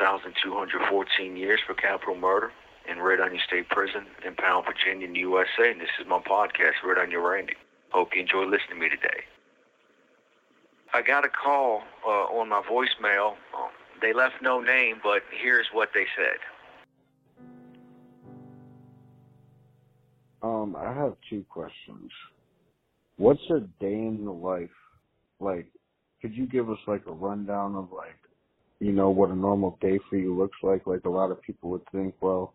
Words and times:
1,214 0.00 1.36
years 1.36 1.60
for 1.66 1.74
capital 1.74 2.16
murder 2.16 2.50
in 2.90 3.00
Red 3.00 3.20
Onion 3.20 3.40
State 3.46 3.68
Prison 3.68 4.06
in 4.26 4.34
Pound, 4.34 4.64
Virginia, 4.64 5.06
in 5.06 5.12
the 5.12 5.20
USA. 5.20 5.70
And 5.70 5.80
this 5.80 5.90
is 6.00 6.06
my 6.08 6.18
podcast, 6.18 6.80
Red 6.84 6.98
Onion 6.98 7.20
Randy. 7.20 7.54
Hope 7.90 8.08
you 8.14 8.22
enjoy 8.22 8.44
listening 8.44 8.70
to 8.70 8.74
me 8.76 8.88
today. 8.88 9.24
I 10.94 11.02
got 11.02 11.24
a 11.24 11.28
call 11.28 11.82
uh, 12.06 12.32
on 12.32 12.48
my 12.48 12.62
voicemail. 12.68 13.32
Um, 13.54 13.70
they 14.00 14.12
left 14.12 14.36
no 14.42 14.60
name, 14.60 14.96
but 15.02 15.22
here's 15.30 15.66
what 15.72 15.90
they 15.94 16.06
said. 16.16 16.38
Um, 20.42 20.74
I 20.76 20.92
have 20.94 21.14
two 21.28 21.44
questions. 21.48 22.10
What's 23.18 23.42
a 23.50 23.60
day 23.78 23.92
in 23.92 24.24
the 24.24 24.32
life 24.32 24.70
like? 25.38 25.66
Could 26.22 26.34
you 26.34 26.46
give 26.46 26.70
us 26.70 26.78
like 26.86 27.02
a 27.06 27.12
rundown 27.12 27.74
of 27.74 27.92
like, 27.92 28.16
you 28.80 28.92
know, 28.92 29.10
what 29.10 29.30
a 29.30 29.36
normal 29.36 29.78
day 29.80 29.98
for 30.08 30.16
you 30.16 30.36
looks 30.36 30.56
like? 30.62 30.86
Like 30.86 31.04
a 31.04 31.10
lot 31.10 31.30
of 31.30 31.42
people 31.42 31.70
would 31.70 31.88
think, 31.92 32.14
well, 32.20 32.54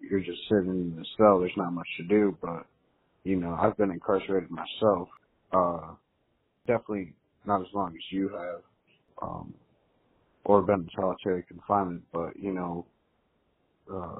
you're 0.00 0.20
just 0.20 0.40
sitting 0.48 0.68
in 0.68 0.96
the 0.96 1.04
cell. 1.16 1.40
There's 1.40 1.52
not 1.56 1.72
much 1.72 1.88
to 1.98 2.04
do, 2.04 2.36
but 2.40 2.66
you 3.24 3.36
know, 3.36 3.58
I've 3.60 3.76
been 3.76 3.90
incarcerated 3.90 4.50
myself. 4.50 5.08
Uh, 5.52 5.94
definitely 6.66 7.14
not 7.46 7.60
as 7.60 7.66
long 7.74 7.88
as 7.90 8.02
you 8.10 8.28
have, 8.28 8.60
um, 9.22 9.54
or 10.44 10.62
been 10.62 10.80
in 10.80 10.88
solitary 10.94 11.44
confinement. 11.48 12.04
But 12.12 12.36
you 12.36 12.52
know, 12.52 12.86
uh, 13.92 14.18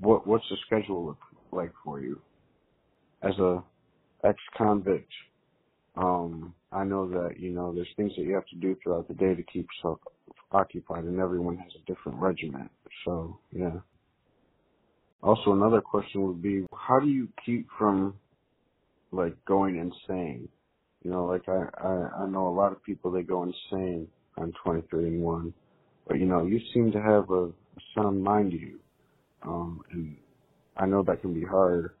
what 0.00 0.26
what's 0.26 0.44
the 0.50 0.56
schedule 0.66 1.06
look 1.06 1.18
like 1.52 1.72
for 1.84 2.00
you 2.00 2.20
as 3.22 3.36
a 3.38 3.62
ex-convict? 4.24 5.10
Um, 5.98 6.54
I 6.72 6.84
know 6.84 7.08
that 7.08 7.40
you 7.40 7.50
know 7.50 7.74
there's 7.74 7.88
things 7.96 8.12
that 8.16 8.22
you 8.22 8.34
have 8.34 8.46
to 8.48 8.56
do 8.56 8.76
throughout 8.82 9.08
the 9.08 9.14
day 9.14 9.34
to 9.34 9.42
keep 9.42 9.66
yourself 9.76 9.98
occupied, 10.52 11.04
and 11.04 11.20
everyone 11.20 11.56
has 11.58 11.72
a 11.76 11.92
different 11.92 12.20
regiment. 12.20 12.70
So 13.04 13.40
yeah. 13.52 13.80
Also, 15.22 15.52
another 15.52 15.80
question 15.80 16.22
would 16.22 16.40
be, 16.42 16.64
how 16.72 17.00
do 17.00 17.08
you 17.08 17.28
keep 17.44 17.66
from 17.76 18.14
like 19.12 19.34
going 19.46 19.76
insane? 19.76 20.48
You 21.02 21.10
know, 21.10 21.26
like 21.26 21.42
I, 21.48 21.64
I, 21.82 22.24
I 22.24 22.26
know 22.28 22.48
a 22.48 22.54
lot 22.54 22.72
of 22.72 22.82
people 22.84 23.10
they 23.10 23.22
go 23.22 23.42
insane 23.42 24.08
on 24.36 24.52
23 24.64 25.08
and 25.08 25.22
1, 25.22 25.54
but 26.06 26.18
you 26.18 26.26
know, 26.26 26.46
you 26.46 26.60
seem 26.72 26.92
to 26.92 27.02
have 27.02 27.30
a, 27.30 27.46
a 27.46 27.52
sound 27.94 28.22
mind 28.22 28.52
to 28.52 28.58
you. 28.58 28.78
Um, 29.42 29.82
and 29.92 30.16
I 30.76 30.86
know 30.86 31.02
that 31.04 31.20
can 31.22 31.34
be 31.34 31.44
hard. 31.44 31.92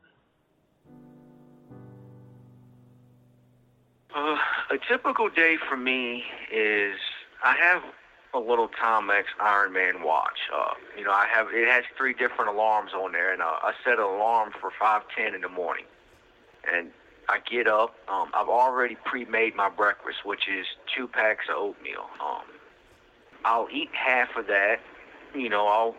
A 4.70 4.76
typical 4.76 5.30
day 5.30 5.56
for 5.66 5.78
me 5.78 6.24
is 6.52 6.98
I 7.42 7.56
have 7.56 7.82
a 8.34 8.38
little 8.38 8.68
Timex 8.68 9.24
Ironman 9.40 10.04
watch. 10.04 10.38
Uh, 10.54 10.74
you 10.96 11.04
know, 11.04 11.10
I 11.10 11.26
have 11.26 11.48
it 11.50 11.66
has 11.66 11.84
three 11.96 12.12
different 12.12 12.50
alarms 12.50 12.92
on 12.92 13.12
there, 13.12 13.32
and 13.32 13.40
uh, 13.40 13.46
I 13.62 13.72
set 13.82 13.94
an 13.94 14.00
alarm 14.00 14.52
for 14.60 14.70
5:10 14.78 15.34
in 15.34 15.40
the 15.40 15.48
morning. 15.48 15.86
And 16.70 16.90
I 17.30 17.38
get 17.50 17.66
up. 17.66 17.94
Um, 18.08 18.30
I've 18.34 18.50
already 18.50 18.98
pre-made 19.06 19.56
my 19.56 19.70
breakfast, 19.70 20.26
which 20.26 20.48
is 20.48 20.66
two 20.94 21.08
packs 21.08 21.46
of 21.48 21.56
oatmeal. 21.56 22.10
Um, 22.20 22.44
I'll 23.46 23.68
eat 23.72 23.88
half 23.94 24.36
of 24.36 24.48
that. 24.48 24.80
You 25.34 25.48
know, 25.48 25.66
I'll 25.66 25.96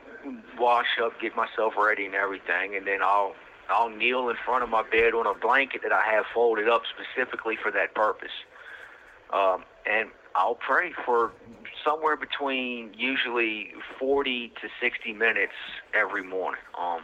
wash 0.59 0.99
up, 1.03 1.19
get 1.19 1.35
myself 1.35 1.73
ready, 1.75 2.05
and 2.05 2.13
everything, 2.13 2.75
and 2.75 2.85
then 2.85 3.01
I'll 3.01 3.33
I'll 3.67 3.89
kneel 3.89 4.29
in 4.29 4.35
front 4.45 4.63
of 4.63 4.69
my 4.69 4.83
bed 4.83 5.15
on 5.15 5.25
a 5.25 5.33
blanket 5.33 5.81
that 5.81 5.91
I 5.91 6.03
have 6.13 6.25
folded 6.31 6.69
up 6.69 6.83
specifically 6.85 7.55
for 7.55 7.71
that 7.71 7.95
purpose. 7.95 8.29
Um, 9.33 9.63
and 9.89 10.09
I'll 10.35 10.55
pray 10.55 10.91
for 11.05 11.31
somewhere 11.83 12.15
between 12.15 12.93
usually 12.97 13.73
40 13.99 14.53
to 14.61 14.69
60 14.81 15.13
minutes 15.13 15.53
every 15.93 16.23
morning. 16.23 16.61
Um, 16.79 17.03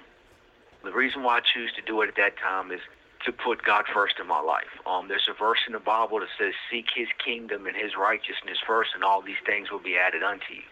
the 0.84 0.92
reason 0.92 1.24
why 1.24 1.38
I 1.38 1.42
choose 1.42 1.72
to 1.76 1.82
do 1.82 2.02
it 2.02 2.10
at 2.10 2.16
that 2.18 2.38
time 2.38 2.72
is 2.72 2.82
to 3.26 3.32
put 3.32 3.64
God 3.64 3.86
first 3.92 4.16
in 4.22 4.28
my 4.28 4.40
life. 4.40 4.70
Um, 4.86 5.08
there's 5.08 5.28
a 5.30 5.34
verse 5.34 5.60
in 5.66 5.74
the 5.74 5.80
Bible 5.80 6.20
that 6.20 6.30
says, 6.38 6.54
Seek 6.70 6.86
his 6.96 7.08
kingdom 7.24 7.66
and 7.66 7.76
his 7.76 7.98
righteousness 7.98 8.58
first, 8.66 8.92
and 8.94 9.04
all 9.04 9.22
these 9.22 9.42
things 9.46 9.72
will 9.72 9.80
be 9.82 9.98
added 9.98 10.22
unto 10.22 10.54
you. 10.54 10.68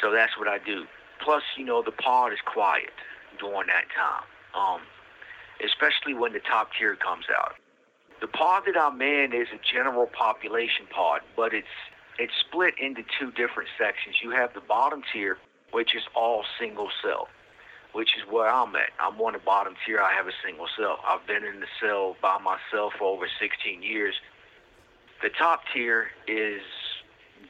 So 0.00 0.10
that's 0.10 0.38
what 0.38 0.48
I 0.48 0.58
do. 0.58 0.86
Plus, 1.22 1.42
you 1.56 1.64
know, 1.64 1.82
the 1.82 1.92
pod 1.92 2.32
is 2.32 2.38
quiet 2.44 2.92
during 3.38 3.66
that 3.68 3.84
time, 3.94 4.24
um, 4.54 4.80
especially 5.64 6.14
when 6.14 6.32
the 6.32 6.40
top 6.40 6.70
tier 6.78 6.96
comes 6.96 7.26
out. 7.30 7.56
The 8.20 8.26
pod 8.26 8.62
that 8.66 8.78
I'm 8.78 9.00
in 9.02 9.32
is 9.34 9.48
a 9.52 9.60
general 9.72 10.06
population 10.06 10.86
pod, 10.90 11.20
but 11.36 11.52
it's 11.52 11.68
it's 12.18 12.32
split 12.48 12.74
into 12.80 13.02
two 13.18 13.30
different 13.32 13.68
sections. 13.78 14.16
You 14.22 14.30
have 14.30 14.54
the 14.54 14.62
bottom 14.62 15.02
tier, 15.12 15.36
which 15.72 15.94
is 15.94 16.02
all 16.14 16.44
single 16.58 16.88
cell, 17.02 17.28
which 17.92 18.16
is 18.16 18.24
where 18.30 18.48
I'm 18.48 18.74
at. 18.74 18.90
I'm 18.98 19.20
on 19.20 19.34
the 19.34 19.38
bottom 19.38 19.74
tier. 19.84 20.00
I 20.00 20.14
have 20.14 20.26
a 20.26 20.32
single 20.42 20.66
cell. 20.78 20.98
I've 21.06 21.26
been 21.26 21.44
in 21.44 21.60
the 21.60 21.66
cell 21.78 22.16
by 22.22 22.38
myself 22.38 22.94
for 22.98 23.04
over 23.04 23.28
16 23.38 23.82
years. 23.82 24.14
The 25.22 25.28
top 25.28 25.60
tier 25.74 26.08
is 26.26 26.62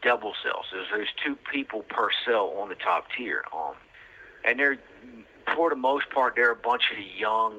double 0.02 0.34
cells. 0.42 0.66
There's, 0.72 0.88
there's 0.92 1.14
two 1.24 1.36
people 1.52 1.82
per 1.82 2.08
cell 2.24 2.54
on 2.58 2.68
the 2.68 2.74
top 2.74 3.06
tier. 3.16 3.44
Um, 3.54 3.74
and 4.44 4.58
they're, 4.58 4.78
for 5.54 5.70
the 5.70 5.76
most 5.76 6.10
part, 6.10 6.34
they're 6.34 6.50
a 6.50 6.56
bunch 6.56 6.90
of 6.90 6.98
young, 7.18 7.54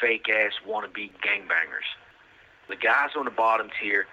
fake 0.00 0.28
ass 0.28 0.52
wannabe 0.66 1.10
gangbangers. 1.22 1.86
The 2.68 2.76
guys 2.76 3.10
on 3.16 3.24
the 3.24 3.30
bottom 3.30 3.68
tier, 3.80 4.06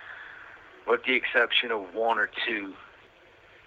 with 0.87 1.03
the 1.05 1.13
exception 1.13 1.71
of 1.71 1.93
one 1.93 2.17
or 2.17 2.29
two, 2.47 2.73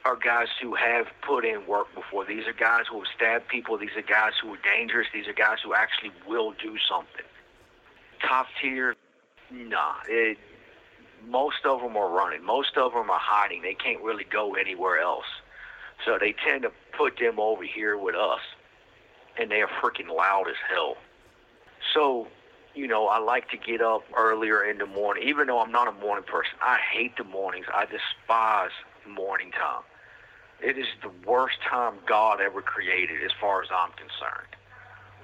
are 0.05 0.17
guys 0.17 0.49
who 0.63 0.75
have 0.75 1.07
put 1.23 1.45
in 1.45 1.67
work 1.67 1.95
before. 1.95 2.25
These 2.25 2.47
are 2.47 2.53
guys 2.53 2.85
who 2.91 2.99
have 2.99 3.09
stabbed 3.15 3.49
people. 3.49 3.77
These 3.77 3.97
are 3.97 4.03
guys 4.03 4.33
who 4.41 4.55
are 4.55 4.59
dangerous. 4.63 5.07
These 5.13 5.27
are 5.29 5.35
guys 5.35 5.59
who 5.63 5.75
actually 5.75 6.13
will 6.27 6.53
do 6.53 6.77
something. 6.89 7.27
Top 8.27 8.47
tier, 8.61 8.97
nah. 9.51 9.95
It, 10.09 10.39
most 11.29 11.67
of 11.67 11.81
them 11.81 11.97
are 11.97 12.11
running. 12.11 12.45
Most 12.45 12.77
of 12.77 12.93
them 12.93 13.11
are 13.11 13.21
hiding. 13.21 13.63
They 13.63 13.75
can't 13.75 14.03
really 14.03 14.25
go 14.25 14.55
anywhere 14.55 14.99
else. 15.01 15.27
So 16.07 16.17
they 16.19 16.33
tend 16.33 16.63
to 16.63 16.73
put 16.97 17.19
them 17.19 17.39
over 17.39 17.65
here 17.65 17.99
with 17.99 18.15
us. 18.15 18.41
And 19.39 19.51
they 19.51 19.61
are 19.61 19.69
freaking 19.83 20.09
loud 20.09 20.49
as 20.49 20.57
hell. 20.71 20.97
So 21.93 22.29
you 22.79 22.87
know, 22.87 23.09
I 23.09 23.19
like 23.19 23.51
to 23.51 23.57
get 23.57 23.83
up 23.83 24.05
earlier 24.17 24.63
in 24.63 24.79
the 24.79 24.87
morning, 24.87 25.25
even 25.27 25.49
though 25.49 25.61
I'm 25.61 25.73
not 25.73 25.89
a 25.89 25.93
morning 25.93 26.25
person. 26.25 26.53
I 26.63 26.79
hate 26.79 27.17
the 27.17 27.25
mornings. 27.25 27.67
I 27.75 27.87
despise 27.87 28.71
morning 29.05 29.51
time. 29.51 29.83
It 30.63 30.79
is 30.79 30.87
the 31.03 31.11
worst 31.29 31.57
time 31.69 31.95
God 32.07 32.41
ever 32.41 32.63
created, 32.63 33.25
as 33.25 33.33
far 33.41 33.63
as 33.63 33.69
I'm 33.75 33.91
concerned. 33.93 34.55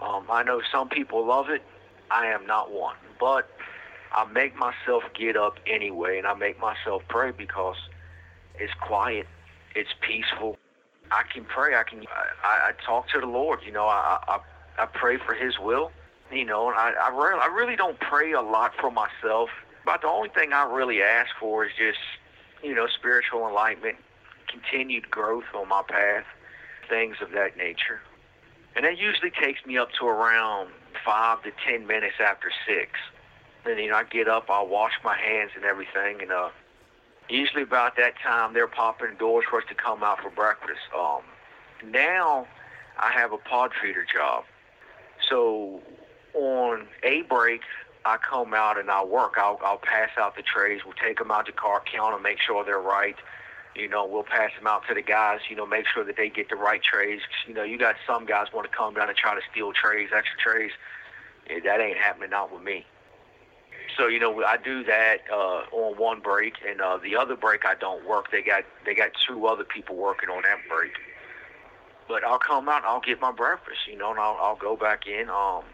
Um, 0.03 0.27
I 0.29 0.43
know 0.43 0.63
some 0.73 0.89
people 0.89 1.25
love 1.25 1.49
it. 1.49 1.63
I 2.11 2.27
am 2.27 2.45
not 2.45 2.73
one, 2.73 2.97
but 3.21 3.49
I 4.13 4.25
make 4.27 4.57
myself 4.57 5.05
get 5.17 5.37
up 5.37 5.59
anyway, 5.67 6.19
and 6.19 6.27
I 6.27 6.35
make 6.35 6.59
myself 6.61 7.03
pray 7.09 7.31
because 7.31 7.77
it's 8.59 8.75
quiet, 8.81 9.29
it's 9.77 9.91
peaceful. 10.01 10.59
I 11.13 11.23
can 11.33 11.45
pray. 11.45 11.77
I 11.77 11.85
can. 11.85 12.05
I, 12.43 12.71
I 12.71 12.73
talk 12.85 13.09
to 13.11 13.21
the 13.21 13.27
Lord. 13.27 13.61
You 13.65 13.71
know, 13.71 13.87
I, 13.87 14.19
I 14.27 14.39
I 14.79 14.87
pray 14.87 15.19
for 15.19 15.35
His 15.35 15.59
will 15.61 15.93
you 16.37 16.45
know, 16.45 16.69
I 16.69 16.93
I 16.93 17.09
really, 17.09 17.41
I 17.41 17.47
really 17.47 17.77
don't 17.77 17.99
pray 18.01 18.33
a 18.33 18.43
lot 18.43 18.73
for 18.81 18.91
myself. 18.91 19.51
But 19.85 20.01
the 20.01 20.09
only 20.09 20.31
thing 20.31 20.53
I 20.53 20.65
really 20.65 21.03
ask 21.03 21.31
for 21.39 21.67
is 21.67 21.73
just, 21.77 21.99
you 22.63 22.75
know, 22.75 22.87
spiritual 22.87 23.47
enlightenment, 23.47 23.97
continued 24.49 25.11
growth 25.11 25.45
on 25.55 25.69
my 25.69 25.83
path, 25.87 26.25
things 26.89 27.17
of 27.21 27.33
that 27.33 27.57
nature. 27.57 28.01
And 28.75 28.85
that 28.85 28.99
usually 28.99 29.31
takes 29.31 29.65
me 29.67 29.77
up 29.77 29.91
to 30.01 30.07
around 30.07 30.71
five 31.05 31.43
to 31.43 31.53
ten 31.67 31.87
minutes 31.87 32.17
after 32.19 32.51
six. 32.67 32.93
Then 33.65 33.79
you 33.79 33.91
know, 33.91 33.97
I 33.97 34.05
get 34.05 34.29
up, 34.29 34.47
I'll 34.49 34.67
wash 34.67 34.93
my 35.05 35.17
hands 35.17 35.53
and 35.55 35.65
everything, 35.65 36.21
and 36.23 36.33
uh, 36.33 36.51
usually 37.29 37.63
about 37.63 37.97
that 37.97 38.15
time 38.23 38.53
they're 38.53 38.67
popping 38.67 39.17
doors 39.19 39.45
for 39.49 39.59
us 39.59 39.65
to 39.69 39.75
come 39.75 40.03
out 40.03 40.21
for 40.21 40.31
breakfast. 40.31 40.81
Um, 40.97 41.23
now 41.91 42.47
I 42.99 43.11
have 43.13 43.33
a 43.33 43.39
pod 43.39 43.73
feeder 43.81 44.05
job, 44.05 44.45
so 45.29 45.81
on 46.35 46.87
a 47.03 47.23
break, 47.23 47.63
I 48.05 48.19
come 48.19 48.55
out 48.55 48.79
and 48.79 48.91
I 48.91 49.05
work. 49.05 49.35
I'll, 49.39 49.59
I'll 49.65 49.79
pass 49.79 50.11
out 50.19 50.37
the 50.37 50.43
trays. 50.43 50.85
We'll 50.85 50.95
take 50.95 51.19
them 51.19 51.31
out 51.31 51.47
to 51.47 51.53
car, 51.53 51.83
count 51.91 52.15
them, 52.15 52.23
make 52.23 52.39
sure 52.41 52.65
they're 52.65 52.81
right. 52.81 53.17
You 53.75 53.89
know, 53.89 54.07
we'll 54.07 54.25
pass 54.25 54.51
them 54.57 54.67
out 54.67 54.87
to 54.89 54.95
the 54.95 55.03
guys. 55.03 55.41
You 55.49 55.57
know, 55.57 55.67
make 55.67 55.87
sure 55.89 56.05
that 56.05 56.17
they 56.17 56.29
get 56.29 56.49
the 56.49 56.57
right 56.57 56.83
trays. 56.83 57.21
You 57.47 57.55
know, 57.55 57.65
you 57.65 57.79
got 57.79 57.97
some 58.07 58.27
guys 58.27 58.49
want 58.53 58.71
to 58.71 58.77
come 58.77 58.95
down 58.95 59.09
and 59.09 59.17
try 59.17 59.35
to 59.35 59.41
steal 59.51 59.73
trays, 59.73 60.11
extra 60.15 60.39
trays. 60.39 60.71
Yeah, 61.49 61.61
that 61.65 61.81
ain't 61.81 61.99
happening 61.99 62.31
not 62.31 62.53
with 62.53 62.63
me. 62.63 62.87
So 63.97 64.07
you 64.09 64.19
know, 64.19 64.43
I 64.45 64.57
do 64.57 64.85
that 64.85 65.19
uh, 65.33 65.63
on 65.73 65.97
one 65.99 66.21
break, 66.21 66.55
and 66.67 66.81
uh, 66.81 66.99
the 67.03 67.17
other 67.17 67.37
break 67.37 67.65
I 67.65 67.75
don't 67.75 68.07
work. 68.07 68.31
They 68.31 68.43
got 68.43 68.65
they 68.85 68.95
got 68.95 69.11
two 69.27 69.47
other 69.47 69.65
people 69.65 69.97
working 69.97 70.29
on 70.29 70.43
that 70.43 70.59
break. 70.69 70.93
but 72.09 72.25
I'll 72.25 72.39
come 72.39 72.69
out 72.69 72.79
and 72.79 72.87
I'll 72.87 73.01
get 73.01 73.21
my 73.21 73.33
breakfast, 73.33 73.81
you 73.89 73.97
know, 73.97 74.11
and 74.11 74.21
I'll, 74.21 74.37
I'll 74.41 74.57
go 74.57 74.77
back 74.77 75.07
in. 75.07 75.29
Um, 75.31 75.65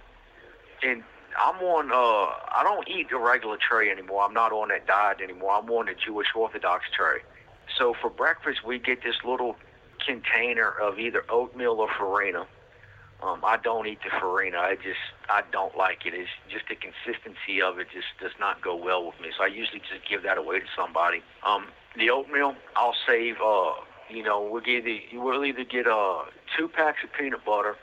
and 0.83 1.03
I'm 1.39 1.63
on. 1.63 1.91
Uh, 1.91 2.33
I 2.57 2.63
don't 2.63 2.89
eat 2.89 3.11
the 3.11 3.19
regular 3.19 3.57
tray 3.57 3.91
anymore. 3.91 4.25
I'm 4.25 4.35
not 4.35 4.53
on 4.53 4.69
that 4.69 4.87
diet 4.87 5.21
anymore. 5.23 5.53
I'm 5.53 5.71
on 5.71 5.87
the 5.87 5.95
Jewish 5.95 6.29
Orthodox 6.35 6.85
tray. 6.97 7.21
So 7.79 7.95
for 8.01 8.11
breakfast, 8.11 8.65
we 8.65 8.79
get 8.79 9.03
this 9.03 9.17
little 9.25 9.57
container 10.05 10.71
of 10.71 10.99
either 10.99 11.25
oatmeal 11.29 11.73
or 11.73 11.89
farina. 11.97 12.47
Um, 13.23 13.41
I 13.45 13.59
don't 13.59 13.87
eat 13.87 13.99
the 14.03 14.11
farina. 14.19 14.59
I 14.59 14.77
just 14.77 15.01
I 15.29 15.43
don't 15.53 15.77
like 15.77 16.07
it. 16.07 16.15
It's 16.15 16.31
just 16.49 16.65
the 16.69 16.77
consistency 16.77 17.61
of 17.61 17.79
it 17.79 17.89
just 17.93 18.07
does 18.21 18.33
not 18.41 18.63
go 18.63 18.75
well 18.75 19.05
with 19.05 19.21
me. 19.21 19.29
So 19.37 19.45
I 19.45 19.49
usually 19.49 19.81
just 19.81 20.09
give 20.09 20.23
that 20.23 20.39
away 20.39 20.61
to 20.61 20.67
somebody. 20.75 21.23
Um, 21.47 21.67
the 21.97 22.11
oatmeal 22.11 22.55
I'll 22.77 22.95
save. 23.07 23.37
Uh, 23.45 23.73
you 24.09 24.23
know, 24.23 24.43
we'll 24.43 24.67
either 24.67 24.99
we'll 25.13 25.45
either 25.45 25.65
get 25.65 25.87
uh 25.87 26.23
two 26.57 26.69
packs 26.69 27.05
of 27.05 27.13
peanut 27.13 27.45
butter. 27.45 27.77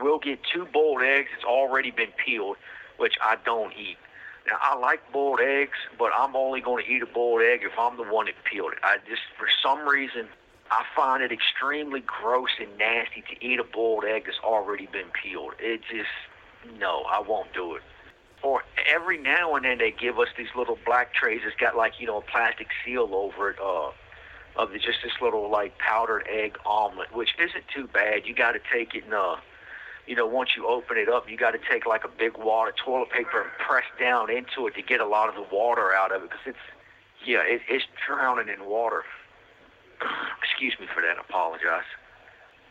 We'll 0.00 0.18
get 0.18 0.40
two 0.52 0.66
boiled 0.72 1.02
eggs 1.02 1.28
that's 1.32 1.44
already 1.44 1.90
been 1.90 2.12
peeled, 2.24 2.56
which 2.96 3.14
I 3.22 3.36
don't 3.44 3.72
eat. 3.74 3.98
Now 4.46 4.56
I 4.60 4.76
like 4.76 5.00
boiled 5.12 5.40
eggs, 5.40 5.76
but 5.98 6.12
I'm 6.16 6.34
only 6.34 6.60
going 6.60 6.84
to 6.84 6.90
eat 6.90 7.02
a 7.02 7.06
boiled 7.06 7.42
egg 7.42 7.60
if 7.62 7.78
I'm 7.78 7.96
the 7.96 8.04
one 8.04 8.26
that 8.26 8.34
peeled 8.44 8.72
it. 8.72 8.78
I 8.82 8.96
just 9.08 9.22
for 9.38 9.48
some 9.62 9.86
reason 9.86 10.26
I 10.70 10.84
find 10.96 11.22
it 11.22 11.32
extremely 11.32 12.00
gross 12.00 12.50
and 12.58 12.68
nasty 12.78 13.22
to 13.22 13.44
eat 13.44 13.60
a 13.60 13.64
boiled 13.64 14.04
egg 14.04 14.24
that's 14.26 14.38
already 14.42 14.86
been 14.86 15.08
peeled. 15.22 15.54
It 15.58 15.82
just 15.90 16.78
no, 16.78 17.04
I 17.10 17.20
won't 17.20 17.52
do 17.52 17.74
it. 17.74 17.82
Or 18.42 18.62
every 18.88 19.18
now 19.18 19.54
and 19.54 19.64
then 19.64 19.78
they 19.78 19.90
give 19.90 20.18
us 20.18 20.28
these 20.38 20.48
little 20.56 20.78
black 20.86 21.12
trays 21.12 21.42
that's 21.44 21.56
got 21.56 21.76
like 21.76 22.00
you 22.00 22.06
know 22.06 22.18
a 22.18 22.22
plastic 22.22 22.68
seal 22.84 23.10
over 23.12 23.50
it. 23.50 23.56
Uh, 23.62 23.90
of 24.56 24.72
just 24.72 24.98
this 25.02 25.12
little 25.22 25.48
like 25.48 25.78
powdered 25.78 26.26
egg 26.28 26.58
omelet, 26.66 27.14
which 27.14 27.30
isn't 27.38 27.64
too 27.74 27.86
bad. 27.86 28.26
You 28.26 28.34
got 28.34 28.52
to 28.52 28.60
take 28.72 28.94
it 28.94 29.04
and 29.04 29.14
uh, 29.14 29.36
you 30.10 30.16
know, 30.16 30.26
once 30.26 30.50
you 30.56 30.66
open 30.66 30.98
it 30.98 31.08
up, 31.08 31.30
you 31.30 31.36
got 31.36 31.52
to 31.52 31.60
take 31.70 31.86
like 31.86 32.02
a 32.02 32.08
big 32.08 32.36
wad 32.36 32.68
of 32.68 32.74
toilet 32.74 33.10
paper 33.10 33.42
and 33.42 33.50
press 33.64 33.84
down 33.96 34.28
into 34.28 34.66
it 34.66 34.74
to 34.74 34.82
get 34.82 34.98
a 34.98 35.06
lot 35.06 35.28
of 35.28 35.36
the 35.36 35.46
water 35.54 35.94
out 35.94 36.10
of 36.10 36.24
it 36.24 36.30
because 36.30 36.46
it's 36.46 36.66
yeah, 37.24 37.42
it, 37.46 37.60
it's 37.68 37.84
drowning 38.08 38.48
in 38.48 38.66
water. 38.66 39.04
Excuse 40.42 40.74
me 40.80 40.88
for 40.92 41.00
that. 41.00 41.16
I 41.16 41.20
apologize. 41.20 41.86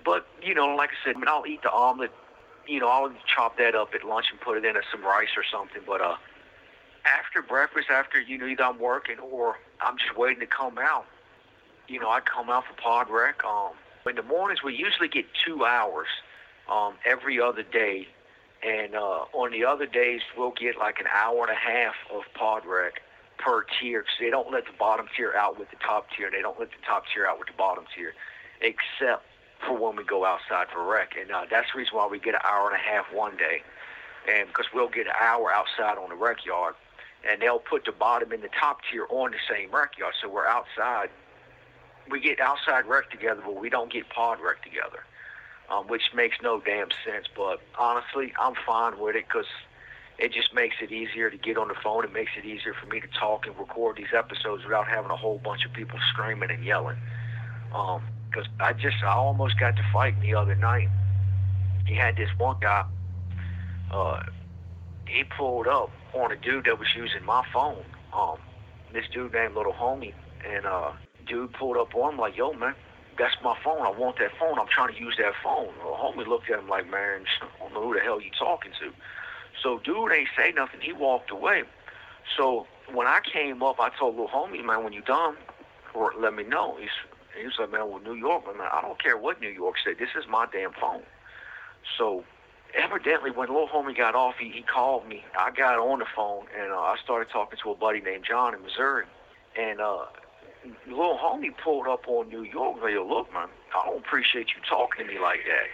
But 0.03 0.27
you 0.43 0.53
know, 0.53 0.75
like 0.75 0.89
I 0.89 1.05
said, 1.05 1.15
I 1.15 1.19
mean, 1.19 1.29
I'll 1.29 1.47
eat 1.47 1.61
the 1.61 1.71
omelet. 1.71 2.11
You 2.67 2.81
know, 2.81 2.89
I'll 2.89 3.13
chop 3.33 3.57
that 3.57 3.73
up 3.73 3.95
at 3.95 4.03
lunch 4.03 4.25
and 4.31 4.41
put 4.41 4.57
it 4.57 4.65
in 4.65 4.75
some 4.91 5.01
rice 5.01 5.31
or 5.37 5.45
something. 5.49 5.81
But 5.87 6.01
uh, 6.01 6.17
after 7.05 7.41
breakfast, 7.41 7.87
after 7.89 8.19
you 8.19 8.37
know 8.37 8.47
either 8.47 8.65
I'm 8.65 8.79
working 8.79 9.17
or 9.17 9.55
I'm 9.79 9.97
just 9.97 10.17
waiting 10.17 10.41
to 10.41 10.45
come 10.45 10.77
out, 10.77 11.05
you 11.87 12.01
know, 12.01 12.09
I 12.09 12.19
come 12.19 12.49
out 12.49 12.65
for 12.67 12.73
pod 12.73 13.07
rec. 13.09 13.45
Um, 13.45 13.71
in 14.05 14.17
the 14.17 14.23
mornings, 14.23 14.61
we 14.61 14.75
usually 14.75 15.07
get 15.07 15.23
two 15.45 15.63
hours 15.63 16.07
um, 16.71 16.95
every 17.05 17.39
other 17.39 17.63
day. 17.63 18.07
And 18.61 18.95
uh, 18.95 19.25
on 19.33 19.51
the 19.51 19.63
other 19.63 19.85
days, 19.85 20.21
we'll 20.37 20.51
get 20.51 20.77
like 20.77 20.99
an 20.99 21.07
hour 21.13 21.41
and 21.47 21.51
a 21.51 21.55
half 21.55 21.95
of 22.13 22.23
pod 22.33 22.63
rec 22.65 23.01
per 23.37 23.63
tier 23.79 24.01
because 24.01 24.15
they 24.19 24.29
don't 24.29 24.51
let 24.51 24.65
the 24.65 24.73
bottom 24.77 25.07
tier 25.15 25.33
out 25.33 25.57
with 25.57 25.69
the 25.71 25.77
top 25.77 26.07
tier. 26.15 26.27
And 26.27 26.35
they 26.35 26.41
don't 26.41 26.59
let 26.59 26.69
the 26.69 26.85
top 26.85 27.03
tier 27.13 27.25
out 27.25 27.39
with 27.39 27.47
the 27.47 27.57
bottom 27.57 27.85
tier, 27.95 28.13
except 28.59 29.23
for 29.65 29.77
when 29.77 29.95
we 29.95 30.03
go 30.03 30.25
outside 30.25 30.67
for 30.73 30.83
rec. 30.83 31.13
And 31.19 31.31
uh, 31.31 31.45
that's 31.49 31.67
the 31.71 31.79
reason 31.79 31.95
why 31.95 32.07
we 32.07 32.19
get 32.19 32.35
an 32.35 32.41
hour 32.43 32.69
and 32.69 32.75
a 32.75 32.83
half 32.83 33.05
one 33.13 33.37
day. 33.37 33.63
And 34.29 34.47
because 34.47 34.67
we'll 34.73 34.89
get 34.89 35.07
an 35.07 35.13
hour 35.21 35.51
outside 35.51 35.97
on 35.97 36.09
the 36.09 36.15
rec 36.15 36.45
yard, 36.45 36.75
and 37.29 37.41
they'll 37.41 37.59
put 37.59 37.85
the 37.85 37.91
bottom 37.91 38.31
and 38.31 38.43
the 38.43 38.49
top 38.59 38.79
tier 38.91 39.05
on 39.09 39.31
the 39.31 39.37
same 39.49 39.71
rec 39.71 39.97
yard. 39.97 40.13
So 40.21 40.27
we're 40.27 40.47
outside 40.47 41.09
we 42.09 42.19
get 42.19 42.39
outside 42.39 42.85
rec 42.85 43.09
together, 43.11 43.41
but 43.45 43.59
we 43.59 43.69
don't 43.69 43.91
get 43.91 44.09
pod 44.09 44.39
rec 44.41 44.63
together, 44.63 45.05
um, 45.69 45.87
which 45.87 46.13
makes 46.13 46.37
no 46.41 46.59
damn 46.59 46.89
sense. 47.05 47.27
But 47.35 47.61
honestly, 47.77 48.33
I'm 48.39 48.53
fine 48.65 48.99
with 48.99 49.15
it 49.15 49.25
because 49.27 49.45
it 50.17 50.33
just 50.33 50.53
makes 50.53 50.75
it 50.81 50.91
easier 50.91 51.29
to 51.29 51.37
get 51.37 51.57
on 51.57 51.67
the 51.67 51.75
phone. 51.81 52.03
It 52.03 52.13
makes 52.13 52.31
it 52.37 52.45
easier 52.45 52.73
for 52.73 52.87
me 52.87 52.99
to 52.99 53.07
talk 53.07 53.47
and 53.47 53.57
record 53.57 53.97
these 53.97 54.13
episodes 54.15 54.63
without 54.63 54.87
having 54.87 55.11
a 55.11 55.15
whole 55.15 55.39
bunch 55.39 55.65
of 55.65 55.73
people 55.73 55.99
screaming 56.11 56.51
and 56.51 56.63
yelling. 56.63 56.97
Because 57.69 58.47
um, 58.47 58.53
I 58.59 58.73
just, 58.73 58.97
I 59.03 59.13
almost 59.13 59.59
got 59.59 59.75
to 59.75 59.85
fight 59.93 60.19
the 60.21 60.35
other 60.35 60.55
night. 60.55 60.89
He 61.85 61.95
had 61.95 62.17
this 62.17 62.29
one 62.37 62.57
guy. 62.59 62.83
Uh, 63.91 64.23
he 65.07 65.23
pulled 65.23 65.67
up 65.67 65.91
on 66.13 66.31
a 66.31 66.35
dude 66.35 66.65
that 66.65 66.77
was 66.77 66.89
using 66.95 67.23
my 67.25 67.43
phone. 67.53 67.83
Um, 68.13 68.37
this 68.93 69.05
dude 69.13 69.33
named 69.33 69.55
Little 69.55 69.73
Homie, 69.73 70.13
and 70.47 70.65
uh, 70.65 70.91
dude 71.27 71.53
pulled 71.53 71.77
up 71.77 71.95
on 71.95 72.13
him 72.13 72.19
like, 72.19 72.35
yo, 72.35 72.53
man, 72.53 72.75
that's 73.19 73.35
my 73.43 73.55
phone. 73.63 73.81
I 73.81 73.91
want 73.91 74.17
that 74.19 74.31
phone. 74.39 74.57
I'm 74.57 74.67
trying 74.67 74.93
to 74.95 74.99
use 74.99 75.15
that 75.17 75.33
phone. 75.43 75.67
Well, 75.83 75.93
homie 75.95 76.25
looked 76.25 76.49
at 76.49 76.59
him 76.59 76.69
like, 76.69 76.89
man, 76.89 77.25
I 77.41 77.59
don't 77.59 77.73
know 77.73 77.83
who 77.83 77.93
the 77.93 77.99
hell 77.99 78.21
you 78.21 78.31
talking 78.39 78.71
to. 78.79 78.91
So 79.61 79.79
dude 79.79 80.11
ain't 80.13 80.29
say 80.37 80.53
nothing. 80.53 80.79
He 80.81 80.93
walked 80.93 81.29
away. 81.29 81.63
So 82.37 82.65
when 82.93 83.07
I 83.07 83.19
came 83.31 83.61
up, 83.61 83.79
I 83.79 83.89
told 83.89 84.15
little 84.15 84.29
homie, 84.29 84.63
man, 84.63 84.83
when 84.83 84.93
you 84.93 85.01
done, 85.01 85.35
or 85.93 86.13
let 86.17 86.33
me 86.33 86.43
know. 86.43 86.77
He's 86.79 86.89
he 87.37 87.45
was 87.45 87.53
like, 87.59 87.71
man, 87.71 87.89
well, 87.89 87.99
New 87.99 88.15
York, 88.15 88.45
man, 88.45 88.67
I 88.71 88.81
don't 88.81 89.01
care 89.01 89.17
what 89.17 89.39
New 89.39 89.49
York 89.49 89.75
said. 89.83 89.95
This 89.99 90.09
is 90.17 90.25
my 90.29 90.45
damn 90.51 90.73
phone. 90.73 91.03
So 91.97 92.23
evidently, 92.73 93.31
when 93.31 93.47
little 93.47 93.67
homie 93.67 93.95
got 93.95 94.15
off, 94.15 94.35
he, 94.39 94.49
he 94.49 94.61
called 94.61 95.07
me. 95.07 95.23
I 95.39 95.51
got 95.51 95.79
on 95.79 95.99
the 95.99 96.05
phone 96.15 96.45
and 96.59 96.71
uh, 96.71 96.79
I 96.79 96.95
started 97.03 97.31
talking 97.31 97.59
to 97.63 97.71
a 97.71 97.75
buddy 97.75 98.01
named 98.01 98.25
John 98.27 98.53
in 98.55 98.61
Missouri. 98.61 99.05
And 99.57 99.79
uh, 99.79 100.05
little 100.87 101.17
homie 101.17 101.55
pulled 101.63 101.87
up 101.87 102.07
on 102.07 102.29
New 102.29 102.43
York. 102.43 102.81
Like, 102.81 102.93
look, 102.95 103.31
man, 103.33 103.47
I 103.75 103.85
don't 103.85 103.99
appreciate 103.99 104.49
you 104.49 104.61
talking 104.67 105.05
to 105.05 105.11
me 105.11 105.19
like 105.19 105.39
that. 105.47 105.67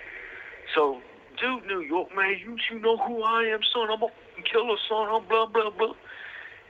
So, 0.74 1.02
dude, 1.40 1.66
New 1.66 1.82
York, 1.82 2.16
man, 2.16 2.38
you 2.40 2.58
you 2.70 2.80
know 2.80 2.98
who 2.98 3.24
I 3.24 3.44
am, 3.44 3.60
son. 3.74 3.90
I'm 3.92 4.04
a 4.04 4.10
killer, 4.44 4.78
son. 4.88 5.08
I'm 5.10 5.28
blah 5.28 5.48
blah 5.48 5.70
blah. 5.70 5.94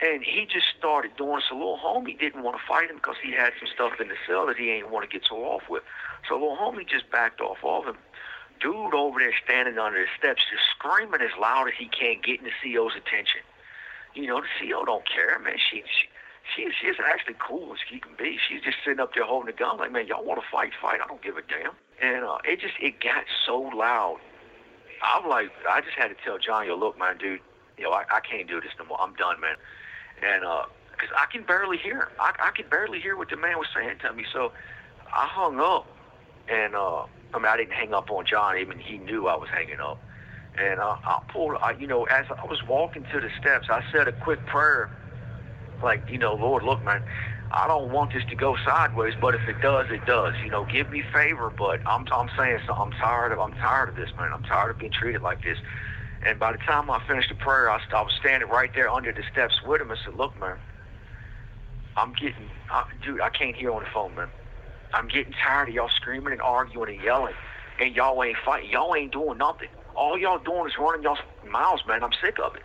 And 0.02 0.24
he 0.24 0.46
just 0.46 0.68
started 0.78 1.16
doing 1.18 1.42
so 1.48 1.56
little 1.56 1.80
homie 1.80 2.20
didn't 2.20 2.44
want 2.44 2.58
to 2.58 2.64
fight 2.68 2.90
him 2.90 2.98
because 2.98 3.16
he 3.24 3.32
had 3.32 3.54
some 3.60 3.70
stuff 3.74 3.94
in 4.02 4.10
the 4.10 4.20
cell 4.28 4.46
that 4.48 4.58
he 4.58 4.70
ain't 4.70 4.92
want 4.92 5.10
to 5.10 5.12
get 5.12 5.26
so 5.28 5.38
off 5.38 5.64
with. 5.70 5.84
So 6.28 6.36
little 6.36 6.58
homie 6.58 6.88
just 6.88 7.10
backed 7.10 7.40
off 7.40 7.64
of 7.64 7.86
him. 7.86 7.98
Dude 8.60 8.94
over 8.94 9.20
there 9.20 9.34
standing 9.44 9.78
under 9.78 10.00
the 10.00 10.12
steps 10.18 10.44
just 10.52 10.64
screaming 10.76 11.22
as 11.22 11.32
loud 11.40 11.68
as 11.68 11.76
he 11.78 11.88
can, 11.88 12.20
getting 12.24 12.44
the 12.46 12.56
CO's 12.60 12.96
attention. 12.96 13.42
You 14.16 14.28
know, 14.28 14.42
the 14.42 14.52
CO 14.60 14.84
don't 14.84 15.08
care, 15.08 15.40
man. 15.40 15.56
She, 15.60 15.84
she 15.84 16.08
she 16.54 16.70
she's 16.82 16.96
actually 17.04 17.36
cool 17.40 17.74
as 17.74 17.80
she 17.90 18.00
can 18.00 18.12
be. 18.18 18.38
She's 18.48 18.62
just 18.62 18.78
sitting 18.84 19.00
up 19.00 19.14
there 19.14 19.24
holding 19.24 19.54
a 19.54 19.58
gun 19.58 19.78
like, 19.78 19.92
man, 19.92 20.08
y'all 20.08 20.24
want 20.24 20.40
to 20.40 20.46
fight, 20.52 20.72
fight. 20.82 21.00
I 21.04 21.08
don't 21.08 21.22
give 21.22 21.38
a 21.38 21.42
damn. 21.42 21.74
And 22.02 22.26
uh, 22.26 22.38
it 22.44 22.60
just 22.60 22.76
it 22.82 23.00
got 23.00 23.24
so 23.46 23.60
loud. 23.60 24.20
I'm 25.04 25.28
like, 25.28 25.52
I 25.70 25.82
just 25.82 25.96
had 25.98 26.08
to 26.10 26.16
tell 26.24 26.38
John, 26.38 26.68
yo, 26.68 26.76
look, 26.76 26.98
man, 26.98 27.18
dude, 27.18 27.40
you 27.78 27.84
know, 27.84 27.92
I, 27.92 28.04
I 28.12 28.20
can't 28.20 28.48
do 28.48 28.62
this 28.62 28.72
no 28.80 28.86
more. 28.86 29.00
I'm 29.00 29.14
done, 29.16 29.40
man. 29.40 29.56
And 30.24 30.46
uh, 30.46 30.66
because 30.92 31.10
I 31.18 31.26
can 31.32 31.44
barely 31.44 31.78
hear, 31.78 32.10
I, 32.20 32.34
I 32.40 32.52
can 32.56 32.70
barely 32.70 33.00
hear 33.00 33.18
what 33.18 33.30
the 33.30 33.38
man 33.38 33.58
was 33.58 33.68
saying 33.76 33.98
to 34.02 34.14
me. 34.14 34.26
So 34.32 34.52
I 35.08 35.28
hung 35.28 35.60
up, 35.60 35.88
and 36.48 36.76
uh, 36.76 37.04
I 37.34 37.38
mean, 37.38 37.48
I 37.48 37.58
didn't 37.58 37.74
hang 37.74 37.94
up 37.94 38.10
on 38.10 38.26
John. 38.26 38.58
Even 38.58 38.80
he 38.80 38.98
knew 38.98 39.28
I 39.28 39.36
was 39.36 39.50
hanging 39.50 39.80
up. 39.80 40.02
And 40.58 40.80
uh, 40.80 40.96
I 41.04 41.20
pulled, 41.28 41.58
I, 41.62 41.72
you 41.72 41.86
know, 41.86 42.06
as 42.06 42.26
I 42.30 42.46
was 42.46 42.60
walking 42.68 43.06
to 43.12 43.20
the 43.20 43.30
steps, 43.40 43.68
I 43.70 43.84
said 43.92 44.08
a 44.08 44.14
quick 44.14 44.46
prayer 44.46 44.90
like, 45.84 46.10
you 46.10 46.18
know, 46.18 46.36
Lord, 46.36 46.64
look, 46.64 46.84
man, 46.86 47.02
I 47.52 47.68
don't 47.68 47.92
want 47.92 48.14
this 48.14 48.24
to 48.30 48.36
go 48.36 48.58
sideways, 48.66 49.14
but 49.20 49.36
if 49.36 49.42
it 49.48 49.62
does, 49.62 49.86
it 49.90 50.06
does. 50.06 50.34
You 50.44 50.52
know, 50.52 50.66
give 50.66 50.92
me 50.92 51.04
favor, 51.14 51.52
but 51.56 51.80
I'm 51.88 52.06
I'm 52.12 52.30
saying 52.38 52.60
so 52.68 52.74
I'm 52.74 52.92
tired 52.92 53.32
of 53.32 53.40
I'm 53.40 53.54
tired 53.54 53.90
of 53.90 53.96
this, 53.96 54.10
man. 54.18 54.30
I'm 54.34 54.44
tired 54.44 54.72
of 54.72 54.80
being 54.80 54.92
treated 54.92 55.22
like 55.22 55.44
this. 55.44 55.58
And 56.26 56.40
by 56.40 56.52
the 56.52 56.58
time 56.58 56.90
I 56.90 57.00
finished 57.08 57.30
the 57.30 57.36
prayer, 57.36 57.70
I, 57.70 57.80
I 57.96 58.02
was 58.02 58.14
standing 58.20 58.50
right 58.50 58.72
there 58.74 58.90
under 58.90 59.12
the 59.12 59.24
steps 59.32 59.62
with 59.66 59.80
him. 59.80 59.92
I 59.92 59.96
said, 60.04 60.16
look, 60.16 60.40
man, 60.40 60.58
I'm 61.96 62.14
getting, 62.14 62.50
uh, 62.74 62.84
dude, 63.06 63.22
I 63.22 63.30
can't 63.30 63.56
hear 63.56 63.72
on 63.72 63.84
the 63.84 63.90
phone, 63.94 64.16
man. 64.16 64.30
I'm 64.94 65.08
getting 65.08 65.34
tired 65.34 65.70
of 65.70 65.76
y'all 65.76 65.90
screaming 65.90 66.34
and 66.34 66.42
arguing 66.42 66.96
and 66.96 67.04
yelling, 67.04 67.36
and 67.80 67.96
y'all 67.96 68.24
ain't 68.24 68.38
fighting. 68.44 68.72
Y'all 68.72 68.96
ain't 68.96 69.12
doing 69.12 69.38
nothing. 69.38 69.68
All 69.96 70.18
y'all 70.18 70.40
doing 70.40 70.68
is 70.68 70.74
running 70.80 71.04
y'all's 71.04 71.20
mouths, 71.48 71.84
man. 71.88 72.04
I'm 72.04 72.14
sick 72.22 72.38
of 72.44 72.56
it 72.56 72.64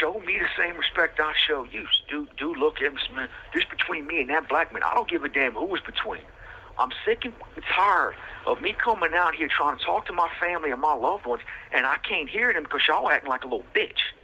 show 0.00 0.20
me 0.20 0.38
the 0.38 0.48
same 0.56 0.76
respect 0.76 1.20
I 1.20 1.32
show 1.46 1.66
you. 1.70 1.86
Do 2.10 2.26
do 2.36 2.54
look 2.54 2.82
at 2.82 2.92
man. 3.14 3.28
This 3.54 3.64
between 3.64 4.06
me 4.06 4.20
and 4.20 4.30
that 4.30 4.48
black 4.48 4.72
man. 4.72 4.82
I 4.84 4.94
don't 4.94 5.08
give 5.08 5.24
a 5.24 5.28
damn 5.28 5.54
who 5.54 5.74
is 5.74 5.80
between. 5.82 6.22
I'm 6.78 6.90
sick 7.04 7.24
and 7.24 7.34
tired 7.74 8.14
of 8.46 8.60
me 8.62 8.72
coming 8.72 9.10
out 9.14 9.34
here 9.34 9.48
trying 9.48 9.78
to 9.78 9.84
talk 9.84 10.06
to 10.06 10.12
my 10.12 10.28
family 10.40 10.70
and 10.70 10.80
my 10.80 10.94
loved 10.94 11.26
ones, 11.26 11.42
and 11.72 11.86
I 11.86 11.96
can't 11.98 12.28
hear 12.28 12.52
them 12.52 12.62
because 12.62 12.82
y'all 12.86 13.10
acting 13.10 13.28
like 13.28 13.42
a 13.42 13.48
little 13.48 13.64
bitch. 13.74 14.14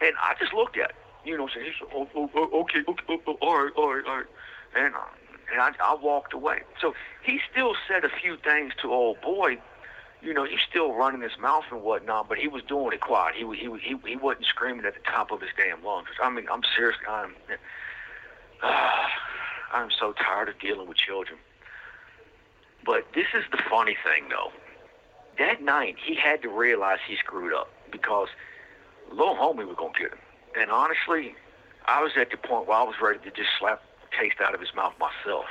And 0.00 0.12
I 0.20 0.34
just 0.38 0.52
looked 0.52 0.76
at, 0.76 0.92
you 1.24 1.38
know, 1.38 1.48
saying, 1.54 1.72
oh, 1.94 2.08
oh, 2.14 2.30
oh, 2.34 2.60
okay, 2.60 2.80
okay, 2.86 3.04
oh, 3.08 3.18
oh, 3.26 3.36
all 3.40 3.64
right, 3.64 3.72
all 3.76 3.94
right, 3.94 4.04
all 4.06 4.16
right, 4.16 4.26
and 4.76 4.94
uh, 4.94 4.98
and 5.52 5.60
I, 5.60 5.70
I 5.82 5.96
walked 6.00 6.34
away. 6.34 6.60
So 6.80 6.94
he 7.22 7.40
still 7.50 7.74
said 7.88 8.04
a 8.04 8.10
few 8.10 8.36
things 8.36 8.72
to 8.82 8.92
old 8.92 9.20
boy 9.20 9.58
you 10.24 10.32
know, 10.32 10.44
he's 10.44 10.60
still 10.68 10.94
running 10.94 11.20
his 11.20 11.38
mouth 11.38 11.64
and 11.70 11.82
whatnot, 11.82 12.28
but 12.28 12.38
he 12.38 12.48
was 12.48 12.62
doing 12.62 12.92
it 12.92 13.00
quiet. 13.00 13.34
He 13.36 13.44
he 13.56 13.68
he 13.80 13.96
he 14.06 14.16
wasn't 14.16 14.46
screaming 14.46 14.86
at 14.86 14.94
the 14.94 15.00
top 15.00 15.30
of 15.30 15.40
his 15.40 15.50
damn 15.56 15.84
lungs. 15.84 16.08
I 16.22 16.30
mean, 16.30 16.46
I'm 16.50 16.62
serious. 16.76 16.96
I'm 17.08 17.34
uh, 18.62 18.66
I'm 19.72 19.90
so 19.98 20.12
tired 20.12 20.48
of 20.48 20.58
dealing 20.58 20.88
with 20.88 20.96
children. 20.96 21.38
But 22.84 23.06
this 23.14 23.26
is 23.34 23.44
the 23.50 23.58
funny 23.70 23.96
thing, 24.04 24.28
though. 24.30 24.52
That 25.38 25.62
night, 25.62 25.96
he 26.04 26.14
had 26.14 26.42
to 26.42 26.48
realize 26.48 26.98
he 27.06 27.16
screwed 27.16 27.52
up 27.52 27.68
because 27.90 28.28
little 29.10 29.34
homie 29.34 29.66
was 29.66 29.76
gonna 29.76 29.92
get 29.98 30.12
him. 30.12 30.18
And 30.56 30.70
honestly, 30.70 31.34
I 31.86 32.02
was 32.02 32.12
at 32.16 32.30
the 32.30 32.36
point 32.36 32.68
where 32.68 32.78
I 32.78 32.82
was 32.84 32.94
ready 33.02 33.18
to 33.18 33.30
just 33.30 33.50
slap 33.58 33.82
taste 34.18 34.36
out 34.40 34.54
of 34.54 34.60
his 34.60 34.74
mouth 34.74 34.94
myself. 34.98 35.46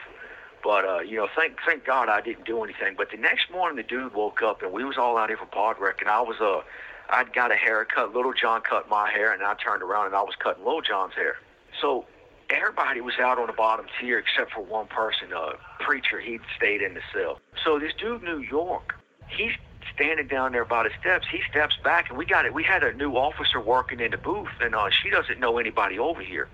But 0.64 0.86
uh, 0.86 1.00
you 1.00 1.18
know, 1.18 1.28
thank 1.36 1.58
thank 1.66 1.86
God 1.86 2.10
I 2.10 2.22
didn't 2.22 2.46
do 2.46 2.64
anything. 2.64 2.96
But 2.98 3.12
the 3.12 3.18
next 3.18 3.52
morning, 3.52 3.76
the 3.76 3.84
dude 3.84 4.14
woke 4.14 4.42
up 4.42 4.62
and 4.62 4.72
we 4.72 4.86
was 4.86 4.98
all 4.98 5.18
out 5.18 5.30
here 5.30 5.38
for 5.38 5.46
pod 5.46 5.76
rec, 5.80 6.02
and 6.02 6.10
I 6.10 6.22
was 6.22 6.38
uh, 6.40 6.62
I'd 7.10 7.34
got 7.34 7.52
a 7.52 7.56
haircut. 7.56 8.14
Little 8.14 8.34
John 8.34 8.62
cut 8.62 8.90
my 8.90 9.10
hair, 9.12 9.34
and 9.34 9.44
I 9.44 9.56
turned 9.56 9.84
around 9.84 10.08
and 10.08 10.16
I 10.16 10.22
was 10.22 10.36
cutting 10.40 10.64
Little 10.64 10.82
John's 10.82 11.14
hair. 11.14 11.36
So 11.82 12.06
everybody 12.50 13.02
was 13.02 13.16
out 13.20 13.38
on 13.38 13.48
the 13.48 13.54
bottom 13.54 13.86
tier 14.00 14.20
except 14.20 14.54
for 14.54 14.62
one 14.62 14.88
person, 14.88 15.34
a 15.34 15.54
preacher. 15.84 16.20
He'd 16.20 16.42
stayed 16.56 16.82
in 16.82 16.94
the 16.94 17.02
cell. 17.14 17.40
So 17.64 17.80
this 17.80 17.94
dude, 18.00 18.24
New 18.24 18.40
York, 18.40 18.96
he's 19.28 19.52
standing 19.94 20.28
down 20.28 20.54
there 20.54 20.66
by 20.66 20.84
the 20.84 20.92
steps. 21.00 21.28
He 21.32 21.42
steps 21.50 21.76
back, 21.84 22.10
and 22.10 22.18
we 22.18 22.26
got 22.26 22.46
it. 22.46 22.54
We 22.54 22.64
had 22.64 22.84
a 22.84 22.94
new 22.94 23.12
officer 23.14 23.60
working 23.60 24.00
in 24.00 24.12
the 24.12 24.18
booth, 24.18 24.50
and 24.62 24.76
uh, 24.76 24.90
she 25.02 25.10
doesn't 25.10 25.40
know 25.40 25.58
anybody 25.58 26.00
over 26.00 26.22
here. 26.22 26.48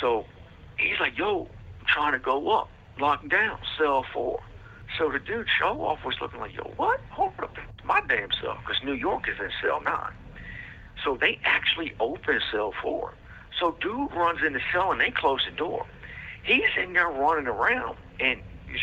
So 0.00 0.24
he's 0.78 0.98
like, 1.00 1.18
"Yo, 1.18 1.48
I'm 1.80 1.86
trying 1.86 2.12
to 2.12 2.18
go 2.18 2.50
up." 2.50 2.68
Locking 2.98 3.28
down 3.28 3.58
cell 3.78 4.04
four. 4.12 4.40
So 4.98 5.10
the 5.10 5.18
dude 5.18 5.46
show 5.58 5.82
off 5.82 6.04
was 6.04 6.14
looking 6.20 6.40
like, 6.40 6.54
yo, 6.54 6.72
what? 6.76 7.00
Hold 7.10 7.32
up, 7.42 7.56
my 7.84 8.00
damn 8.08 8.30
cell, 8.40 8.58
because 8.60 8.82
New 8.84 8.94
York 8.94 9.28
is 9.28 9.36
in 9.40 9.50
cell 9.62 9.80
nine. 9.82 10.12
So 11.04 11.16
they 11.20 11.38
actually 11.44 11.92
open 12.00 12.40
cell 12.50 12.72
four. 12.82 13.14
So 13.60 13.76
dude 13.80 14.12
runs 14.12 14.40
in 14.46 14.52
the 14.52 14.60
cell 14.72 14.92
and 14.92 15.00
they 15.00 15.10
close 15.10 15.40
the 15.48 15.56
door. 15.56 15.86
He's 16.42 16.62
in 16.80 16.92
there 16.92 17.08
running 17.08 17.48
around, 17.48 17.96
and 18.20 18.40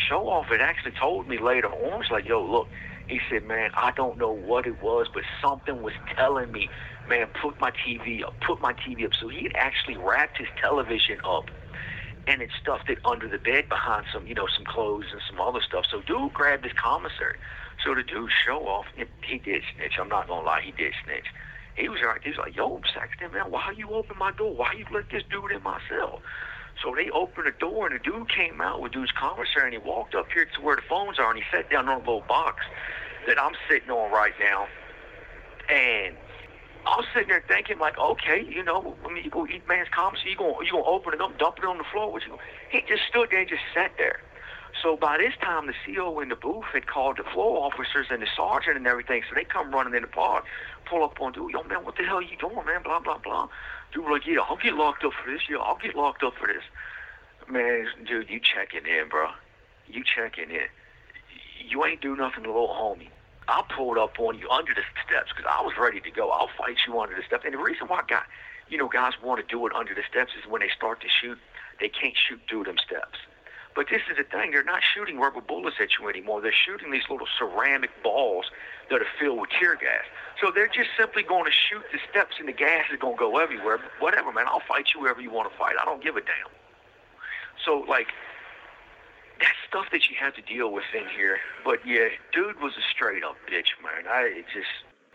show 0.08 0.28
off 0.28 0.46
had 0.46 0.60
actually 0.60 0.92
told 0.92 1.28
me 1.28 1.38
later 1.38 1.68
on, 1.68 2.02
he's 2.02 2.10
like, 2.10 2.26
yo, 2.26 2.44
look, 2.44 2.68
he 3.08 3.20
said, 3.30 3.44
man, 3.44 3.70
I 3.74 3.90
don't 3.92 4.18
know 4.18 4.32
what 4.32 4.66
it 4.66 4.82
was, 4.82 5.06
but 5.12 5.22
something 5.42 5.82
was 5.82 5.92
telling 6.16 6.52
me, 6.52 6.68
man, 7.08 7.26
put 7.40 7.58
my 7.60 7.70
TV 7.70 8.24
up, 8.24 8.34
put 8.40 8.60
my 8.60 8.72
TV 8.72 9.04
up. 9.04 9.12
So 9.18 9.28
he 9.28 9.44
had 9.44 9.56
actually 9.56 9.96
wrapped 9.96 10.38
his 10.38 10.48
television 10.60 11.18
up 11.24 11.50
and 12.26 12.42
it 12.42 12.50
stuffed 12.60 12.88
it 12.88 12.98
under 13.04 13.28
the 13.28 13.38
bed 13.38 13.68
behind 13.68 14.06
some, 14.12 14.26
you 14.26 14.34
know, 14.34 14.46
some 14.54 14.64
clothes 14.64 15.06
and 15.12 15.20
some 15.28 15.40
other 15.40 15.60
stuff. 15.60 15.84
So 15.90 16.00
dude 16.02 16.32
grabbed 16.32 16.64
his 16.64 16.72
commissary. 16.72 17.38
So 17.84 17.94
the 17.94 18.02
dude 18.02 18.30
show 18.46 18.66
off, 18.66 18.86
he 18.94 19.38
did 19.38 19.62
snitch. 19.74 19.98
I'm 20.00 20.08
not 20.08 20.28
gonna 20.28 20.46
lie, 20.46 20.62
he 20.62 20.72
did 20.72 20.94
snitch. 21.04 21.26
He 21.76 21.88
was 21.88 21.98
like, 22.06 22.22
he 22.22 22.30
was 22.30 22.38
like, 22.38 22.56
yo, 22.56 22.80
Saxton, 22.94 23.32
man, 23.32 23.50
why 23.50 23.72
you 23.76 23.90
open 23.90 24.16
my 24.16 24.30
door? 24.32 24.54
Why 24.54 24.72
you 24.78 24.86
let 24.92 25.10
this 25.10 25.24
dude 25.30 25.50
in 25.50 25.62
my 25.62 25.80
cell? 25.88 26.22
So 26.82 26.94
they 26.94 27.10
opened 27.10 27.46
the 27.46 27.52
door, 27.58 27.86
and 27.86 27.94
the 27.94 28.02
dude 28.02 28.28
came 28.28 28.60
out 28.60 28.80
with 28.80 28.92
dude's 28.92 29.12
commissary, 29.12 29.64
and 29.64 29.72
he 29.72 29.78
walked 29.78 30.14
up 30.14 30.26
here 30.32 30.44
to 30.44 30.60
where 30.60 30.76
the 30.76 30.82
phones 30.88 31.18
are, 31.18 31.30
and 31.30 31.38
he 31.38 31.44
sat 31.50 31.70
down 31.70 31.88
on 31.88 31.96
a 31.96 31.98
little 31.98 32.24
box 32.28 32.64
that 33.26 33.40
I'm 33.40 33.54
sitting 33.68 33.90
on 33.90 34.12
right 34.12 34.34
now. 34.40 34.66
And 35.68 36.16
I 36.86 36.96
was 36.96 37.06
sitting 37.14 37.28
there 37.28 37.42
thinking, 37.46 37.78
like, 37.78 37.98
okay, 37.98 38.44
you 38.46 38.62
know, 38.62 38.94
I 39.04 39.12
mean, 39.12 39.24
you 39.24 39.30
go 39.30 39.46
eat 39.46 39.66
man's 39.66 39.88
commissary, 39.88 40.32
you 40.32 40.36
gonna 40.36 40.54
you 40.64 40.72
gonna 40.72 40.84
open 40.84 41.14
it 41.14 41.20
up, 41.20 41.38
dump 41.38 41.58
it 41.58 41.64
on 41.64 41.78
the 41.78 41.84
floor. 41.84 42.12
What 42.12 42.22
you? 42.26 42.38
He 42.70 42.80
just 42.86 43.02
stood 43.08 43.30
there 43.30 43.40
and 43.40 43.48
just 43.48 43.62
sat 43.72 43.92
there. 43.96 44.20
So 44.82 44.96
by 44.96 45.16
this 45.16 45.32
time, 45.40 45.66
the 45.66 45.74
CO 45.86 46.20
in 46.20 46.28
the 46.28 46.36
booth 46.36 46.64
had 46.72 46.86
called 46.86 47.16
the 47.16 47.24
floor 47.24 47.64
officers 47.64 48.08
and 48.10 48.20
the 48.20 48.26
sergeant 48.36 48.76
and 48.76 48.86
everything. 48.86 49.22
So 49.28 49.34
they 49.34 49.44
come 49.44 49.72
running 49.72 49.94
in 49.94 50.02
the 50.02 50.08
park, 50.08 50.44
pull 50.84 51.02
up 51.04 51.20
on 51.20 51.32
dude, 51.32 51.52
yo 51.52 51.62
man, 51.62 51.84
what 51.84 51.96
the 51.96 52.04
hell 52.04 52.20
you 52.20 52.36
doing, 52.36 52.66
man? 52.66 52.82
Blah 52.82 53.00
blah 53.00 53.18
blah. 53.18 53.48
Dude 53.92 54.04
like, 54.10 54.26
yeah, 54.26 54.40
I'll 54.40 54.56
get 54.56 54.74
locked 54.74 55.04
up 55.04 55.12
for 55.12 55.30
this. 55.30 55.42
Yeah, 55.48 55.58
I'll 55.58 55.78
get 55.78 55.94
locked 55.94 56.22
up 56.22 56.34
for 56.36 56.48
this. 56.48 56.64
Man, 57.48 57.86
dude, 58.06 58.28
you 58.28 58.40
checking 58.40 58.86
in, 58.86 59.08
bro? 59.08 59.28
You 59.86 60.02
checking 60.04 60.50
in? 60.50 60.68
You 61.66 61.84
ain't 61.84 62.00
do 62.00 62.16
nothing 62.16 62.44
to 62.44 62.50
little 62.50 62.68
homie. 62.68 63.08
I 63.48 63.62
pulled 63.76 63.98
up 63.98 64.18
on 64.18 64.38
you 64.38 64.48
under 64.48 64.74
the 64.74 64.82
steps 65.06 65.30
because 65.34 65.50
I 65.50 65.62
was 65.62 65.74
ready 65.78 66.00
to 66.00 66.10
go. 66.10 66.30
I'll 66.30 66.50
fight 66.56 66.76
you 66.86 66.98
under 67.00 67.14
the 67.14 67.22
steps. 67.22 67.44
And 67.44 67.54
the 67.54 67.58
reason 67.58 67.88
why 67.88 68.02
guy, 68.08 68.22
you 68.68 68.78
know, 68.78 68.88
guys 68.88 69.12
want 69.22 69.40
to 69.40 69.46
do 69.46 69.66
it 69.66 69.72
under 69.74 69.94
the 69.94 70.02
steps 70.08 70.32
is 70.38 70.50
when 70.50 70.60
they 70.60 70.70
start 70.74 71.00
to 71.02 71.08
shoot, 71.08 71.38
they 71.80 71.88
can't 71.88 72.16
shoot 72.16 72.40
through 72.48 72.64
them 72.64 72.76
steps. 72.78 73.18
But 73.74 73.86
this 73.90 74.02
is 74.08 74.16
the 74.16 74.24
thing, 74.24 74.52
they're 74.52 74.62
not 74.62 74.82
shooting 74.94 75.18
rubber 75.18 75.40
bullets 75.40 75.76
at 75.80 75.98
you 75.98 76.08
anymore. 76.08 76.40
They're 76.40 76.54
shooting 76.54 76.92
these 76.92 77.02
little 77.10 77.26
ceramic 77.38 77.90
balls 78.04 78.46
that 78.88 79.02
are 79.02 79.06
filled 79.18 79.40
with 79.40 79.50
tear 79.50 79.74
gas. 79.74 80.06
So 80.40 80.52
they're 80.54 80.68
just 80.68 80.90
simply 80.96 81.24
going 81.24 81.44
to 81.44 81.50
shoot 81.50 81.82
the 81.92 81.98
steps 82.08 82.36
and 82.38 82.46
the 82.46 82.52
gas 82.52 82.86
is 82.92 83.00
going 83.00 83.16
to 83.16 83.18
go 83.18 83.38
everywhere. 83.38 83.80
Whatever, 83.98 84.32
man, 84.32 84.46
I'll 84.46 84.62
fight 84.66 84.94
you 84.94 85.00
wherever 85.00 85.20
you 85.20 85.30
want 85.30 85.50
to 85.50 85.58
fight. 85.58 85.74
I 85.80 85.84
don't 85.84 86.02
give 86.02 86.16
a 86.16 86.20
damn. 86.20 86.54
So, 87.64 87.84
like, 87.88 88.08
that's 89.40 89.56
stuff 89.68 89.86
that 89.92 90.08
you 90.08 90.16
have 90.18 90.34
to 90.34 90.42
deal 90.42 90.72
with 90.72 90.84
in 90.94 91.08
here. 91.08 91.38
But 91.64 91.86
yeah, 91.86 92.08
dude 92.32 92.60
was 92.60 92.72
a 92.76 92.84
straight 92.92 93.24
up 93.24 93.36
bitch, 93.50 93.74
man. 93.82 94.06
I 94.08 94.44
just, 94.52 94.68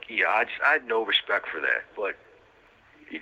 yeah, 0.10 0.28
I 0.28 0.44
just, 0.44 0.62
I 0.66 0.74
had 0.74 0.86
no 0.86 1.06
respect 1.06 1.48
for 1.50 1.62
that. 1.62 1.86
But 1.96 2.16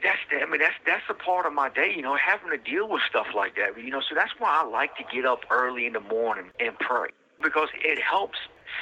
that's, 0.04 0.20
the, 0.30 0.42
I 0.42 0.46
mean, 0.46 0.60
that's 0.60 0.76
that's 0.86 1.04
a 1.10 1.14
part 1.14 1.46
of 1.46 1.54
my 1.54 1.70
day, 1.70 1.94
you 1.96 2.02
know, 2.02 2.16
having 2.16 2.50
to 2.50 2.58
deal 2.58 2.90
with 2.90 3.02
stuff 3.10 3.28
like 3.36 3.56
that. 3.56 3.82
You 3.82 3.92
know, 3.92 4.02
so 4.02 4.16
that's 4.16 4.34
why 4.40 4.62
I 4.62 4.68
like 4.68 4.96
to 4.98 5.04
get 5.14 5.26
up 5.26 5.42
early 5.50 5.86
in 5.86 5.94
the 5.94 6.02
morning 6.02 6.52
and 6.60 6.78
pray 6.80 7.10
because 7.42 7.70
it 7.76 8.02
helps 8.02 8.38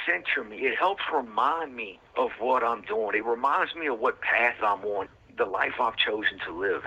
center 0.06 0.44
me. 0.44 0.58
It 0.58 0.76
helps 0.78 1.02
remind 1.12 1.74
me 1.76 2.00
of 2.16 2.30
what 2.38 2.64
I'm 2.64 2.82
doing. 2.82 3.16
It 3.16 3.24
reminds 3.24 3.74
me 3.74 3.86
of 3.86 4.00
what 4.00 4.20
path 4.20 4.56
I'm 4.62 4.84
on, 4.84 5.08
the 5.36 5.44
life 5.44 5.74
I've 5.80 5.96
chosen 5.96 6.38
to 6.46 6.52
live. 6.52 6.82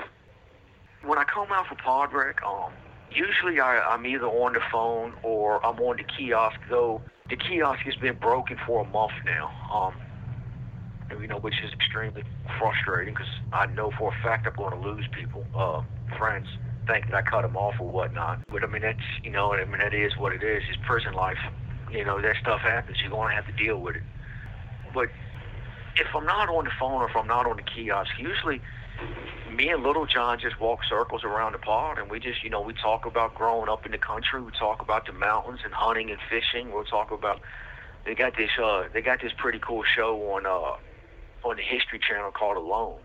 When 1.04 1.18
I 1.18 1.24
come 1.24 1.48
out 1.52 1.68
for 1.68 1.76
pod 1.76 2.14
rec, 2.14 2.44
um, 2.44 2.72
usually 3.12 3.60
I, 3.60 3.80
I'm 3.80 4.06
either 4.06 4.26
on 4.26 4.54
the 4.54 4.62
phone 4.72 5.14
or 5.24 5.66
I'm 5.66 5.80
on 5.80 5.98
the 5.98 6.04
kiosk, 6.04 6.58
though 6.70 7.02
the 7.30 7.36
kiosk 7.36 7.82
has 7.82 7.96
been 7.96 8.16
broken 8.16 8.58
for 8.66 8.86
a 8.86 8.88
month 8.90 9.14
now. 9.26 9.52
Um, 9.74 9.94
you 11.20 11.28
know, 11.28 11.40
which 11.40 11.56
is 11.64 11.74
extremely 11.74 12.24
frustrating 12.60 13.14
because 13.14 13.30
I 13.52 13.66
know 13.66 13.92
for 13.98 14.10
a 14.10 14.24
fact 14.24 14.46
I'm 14.46 14.54
going 14.56 14.80
to 14.80 14.88
lose 14.88 15.06
people, 15.12 15.44
uh, 15.58 15.82
friends, 16.18 16.48
think 16.88 17.08
that 17.08 17.16
I 17.16 17.22
cut 17.22 17.42
them 17.42 17.58
off 17.58 17.76
or 17.80 17.90
whatnot. 17.90 18.42
But 18.52 18.64
I 18.64 18.68
mean, 18.68 18.84
that's 18.84 19.00
you 19.24 19.32
know, 19.32 19.54
I 19.54 19.66
mean, 19.66 19.80
that 19.80 19.94
is 19.94 20.14
what 20.18 20.34
it 20.34 20.44
is. 20.44 20.64
It's 20.70 20.78
prison 20.86 21.14
life. 21.14 21.38
You 21.92 22.06
know, 22.06 22.22
that 22.22 22.36
stuff 22.42 22.62
happens. 22.62 22.98
You're 23.02 23.12
going 23.12 23.30
to 23.30 23.36
have 23.36 23.48
to 23.48 23.64
deal 23.64 23.80
with 23.82 23.96
it. 23.96 24.04
But 24.94 25.10
if 25.96 26.08
I'm 26.16 26.26
not 26.26 26.50
on 26.50 26.66
the 26.66 26.72
phone 26.80 27.02
or 27.02 27.10
if 27.10 27.16
I'm 27.16 27.28
not 27.28 27.48
on 27.48 27.58
the 27.58 27.64
kiosk, 27.64 28.12
usually 28.20 28.62
me 29.50 29.70
and 29.70 29.84
Little 29.84 30.06
John 30.06 30.40
just 30.40 30.60
walk 30.60 30.80
circles 30.88 31.24
around 31.24 31.54
the 31.54 31.60
pod, 31.60 31.98
and 31.98 32.10
we 32.10 32.20
just, 32.20 32.44
you 32.44 32.50
know, 32.50 32.62
we 32.62 32.74
talk 32.74 33.06
about 33.06 33.36
growing 33.36 33.70
up 33.70 33.86
in 33.86 33.92
the 33.92 33.98
country. 33.98 34.42
We 34.42 34.52
talk 34.52 34.82
about 34.82 35.06
the 35.06 35.14
mountains 35.14 35.60
and 35.64 35.74
hunting 35.74 36.10
and 36.12 36.20
fishing. 36.30 36.72
We'll 36.72 36.84
talk 36.84 37.12
about 37.12 37.40
they 38.06 38.16
got 38.16 38.38
this, 38.38 38.52
uh, 38.62 38.86
they 38.94 39.02
got 39.02 39.22
this 39.22 39.34
pretty 39.38 39.60
cool 39.60 39.84
show 39.84 40.16
on, 40.34 40.46
uh, 40.46 41.48
on 41.48 41.58
the 41.58 41.64
History 41.64 42.00
Channel 42.00 42.32
called 42.32 42.58
Alone. 42.58 43.00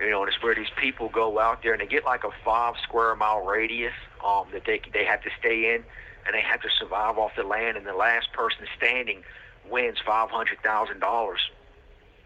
You 0.00 0.10
know, 0.10 0.22
and 0.22 0.32
it's 0.32 0.42
where 0.42 0.54
these 0.54 0.70
people 0.80 1.10
go 1.10 1.38
out 1.38 1.62
there 1.62 1.72
and 1.72 1.80
they 1.80 1.86
get 1.86 2.04
like 2.04 2.24
a 2.24 2.30
five 2.42 2.74
square 2.82 3.14
mile 3.16 3.44
radius 3.44 3.92
um, 4.24 4.46
that 4.52 4.64
they 4.64 4.80
they 4.94 5.04
have 5.04 5.22
to 5.22 5.30
stay 5.38 5.74
in, 5.74 5.84
and 6.24 6.32
they 6.32 6.40
have 6.40 6.62
to 6.62 6.68
survive 6.78 7.18
off 7.18 7.32
the 7.36 7.42
land. 7.42 7.76
And 7.76 7.86
the 7.86 7.92
last 7.92 8.32
person 8.32 8.66
standing 8.78 9.22
wins 9.68 9.98
five 10.06 10.30
hundred 10.30 10.62
thousand 10.62 11.00
dollars. 11.00 11.40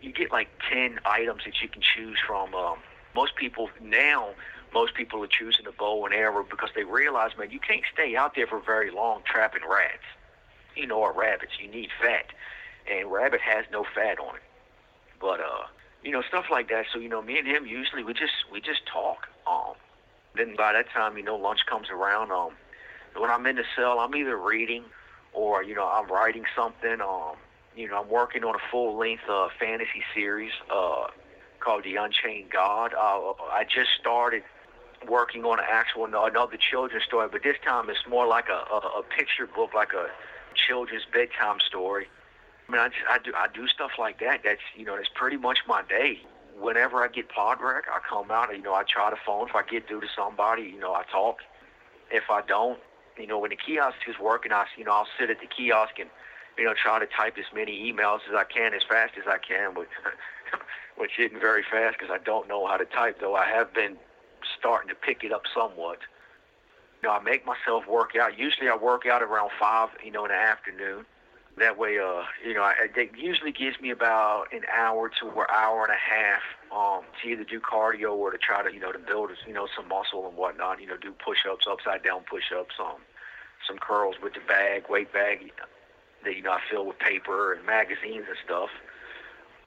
You 0.01 0.13
get 0.13 0.31
like 0.31 0.49
ten 0.71 1.01
items 1.05 1.43
that 1.47 1.55
you 1.61 1.69
can 1.69 1.83
choose 1.83 2.19
from. 2.25 2.55
Um, 2.55 2.79
most 3.15 3.37
people 3.37 3.71
now, 3.81 4.31
most 4.73 4.95
people 4.95 5.23
are 5.23 5.29
choosing 5.29 5.65
the 5.65 5.73
bow 5.73 6.05
and 6.05 6.15
arrow 6.15 6.45
because 6.49 6.71
they 6.75 6.85
realize, 6.85 7.31
man, 7.39 7.51
you 7.51 7.61
can't 7.61 7.85
stay 7.93 8.17
out 8.17 8.35
there 8.35 8.47
for 8.47 8.61
very 8.61 8.91
long 8.91 9.23
trapping 9.25 9.63
rats, 9.69 10.03
you 10.77 10.87
know, 10.87 10.99
or 10.99 11.13
rabbits. 11.13 11.53
You 11.61 11.71
need 11.71 11.91
fat, 12.01 12.27
and 12.91 13.11
rabbit 13.11 13.41
has 13.41 13.65
no 13.71 13.85
fat 13.85 14.19
on 14.19 14.37
it. 14.37 14.43
But 15.21 15.41
uh, 15.41 15.67
you 16.03 16.11
know, 16.11 16.23
stuff 16.23 16.47
like 16.51 16.69
that. 16.69 16.87
So 16.93 16.99
you 16.99 17.09
know, 17.09 17.23
me 17.23 17.39
and 17.39 17.47
him 17.47 17.67
usually 17.67 18.05
we 18.05 18.13
just 18.13 18.33
we 18.53 18.61
just 18.61 18.87
talk. 18.87 19.29
Um, 19.47 19.75
then 20.37 20.57
by 20.57 20.73
that 20.73 20.91
time, 20.91 21.17
you 21.17 21.23
know, 21.23 21.37
lunch 21.37 21.61
comes 21.67 21.89
around. 21.91 22.33
Um, 22.33 22.51
when 23.17 23.31
I'm 23.31 23.47
in 23.47 23.57
the 23.57 23.65
cell, 23.77 24.01
I'm 24.01 24.15
either 24.17 24.37
reading 24.37 24.85
or 25.33 25.63
you 25.63 25.75
know 25.75 25.89
I'm 25.89 26.09
writing 26.09 26.45
something. 26.57 27.01
Um, 27.01 27.37
you 27.77 27.89
know, 27.89 28.03
I'm 28.03 28.09
working 28.09 28.45
on 28.45 28.55
a 28.55 28.71
full 28.71 28.97
length 28.97 29.25
uh, 29.29 29.49
fantasy 29.59 30.03
series. 30.15 30.53
Uh, 30.73 31.07
called 31.65 31.85
The 31.85 31.97
Unchained 31.97 32.51
God. 32.51 32.93
Uh, 32.95 33.33
I 33.51 33.65
just 33.65 33.91
started 33.99 34.43
working 35.09 35.45
on 35.45 35.59
an 35.59 35.65
actual 35.69 36.05
another 36.05 36.57
children's 36.57 37.05
story, 37.05 37.29
but 37.31 37.43
this 37.43 37.57
time 37.65 37.89
it's 37.91 38.07
more 38.09 38.27
like 38.27 38.47
a, 38.49 38.73
a, 38.73 39.01
a 39.01 39.03
picture 39.03 39.47
book, 39.47 39.75
like 39.75 39.93
a 39.93 40.07
children's 40.55 41.05
bedtime 41.13 41.59
story. 41.67 42.07
I 42.69 42.73
mean, 42.73 42.81
I, 42.81 42.89
just, 42.89 43.01
I 43.09 43.19
do 43.19 43.33
I 43.37 43.47
do 43.53 43.67
stuff 43.69 43.93
like 43.99 44.21
that. 44.21 44.41
That's 44.45 44.61
you 44.77 44.85
know, 44.85 44.97
that's 44.97 45.11
pretty 45.15 45.37
much 45.37 45.59
my 45.67 45.83
day. 45.83 46.21
Whenever 46.59 47.03
I 47.03 47.09
get 47.09 47.29
pod 47.29 47.59
rec, 47.61 47.85
I 47.91 47.99
come 48.09 48.31
out. 48.31 48.55
You 48.55 48.63
know, 48.63 48.75
I 48.75 48.85
try 48.85 49.11
the 49.11 49.17
phone. 49.27 49.49
If 49.49 49.55
I 49.57 49.63
get 49.63 49.89
through 49.89 50.03
to 50.03 50.09
somebody, 50.15 50.63
you 50.63 50.79
know, 50.79 50.95
I 50.95 51.03
talk. 51.11 51.39
If 52.11 52.25
I 52.31 52.43
don't, 52.43 52.79
you 53.19 53.27
know, 53.27 53.39
when 53.39 53.51
the 53.51 53.57
kiosk 53.57 53.97
is 54.09 54.17
working, 54.23 54.53
I 54.53 54.65
you 54.77 54.85
know 54.85 54.93
I'll 54.93 55.09
sit 55.19 55.31
at 55.31 55.41
the 55.41 55.47
kiosk 55.47 55.99
and 55.99 56.11
you 56.59 56.65
know 56.65 56.75
try 56.75 56.99
to 56.99 57.07
type 57.07 57.37
as 57.39 57.47
many 57.55 57.93
emails 57.93 58.21
as 58.29 58.35
I 58.37 58.45
can 58.45 58.75
as 58.75 58.83
fast 58.89 59.15
as 59.19 59.25
I 59.27 59.39
can. 59.39 59.75
But 59.75 59.89
which 60.97 61.19
isn't 61.19 61.41
very 61.41 61.65
fast 61.69 61.97
because 61.99 62.13
I 62.13 62.23
don't 62.23 62.49
know 62.49 62.67
how 62.67 62.77
to 62.77 62.85
type, 62.85 63.19
though 63.21 63.35
I 63.35 63.47
have 63.47 63.75
been 63.75 63.97
starting 64.59 64.89
to 64.89 64.95
pick 64.95 65.25
it 65.25 65.33
up 65.33 65.43
somewhat. 65.53 65.99
You 67.03 67.09
know, 67.09 67.15
I 67.15 67.21
make 67.21 67.45
myself 67.45 67.87
work 67.87 68.13
out. 68.17 68.39
Usually 68.39 68.69
I 68.69 68.77
work 68.77 69.07
out 69.07 69.23
around 69.23 69.51
5, 69.59 69.89
you 70.05 70.11
know, 70.11 70.25
in 70.25 70.31
the 70.31 70.37
afternoon. 70.37 71.05
That 71.57 71.79
way, 71.79 71.99
uh, 71.99 72.23
you 72.45 72.55
know, 72.55 72.69
it 72.81 73.11
usually 73.17 73.53
gives 73.53 73.81
me 73.81 73.91
about 73.91 74.47
an 74.53 74.63
hour 74.75 75.09
to 75.21 75.29
an 75.29 75.47
hour 75.55 75.85
and 75.85 75.93
a 75.93 75.97
half 75.97 76.43
um, 76.75 77.05
to 77.23 77.29
either 77.29 77.45
do 77.45 77.61
cardio 77.61 78.13
or 78.13 78.33
to 78.33 78.39
try 78.39 78.63
to, 78.63 78.73
you 78.75 78.81
know, 78.81 78.91
to 78.91 78.99
build, 78.99 79.31
you 79.47 79.53
know, 79.53 79.69
some 79.77 79.87
muscle 79.87 80.27
and 80.27 80.37
whatnot. 80.37 80.81
You 80.81 80.89
know, 80.89 80.97
do 80.97 81.13
push-ups, 81.13 81.67
upside 81.71 82.03
down 82.03 82.23
push-ups, 82.29 82.75
um, 82.81 82.97
some 83.69 83.79
curls 83.79 84.17
with 84.21 84.35
the 84.35 84.41
bag, 84.49 84.85
weight 84.89 85.13
bag 85.13 85.53
that 86.25 86.37
you 86.37 86.43
know 86.43 86.53
I 86.53 86.61
fill 86.71 86.87
with 86.87 86.99
paper 86.99 87.53
and 87.53 87.65
magazines 87.67 88.25
and 88.29 88.39
stuff. 88.45 88.71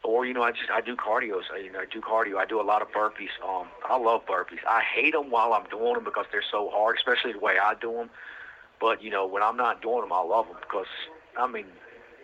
Or 0.03 0.25
you 0.25 0.33
know, 0.33 0.43
I 0.43 0.51
just 0.51 0.69
I 0.71 0.81
do 0.81 0.95
cardio. 0.95 1.41
So, 1.47 1.55
you 1.55 1.71
know, 1.71 1.79
I 1.79 1.85
do 1.85 2.01
cardio. 2.01 2.37
I 2.37 2.45
do 2.45 2.61
a 2.61 2.63
lot 2.63 2.81
of 2.81 2.89
burpees. 2.91 3.33
Um, 3.43 3.67
I 3.89 3.97
love 3.97 4.25
burpees. 4.25 4.59
I 4.69 4.81
hate 4.81 5.13
them 5.13 5.31
while 5.31 5.53
I'm 5.53 5.65
doing 5.69 5.95
them 5.95 6.03
because 6.03 6.25
they're 6.31 6.43
so 6.49 6.69
hard, 6.69 6.97
especially 6.97 7.33
the 7.33 7.39
way 7.39 7.55
I 7.61 7.73
do 7.79 7.91
them. 7.93 8.09
But 8.79 9.01
you 9.01 9.09
know, 9.09 9.25
when 9.25 9.43
I'm 9.43 9.57
not 9.57 9.81
doing 9.81 10.01
them, 10.01 10.13
I 10.13 10.21
love 10.21 10.47
them 10.47 10.57
because 10.61 10.87
I 11.37 11.47
mean, 11.47 11.65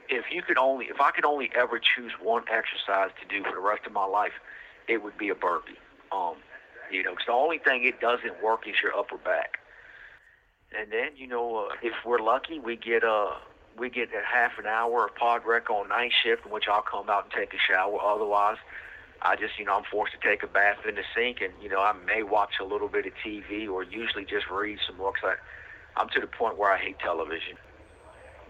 if 0.10 0.26
you 0.32 0.42
could 0.42 0.58
only, 0.58 0.86
if 0.86 1.02
I 1.02 1.12
could 1.12 1.26
only 1.26 1.52
ever 1.56 1.80
choose 1.80 2.14
one 2.22 2.44
exercise 2.52 3.12
to 3.22 3.28
do 3.28 3.44
for 3.44 3.54
the 3.54 3.62
rest 3.62 3.86
of 3.86 3.94
my 3.94 4.06
life, 4.06 4.34
it 4.88 5.04
would 5.04 5.18
be 5.18 5.30
a 5.30 5.36
burpee. 5.36 5.78
Um, 6.12 6.36
you 6.92 7.04
know, 7.04 7.12
because 7.12 7.26
the 7.28 7.34
only 7.34 7.58
thing 7.58 7.84
it 7.86 8.00
doesn't 8.00 8.44
work 8.44 8.68
is 8.68 8.76
your 8.82 8.96
upper 8.96 9.18
back. 9.18 9.60
And 10.78 10.92
then, 10.92 11.10
you 11.16 11.28
know, 11.28 11.68
uh, 11.70 11.76
if 11.82 11.94
we're 12.06 12.20
lucky, 12.20 12.60
we 12.60 12.76
get 12.76 13.04
a 13.04 13.12
uh, 13.12 13.36
we 13.78 13.90
get 13.90 14.10
a 14.10 14.22
half 14.24 14.60
an 14.60 14.66
hour 14.66 15.06
of 15.06 15.16
pod 15.16 15.42
rec 15.46 15.70
on 15.70 15.90
night 15.90 16.12
shift, 16.24 16.46
in 16.46 16.52
which 16.52 16.66
I'll 16.72 16.84
come 16.84 17.10
out 17.10 17.26
and 17.26 17.34
take 17.34 17.54
a 17.54 17.58
shower. 17.58 17.98
Otherwise, 18.02 18.58
I 19.22 19.36
just, 19.36 19.58
you 19.58 19.66
know, 19.66 19.76
I'm 19.76 19.84
forced 19.90 20.14
to 20.14 20.20
take 20.20 20.44
a 20.44 20.48
bath 20.48 20.86
in 20.88 20.96
the 20.96 21.04
sink, 21.16 21.42
and 21.42 21.54
you 21.62 21.70
know, 21.70 21.80
I 21.80 21.94
may 21.94 22.24
watch 22.24 22.56
a 22.62 22.66
little 22.66 22.88
bit 22.88 23.06
of 23.06 23.14
TV 23.26 23.70
or 23.70 23.84
usually 23.84 24.26
just 24.26 24.50
read 24.50 24.80
some 24.86 24.98
books. 24.98 25.22
I, 25.24 25.36
I'm 25.98 26.10
to 26.10 26.20
the 26.20 26.28
point 26.28 26.58
where 26.58 26.72
I 26.72 26.78
hate 26.78 27.00
television. 27.00 27.58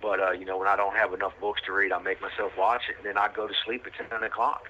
But 0.02 0.20
uh, 0.20 0.32
you 0.32 0.46
know, 0.46 0.58
when 0.58 0.68
I 0.68 0.76
don't 0.76 0.96
have 0.96 1.14
enough 1.14 1.34
books 1.40 1.62
to 1.68 1.72
read, 1.72 1.92
I 1.92 2.00
make 2.00 2.22
myself 2.22 2.52
watch 2.58 2.84
it, 2.90 2.98
and 2.98 3.06
then 3.06 3.18
I 3.18 3.30
go 3.34 3.48
to 3.48 3.54
sleep 3.66 3.86
at 3.88 4.10
10 4.10 4.24
o'clock. 4.24 4.70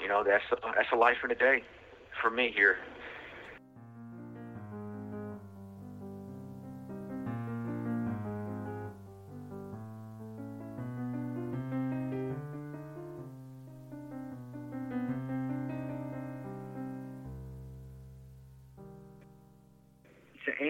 You 0.00 0.08
know, 0.08 0.22
that's 0.22 0.44
a, 0.52 0.56
that's 0.74 0.92
a 0.92 0.96
life 0.96 1.16
in 1.24 1.30
a 1.30 1.34
day 1.34 1.64
for 2.20 2.30
me 2.30 2.52
here. 2.54 2.76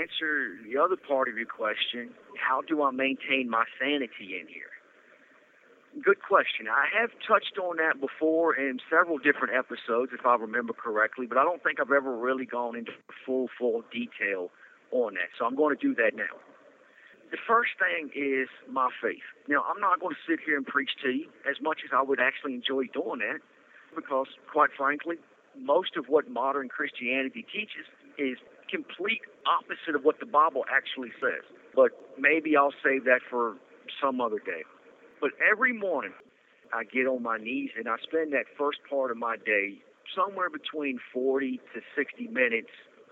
Answer 0.00 0.56
the 0.64 0.78
other 0.78 0.96
part 0.96 1.28
of 1.28 1.36
your 1.36 1.46
question, 1.46 2.10
how 2.38 2.60
do 2.62 2.82
I 2.82 2.90
maintain 2.90 3.48
my 3.50 3.64
sanity 3.80 4.38
in 4.40 4.48
here? 4.48 4.70
Good 6.04 6.20
question. 6.20 6.68
I 6.68 6.86
have 7.00 7.10
touched 7.26 7.56
on 7.56 7.78
that 7.78 8.00
before 8.00 8.54
in 8.54 8.80
several 8.90 9.16
different 9.16 9.54
episodes, 9.56 10.12
if 10.12 10.26
I 10.26 10.36
remember 10.36 10.74
correctly, 10.74 11.26
but 11.26 11.38
I 11.38 11.42
don't 11.42 11.62
think 11.62 11.80
I've 11.80 11.90
ever 11.90 12.14
really 12.14 12.44
gone 12.44 12.76
into 12.76 12.92
full, 13.24 13.48
full 13.58 13.82
detail 13.90 14.50
on 14.92 15.14
that. 15.14 15.32
So 15.38 15.46
I'm 15.46 15.56
going 15.56 15.74
to 15.74 15.80
do 15.80 15.94
that 15.94 16.12
now. 16.14 16.36
The 17.30 17.38
first 17.48 17.72
thing 17.80 18.10
is 18.14 18.48
my 18.70 18.90
faith. 19.02 19.24
Now, 19.48 19.64
I'm 19.64 19.80
not 19.80 19.98
going 19.98 20.14
to 20.14 20.20
sit 20.30 20.38
here 20.44 20.56
and 20.56 20.66
preach 20.66 20.90
to 21.02 21.10
you 21.10 21.26
as 21.48 21.56
much 21.62 21.80
as 21.82 21.90
I 21.96 22.02
would 22.02 22.20
actually 22.20 22.54
enjoy 22.54 22.86
doing 22.92 23.20
that, 23.20 23.40
because 23.96 24.28
quite 24.52 24.70
frankly, 24.76 25.16
most 25.58 25.96
of 25.96 26.06
what 26.08 26.28
modern 26.30 26.68
Christianity 26.68 27.44
teaches 27.50 27.88
is 28.18 28.36
complete 28.70 29.22
opposite 29.46 29.94
of 29.94 30.04
what 30.04 30.20
the 30.20 30.26
Bible 30.26 30.64
actually 30.70 31.10
says. 31.20 31.44
But 31.74 31.92
maybe 32.18 32.56
I'll 32.56 32.74
save 32.82 33.04
that 33.04 33.20
for 33.28 33.56
some 34.02 34.20
other 34.20 34.38
day. 34.38 34.64
But 35.20 35.30
every 35.40 35.72
morning, 35.72 36.12
I 36.72 36.84
get 36.84 37.06
on 37.06 37.22
my 37.22 37.38
knees 37.38 37.70
and 37.78 37.88
I 37.88 37.96
spend 38.02 38.32
that 38.32 38.44
first 38.58 38.78
part 38.88 39.10
of 39.10 39.16
my 39.16 39.36
day 39.36 39.78
somewhere 40.14 40.50
between 40.50 40.98
40 41.12 41.60
to 41.74 41.80
60 41.96 42.28
minutes 42.28 42.70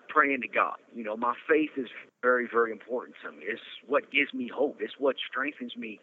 praying 0.08 0.42
to 0.42 0.48
God. 0.48 0.76
You 0.94 1.04
know, 1.04 1.16
my 1.16 1.34
faith 1.48 1.70
is 1.76 1.88
very, 2.22 2.48
very 2.50 2.72
important 2.72 3.16
to 3.24 3.32
me. 3.32 3.38
It's 3.42 3.60
what 3.86 4.10
gives 4.10 4.32
me 4.32 4.50
hope. 4.54 4.78
It's 4.80 4.94
what 4.98 5.16
strengthens 5.28 5.76
me. 5.76 6.00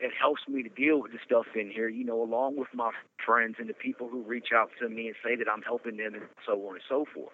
It 0.00 0.12
helps 0.18 0.42
me 0.48 0.62
to 0.62 0.68
deal 0.68 1.00
with 1.00 1.12
the 1.12 1.18
stuff 1.24 1.46
in 1.54 1.70
here, 1.70 1.88
you 1.88 2.04
know, 2.04 2.20
along 2.22 2.56
with 2.56 2.68
my 2.74 2.90
friends 3.24 3.56
and 3.58 3.68
the 3.68 3.74
people 3.74 4.08
who 4.08 4.22
reach 4.22 4.48
out 4.54 4.70
to 4.80 4.88
me 4.88 5.06
and 5.06 5.16
say 5.22 5.36
that 5.36 5.46
I'm 5.48 5.62
helping 5.62 5.96
them 5.96 6.14
and 6.14 6.24
so 6.46 6.52
on 6.66 6.74
and 6.74 6.84
so 6.88 7.04
forth. 7.14 7.32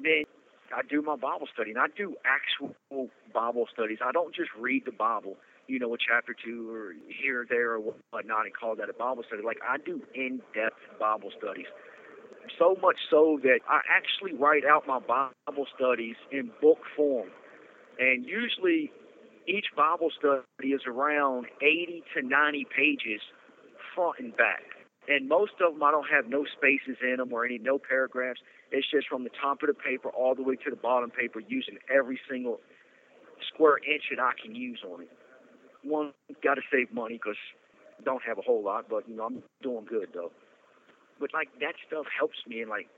Then 0.00 0.24
I 0.74 0.82
do 0.88 1.02
my 1.02 1.16
Bible 1.16 1.48
study, 1.52 1.70
and 1.70 1.78
I 1.78 1.86
do 1.96 2.14
actual 2.24 2.74
Bible 3.32 3.66
studies. 3.72 3.98
I 4.04 4.12
don't 4.12 4.34
just 4.34 4.50
read 4.58 4.84
the 4.84 4.92
Bible, 4.92 5.36
you 5.66 5.78
know, 5.78 5.94
a 5.94 5.98
chapter 5.98 6.34
two 6.34 6.70
or 6.72 6.92
here 7.08 7.42
or 7.42 7.46
there 7.48 7.72
or 7.72 7.94
whatnot, 8.10 8.44
and 8.46 8.54
call 8.54 8.76
that 8.76 8.90
a 8.90 8.92
Bible 8.92 9.22
study. 9.26 9.42
Like 9.44 9.58
I 9.66 9.78
do 9.78 10.02
in-depth 10.14 11.00
Bible 11.00 11.30
studies. 11.36 11.66
So 12.58 12.76
much 12.80 12.96
so 13.10 13.38
that 13.42 13.60
I 13.68 13.80
actually 13.90 14.32
write 14.38 14.64
out 14.64 14.86
my 14.86 15.00
Bible 15.00 15.66
studies 15.74 16.16
in 16.32 16.50
book 16.60 16.78
form, 16.96 17.28
and 17.98 18.24
usually 18.24 18.90
each 19.46 19.66
Bible 19.76 20.10
study 20.18 20.68
is 20.68 20.82
around 20.86 21.46
80 21.62 22.02
to 22.14 22.26
90 22.26 22.66
pages, 22.74 23.20
front 23.94 24.18
and 24.18 24.36
back. 24.36 24.77
And 25.08 25.28
most 25.28 25.52
of 25.64 25.72
them 25.72 25.82
I 25.82 25.90
don't 25.90 26.08
have 26.12 26.28
no 26.28 26.44
spaces 26.44 26.98
in 27.02 27.16
them 27.16 27.32
or 27.32 27.44
any 27.44 27.58
no 27.58 27.78
paragraphs. 27.78 28.40
It's 28.70 28.86
just 28.90 29.08
from 29.08 29.24
the 29.24 29.30
top 29.40 29.62
of 29.62 29.68
the 29.68 29.74
paper 29.74 30.10
all 30.10 30.34
the 30.34 30.42
way 30.42 30.56
to 30.56 30.70
the 30.70 30.76
bottom 30.76 31.10
paper, 31.10 31.40
using 31.40 31.78
every 31.88 32.20
single 32.30 32.60
square 33.52 33.78
inch 33.78 34.04
that 34.10 34.20
I 34.20 34.32
can 34.40 34.54
use 34.54 34.80
on 34.84 35.02
it. 35.02 35.10
One, 35.82 36.12
got 36.44 36.54
to 36.54 36.62
save 36.70 36.92
money 36.92 37.14
because 37.14 37.38
don't 38.04 38.22
have 38.22 38.38
a 38.38 38.42
whole 38.42 38.62
lot, 38.62 38.86
but 38.90 39.08
you 39.08 39.16
know 39.16 39.24
I'm 39.24 39.42
doing 39.62 39.86
good 39.88 40.08
though. 40.12 40.30
But 41.18 41.32
like 41.32 41.48
that 41.60 41.74
stuff 41.86 42.06
helps 42.16 42.38
me, 42.46 42.60
and 42.60 42.68
like 42.70 42.88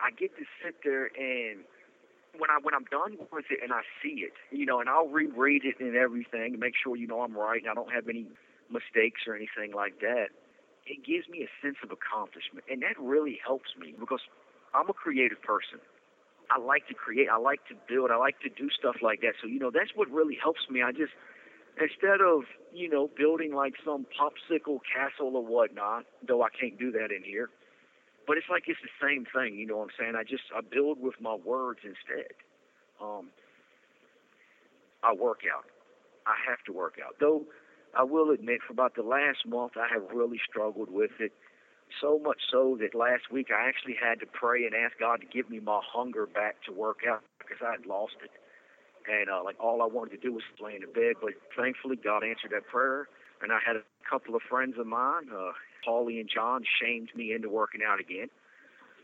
I 0.00 0.10
get 0.10 0.36
to 0.36 0.44
sit 0.62 0.76
there 0.84 1.06
and 1.16 1.64
when 2.38 2.50
I 2.50 2.58
when 2.62 2.74
I'm 2.74 2.84
done 2.90 3.16
with 3.32 3.46
it 3.50 3.60
and 3.62 3.72
I 3.72 3.80
see 4.02 4.22
it, 4.22 4.34
you 4.50 4.66
know, 4.66 4.80
and 4.80 4.88
I'll 4.88 5.08
reread 5.08 5.64
it 5.64 5.80
and 5.80 5.96
everything, 5.96 6.52
and 6.52 6.60
make 6.60 6.74
sure 6.76 6.96
you 6.96 7.06
know 7.06 7.22
I'm 7.22 7.36
right 7.36 7.60
and 7.62 7.70
I 7.70 7.74
don't 7.74 7.92
have 7.92 8.08
any 8.08 8.26
mistakes 8.70 9.22
or 9.26 9.34
anything 9.34 9.72
like 9.74 10.00
that. 10.00 10.28
It 10.86 11.04
gives 11.04 11.28
me 11.28 11.46
a 11.46 11.50
sense 11.64 11.76
of 11.84 11.90
accomplishment, 11.90 12.64
and 12.70 12.82
that 12.82 12.98
really 12.98 13.38
helps 13.44 13.76
me 13.78 13.94
because 13.98 14.20
I'm 14.74 14.88
a 14.88 14.92
creative 14.96 15.40
person. 15.42 15.78
I 16.50 16.58
like 16.58 16.88
to 16.88 16.94
create. 16.94 17.28
I 17.30 17.38
like 17.38 17.60
to 17.68 17.74
build. 17.88 18.10
I 18.10 18.16
like 18.16 18.40
to 18.40 18.48
do 18.48 18.70
stuff 18.70 18.96
like 19.02 19.20
that. 19.20 19.34
So 19.40 19.46
you 19.46 19.58
know, 19.58 19.70
that's 19.70 19.94
what 19.94 20.10
really 20.10 20.36
helps 20.40 20.60
me. 20.68 20.82
I 20.82 20.90
just 20.90 21.12
instead 21.80 22.20
of 22.20 22.42
you 22.74 22.88
know 22.88 23.08
building 23.16 23.54
like 23.54 23.74
some 23.84 24.06
popsicle 24.10 24.80
castle 24.82 25.36
or 25.36 25.44
whatnot, 25.44 26.04
though 26.26 26.42
I 26.42 26.48
can't 26.50 26.78
do 26.78 26.90
that 26.92 27.12
in 27.14 27.22
here. 27.22 27.50
But 28.26 28.36
it's 28.36 28.46
like 28.50 28.64
it's 28.66 28.80
the 28.82 28.94
same 29.00 29.26
thing. 29.26 29.54
You 29.58 29.66
know 29.66 29.78
what 29.78 29.90
I'm 29.90 29.96
saying? 29.98 30.14
I 30.16 30.24
just 30.24 30.44
I 30.54 30.60
build 30.60 31.00
with 31.00 31.14
my 31.20 31.34
words 31.34 31.80
instead. 31.84 32.32
Um, 33.00 33.30
I 35.02 35.14
work 35.14 35.40
out. 35.46 35.64
I 36.26 36.34
have 36.48 36.62
to 36.66 36.72
work 36.72 36.98
out. 37.04 37.16
Though 37.20 37.44
I 37.96 38.04
will 38.04 38.30
admit, 38.30 38.60
for 38.66 38.72
about 38.72 38.94
the 38.94 39.02
last 39.02 39.46
month, 39.46 39.72
I 39.76 39.86
have 39.92 40.02
really 40.14 40.40
struggled 40.48 40.90
with 40.90 41.10
it 41.18 41.32
so 42.00 42.18
much 42.18 42.38
so 42.50 42.78
that 42.80 42.94
last 42.94 43.32
week 43.32 43.48
I 43.50 43.68
actually 43.68 43.96
had 44.00 44.20
to 44.20 44.26
pray 44.26 44.64
and 44.64 44.74
ask 44.74 44.98
God 44.98 45.20
to 45.20 45.26
give 45.26 45.50
me 45.50 45.58
my 45.58 45.80
hunger 45.82 46.26
back 46.26 46.62
to 46.66 46.72
work 46.72 47.00
out 47.08 47.22
because 47.38 47.58
I 47.66 47.72
had 47.72 47.86
lost 47.86 48.14
it. 48.22 48.30
And 49.10 49.28
uh, 49.28 49.42
like 49.42 49.56
all 49.58 49.82
I 49.82 49.86
wanted 49.86 50.10
to 50.10 50.18
do 50.18 50.32
was 50.32 50.42
lay 50.60 50.76
in 50.76 50.82
bed, 50.92 51.16
but 51.20 51.30
thankfully 51.56 51.96
God 51.96 52.22
answered 52.22 52.52
that 52.52 52.66
prayer. 52.66 53.08
And 53.42 53.50
I 53.52 53.58
had 53.64 53.76
a 53.76 53.82
couple 54.08 54.36
of 54.36 54.42
friends 54.48 54.74
of 54.78 54.86
mine, 54.86 55.32
uh, 55.34 55.52
Paulie 55.86 56.20
and 56.20 56.28
John, 56.32 56.62
shamed 56.80 57.08
me 57.16 57.32
into 57.32 57.48
working 57.48 57.80
out 57.86 57.98
again. 57.98 58.28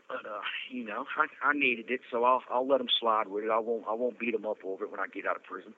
But 0.07 0.23
uh, 0.25 0.39
you 0.71 0.85
know, 0.85 1.05
I, 1.17 1.49
I 1.49 1.53
needed 1.53 1.89
it, 1.89 2.01
so 2.11 2.23
I'll 2.23 2.43
I'll 2.49 2.67
let 2.67 2.77
them 2.77 2.87
slide 2.99 3.27
with 3.27 3.43
it. 3.43 3.49
I 3.51 3.59
won't 3.59 3.83
I 3.89 3.93
won't 3.93 4.17
beat 4.19 4.31
them 4.31 4.45
up 4.45 4.57
over 4.63 4.85
it 4.85 4.91
when 4.91 4.99
I 5.01 5.07
get 5.07 5.25
out 5.25 5.35
of 5.35 5.43
prison. 5.43 5.73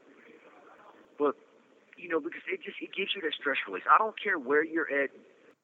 But 1.17 1.35
you 1.99 2.07
know, 2.09 2.19
because 2.19 2.41
it 2.47 2.63
just 2.63 2.77
it 2.81 2.95
gives 2.95 3.11
you 3.15 3.21
that 3.21 3.33
stress 3.35 3.57
release. 3.67 3.83
I 3.91 3.97
don't 3.97 4.15
care 4.15 4.39
where 4.39 4.63
you're 4.63 4.89
at 4.89 5.11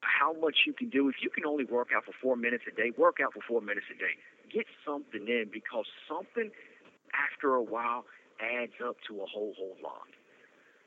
how 0.04 0.34
much 0.34 0.66
you 0.66 0.72
can 0.72 0.88
do. 0.88 1.08
If 1.08 1.16
you 1.22 1.30
can 1.30 1.46
only 1.46 1.64
work 1.64 1.88
out 1.96 2.04
for 2.04 2.12
four 2.20 2.36
minutes 2.36 2.64
a 2.70 2.74
day, 2.74 2.92
work 2.96 3.16
out 3.24 3.32
for 3.32 3.40
four 3.40 3.60
minutes 3.60 3.86
a 3.90 3.98
day. 3.98 4.14
Get 4.52 4.66
something 4.84 5.26
in 5.26 5.48
because 5.52 5.86
something 6.08 6.50
after 7.16 7.54
a 7.54 7.62
while 7.62 8.04
adds 8.40 8.76
up 8.84 8.96
to 9.08 9.20
a 9.22 9.26
whole 9.26 9.54
whole 9.56 9.76
lot. 9.82 10.06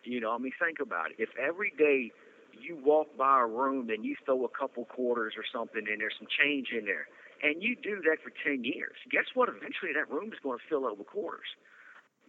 You 0.03 0.21
know, 0.21 0.31
I 0.31 0.37
mean, 0.37 0.53
think 0.57 0.79
about 0.79 1.11
it. 1.11 1.17
If 1.19 1.29
every 1.35 1.73
day 1.77 2.11
you 2.53 2.77
walk 2.83 3.07
by 3.17 3.41
a 3.41 3.47
room 3.47 3.89
and 3.89 4.05
you 4.05 4.15
throw 4.25 4.45
a 4.45 4.49
couple 4.49 4.85
quarters 4.85 5.33
or 5.35 5.43
something 5.51 5.83
in 5.91 5.99
there, 5.99 6.11
some 6.17 6.27
change 6.29 6.69
in 6.71 6.85
there, 6.85 7.07
and 7.43 7.61
you 7.61 7.75
do 7.75 8.01
that 8.07 8.17
for 8.23 8.31
10 8.43 8.63
years, 8.63 8.95
guess 9.11 9.25
what? 9.33 9.49
Eventually 9.49 9.91
that 9.93 10.09
room 10.11 10.31
is 10.31 10.39
going 10.41 10.57
to 10.57 10.65
fill 10.67 10.85
up 10.85 10.97
with 10.97 11.07
quarters. 11.07 11.47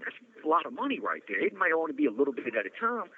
That's 0.00 0.16
a 0.44 0.48
lot 0.48 0.66
of 0.66 0.72
money 0.72 0.98
right 0.98 1.22
there. 1.28 1.40
It 1.44 1.54
may 1.54 1.72
only 1.72 1.92
be 1.92 2.06
a 2.06 2.10
little 2.10 2.32
bit 2.32 2.54
at 2.56 2.66
a 2.66 2.74
time, 2.74 3.10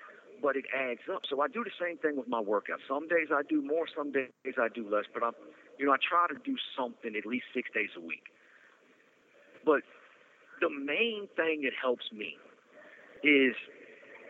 but 0.42 0.56
it 0.56 0.64
adds 0.74 1.00
up. 1.12 1.22
So 1.28 1.40
I 1.40 1.48
do 1.48 1.64
the 1.64 1.74
same 1.80 1.98
thing 1.98 2.16
with 2.16 2.28
my 2.28 2.40
workout. 2.40 2.80
Some 2.88 3.08
days 3.08 3.28
I 3.32 3.42
do 3.48 3.62
more, 3.62 3.86
some 3.86 4.12
days 4.12 4.58
I 4.58 4.68
do 4.68 4.88
less, 4.88 5.04
but 5.12 5.22
I'm, 5.22 5.32
you 5.78 5.86
know, 5.86 5.92
I 5.92 5.96
try 6.02 6.26
to 6.28 6.38
do 6.44 6.56
something 6.76 7.14
at 7.16 7.26
least 7.26 7.46
six 7.54 7.70
days 7.72 7.90
a 7.96 8.00
week. 8.00 8.26
But 9.64 9.82
the 10.60 10.70
main 10.70 11.28
thing 11.36 11.62
that 11.62 11.72
helps 11.80 12.10
me 12.12 12.36
is 13.22 13.54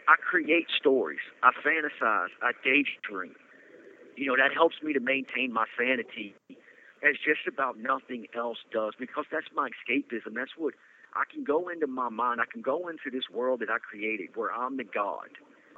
I 0.09 0.17
create 0.21 0.67
stories. 0.77 1.25
I 1.43 1.51
fantasize. 1.65 2.33
I 2.43 2.53
daydream. 2.65 3.35
You 4.17 4.27
know, 4.27 4.37
that 4.37 4.53
helps 4.53 4.77
me 4.83 4.93
to 4.93 5.01
maintain 5.01 5.53
my 5.53 5.65
sanity 5.79 6.35
as 7.03 7.17
just 7.25 7.49
about 7.49 7.79
nothing 7.79 8.27
else 8.37 8.59
does 8.73 8.93
because 8.99 9.25
that's 9.33 9.49
my 9.55 9.69
escapism. 9.69 10.35
That's 10.35 10.53
what 10.57 10.75
I 11.15 11.25
can 11.33 11.45
go 11.45 11.69
into 11.69 11.87
my 11.87 12.09
mind. 12.09 12.41
I 12.41 12.51
can 12.51 12.63
go 12.63 12.89
into 12.89 13.11
this 13.11 13.29
world 13.33 13.61
that 13.61 13.71
I 13.71 13.79
created 13.79 14.31
where 14.35 14.53
I'm 14.53 14.77
the 14.77 14.85
God. 14.85 15.29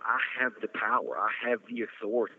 I 0.04 0.18
have 0.40 0.52
the 0.60 0.68
power. 0.68 1.18
I 1.18 1.30
have 1.48 1.60
the 1.68 1.82
authority. 1.82 2.34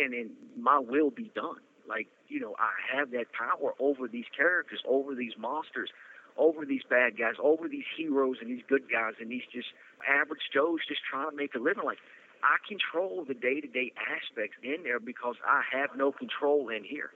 And, 0.00 0.14
and 0.14 0.30
my 0.56 0.78
will 0.78 1.10
be 1.10 1.30
done. 1.34 1.58
Like, 1.88 2.06
you 2.28 2.38
know, 2.38 2.54
I 2.58 2.70
have 2.96 3.10
that 3.10 3.26
power 3.32 3.74
over 3.80 4.06
these 4.06 4.26
characters, 4.36 4.80
over 4.86 5.14
these 5.14 5.32
monsters, 5.36 5.90
over 6.36 6.64
these 6.64 6.82
bad 6.88 7.18
guys, 7.18 7.34
over 7.42 7.68
these 7.68 7.84
heroes 7.96 8.36
and 8.40 8.50
these 8.50 8.62
good 8.68 8.90
guys 8.90 9.14
and 9.20 9.30
these 9.30 9.42
just 9.52 9.68
average 10.08 10.42
Joes 10.54 10.80
just 10.86 11.00
trying 11.10 11.30
to 11.30 11.36
make 11.36 11.54
a 11.54 11.58
living. 11.58 11.84
Like, 11.84 11.98
I 12.42 12.56
control 12.68 13.24
the 13.26 13.34
day 13.34 13.60
to 13.60 13.66
day 13.66 13.92
aspects 13.98 14.56
in 14.62 14.84
there 14.84 15.00
because 15.00 15.34
I 15.44 15.62
have 15.72 15.90
no 15.96 16.12
control 16.12 16.68
in 16.68 16.84
here. 16.84 17.10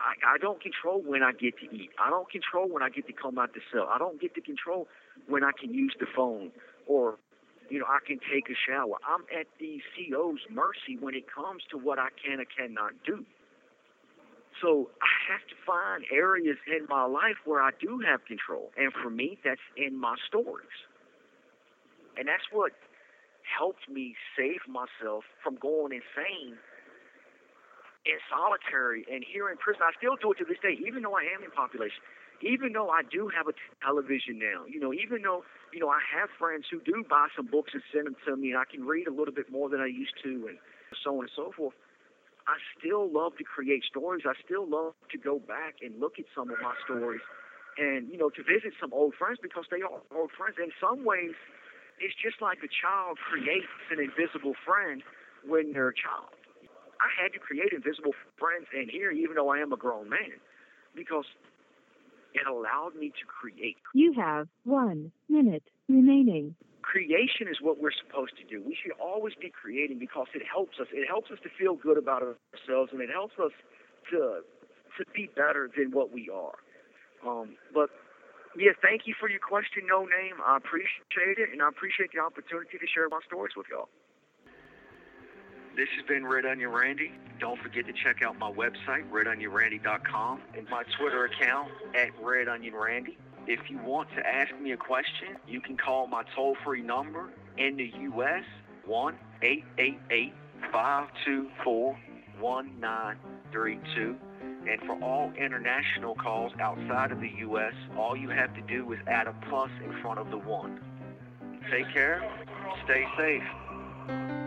I, 0.00 0.34
I 0.34 0.38
don't 0.38 0.60
control 0.62 1.02
when 1.02 1.22
I 1.22 1.32
get 1.32 1.58
to 1.58 1.66
eat. 1.74 1.90
I 1.98 2.10
don't 2.10 2.30
control 2.30 2.68
when 2.68 2.82
I 2.82 2.88
get 2.88 3.06
to 3.06 3.12
come 3.12 3.38
out 3.38 3.54
the 3.54 3.60
cell. 3.72 3.88
I 3.90 3.98
don't 3.98 4.20
get 4.20 4.34
to 4.34 4.40
control 4.40 4.86
when 5.26 5.42
I 5.42 5.50
can 5.58 5.74
use 5.74 5.94
the 5.98 6.06
phone 6.14 6.50
or, 6.86 7.18
you 7.68 7.80
know, 7.80 7.86
I 7.86 7.98
can 8.06 8.18
take 8.32 8.48
a 8.48 8.54
shower. 8.54 8.96
I'm 9.06 9.22
at 9.34 9.46
the 9.58 9.80
CO's 9.94 10.40
mercy 10.50 10.96
when 11.00 11.14
it 11.14 11.24
comes 11.32 11.62
to 11.70 11.78
what 11.78 11.98
I 11.98 12.08
can 12.24 12.40
or 12.40 12.46
cannot 12.46 12.92
do. 13.04 13.24
So 14.62 14.90
I 15.02 15.32
have 15.32 15.46
to 15.48 15.54
find 15.66 16.04
areas 16.12 16.56
in 16.66 16.86
my 16.88 17.04
life 17.04 17.36
where 17.44 17.62
I 17.62 17.70
do 17.80 18.00
have 18.06 18.24
control. 18.24 18.70
And 18.76 18.92
for 18.92 19.10
me, 19.10 19.38
that's 19.44 19.60
in 19.76 19.98
my 19.98 20.16
stories. 20.26 20.78
And 22.16 22.26
that's 22.26 22.50
what 22.50 22.72
helped 23.42 23.88
me 23.88 24.14
save 24.36 24.60
myself 24.66 25.24
from 25.42 25.56
going 25.56 25.92
insane 25.92 26.56
in 28.08 28.16
solitary 28.32 29.04
and 29.12 29.20
here 29.20 29.52
in 29.52 29.60
prison. 29.60 29.84
I 29.84 29.92
still 30.00 30.16
do 30.16 30.32
it 30.32 30.40
to 30.40 30.46
this 30.48 30.56
day, 30.64 30.80
even 30.80 31.04
though 31.04 31.14
I 31.14 31.28
am 31.28 31.44
in 31.44 31.52
population, 31.52 32.00
even 32.40 32.72
though 32.72 32.88
I 32.88 33.04
do 33.04 33.28
have 33.28 33.46
a 33.46 33.54
television 33.84 34.40
now, 34.40 34.64
you 34.64 34.80
know, 34.80 34.96
even 34.96 35.20
though, 35.20 35.44
you 35.76 35.80
know, 35.80 35.92
I 35.92 36.00
have 36.16 36.32
friends 36.40 36.64
who 36.72 36.80
do 36.80 37.04
buy 37.04 37.28
some 37.36 37.46
books 37.46 37.76
and 37.76 37.84
send 37.92 38.08
them 38.08 38.16
to 38.24 38.32
me 38.40 38.56
and 38.56 38.58
I 38.58 38.64
can 38.64 38.88
read 38.88 39.06
a 39.06 39.12
little 39.12 39.34
bit 39.34 39.52
more 39.52 39.68
than 39.68 39.84
I 39.84 39.92
used 39.92 40.16
to 40.24 40.48
and 40.48 40.56
so 41.04 41.20
on 41.20 41.28
and 41.28 41.34
so 41.36 41.52
forth. 41.52 41.76
I 42.48 42.56
still 42.80 43.04
love 43.04 43.36
to 43.36 43.44
create 43.44 43.84
stories. 43.84 44.24
I 44.24 44.32
still 44.40 44.64
love 44.64 44.96
to 45.12 45.18
go 45.20 45.36
back 45.36 45.84
and 45.84 46.00
look 46.00 46.16
at 46.16 46.24
some 46.32 46.48
of 46.48 46.56
my 46.64 46.72
stories 46.88 47.20
and, 47.76 48.08
you 48.08 48.16
know, 48.16 48.30
to 48.32 48.40
visit 48.40 48.72
some 48.80 48.88
old 48.96 49.12
friends 49.20 49.36
because 49.42 49.68
they 49.70 49.84
are 49.84 50.00
old 50.16 50.32
friends. 50.32 50.56
In 50.56 50.72
some 50.80 51.04
ways, 51.04 51.36
it's 52.00 52.16
just 52.16 52.40
like 52.40 52.64
a 52.64 52.70
child 52.72 53.18
creates 53.20 53.68
an 53.92 54.00
invisible 54.00 54.56
friend 54.64 55.04
when 55.44 55.76
they're 55.76 55.92
a 55.92 55.98
child. 55.98 56.37
I 57.00 57.22
had 57.22 57.32
to 57.32 57.38
create 57.38 57.72
invisible 57.72 58.12
friends 58.38 58.66
in 58.74 58.88
here, 58.88 59.10
even 59.10 59.36
though 59.36 59.50
I 59.50 59.58
am 59.58 59.72
a 59.72 59.76
grown 59.76 60.08
man, 60.08 60.42
because 60.94 61.24
it 62.34 62.46
allowed 62.46 62.94
me 62.98 63.08
to 63.08 63.24
create. 63.26 63.76
You 63.94 64.12
have 64.14 64.48
one 64.64 65.12
minute 65.28 65.64
remaining. 65.88 66.54
Creation 66.82 67.48
is 67.48 67.60
what 67.60 67.80
we're 67.80 67.92
supposed 67.92 68.32
to 68.38 68.44
do. 68.48 68.62
We 68.64 68.76
should 68.80 68.92
always 68.98 69.34
be 69.34 69.50
creating 69.50 69.98
because 69.98 70.26
it 70.34 70.42
helps 70.42 70.80
us. 70.80 70.86
It 70.92 71.06
helps 71.06 71.30
us 71.30 71.38
to 71.42 71.50
feel 71.58 71.74
good 71.76 71.98
about 71.98 72.22
ourselves, 72.22 72.90
and 72.92 73.00
it 73.00 73.10
helps 73.10 73.34
us 73.38 73.52
to 74.10 74.40
to 74.96 75.04
be 75.14 75.30
better 75.36 75.70
than 75.76 75.92
what 75.92 76.10
we 76.10 76.30
are. 76.32 76.58
Um, 77.22 77.56
but 77.74 77.90
yeah, 78.56 78.72
thank 78.82 79.06
you 79.06 79.14
for 79.18 79.28
your 79.28 79.38
question, 79.38 79.84
No 79.86 80.02
Name. 80.02 80.40
I 80.44 80.56
appreciate 80.56 81.38
it, 81.38 81.52
and 81.52 81.62
I 81.62 81.68
appreciate 81.68 82.10
the 82.12 82.18
opportunity 82.18 82.78
to 82.78 82.88
share 82.88 83.06
my 83.08 83.20
stories 83.26 83.52
with 83.54 83.66
y'all. 83.70 83.88
This 85.78 85.86
has 85.96 86.04
been 86.08 86.26
Red 86.26 86.44
Onion 86.44 86.70
Randy. 86.70 87.12
Don't 87.38 87.60
forget 87.60 87.86
to 87.86 87.92
check 87.92 88.20
out 88.20 88.36
my 88.36 88.50
website, 88.50 89.08
redonionrandy.com, 89.12 90.40
and 90.56 90.68
my 90.68 90.82
Twitter 90.98 91.26
account 91.26 91.70
at 91.94 92.08
Red 92.20 92.48
Onion 92.48 92.74
Randy. 92.74 93.16
If 93.46 93.70
you 93.70 93.78
want 93.78 94.08
to 94.16 94.26
ask 94.26 94.52
me 94.60 94.72
a 94.72 94.76
question, 94.76 95.36
you 95.46 95.60
can 95.60 95.76
call 95.76 96.08
my 96.08 96.24
toll 96.34 96.56
free 96.64 96.82
number 96.82 97.30
in 97.58 97.76
the 97.76 97.92
U.S. 98.10 98.42
1 98.86 99.14
888 99.40 100.32
524 100.72 101.98
1932. 102.40 104.16
And 104.68 104.80
for 104.80 105.00
all 105.00 105.32
international 105.38 106.16
calls 106.16 106.50
outside 106.58 107.12
of 107.12 107.20
the 107.20 107.30
U.S., 107.38 107.74
all 107.96 108.16
you 108.16 108.30
have 108.30 108.52
to 108.56 108.62
do 108.62 108.92
is 108.92 108.98
add 109.06 109.28
a 109.28 109.34
plus 109.48 109.70
in 109.84 109.92
front 110.02 110.18
of 110.18 110.32
the 110.32 110.38
one. 110.38 110.80
Take 111.70 111.88
care. 111.92 112.28
Stay 112.84 113.06
safe. 113.16 114.37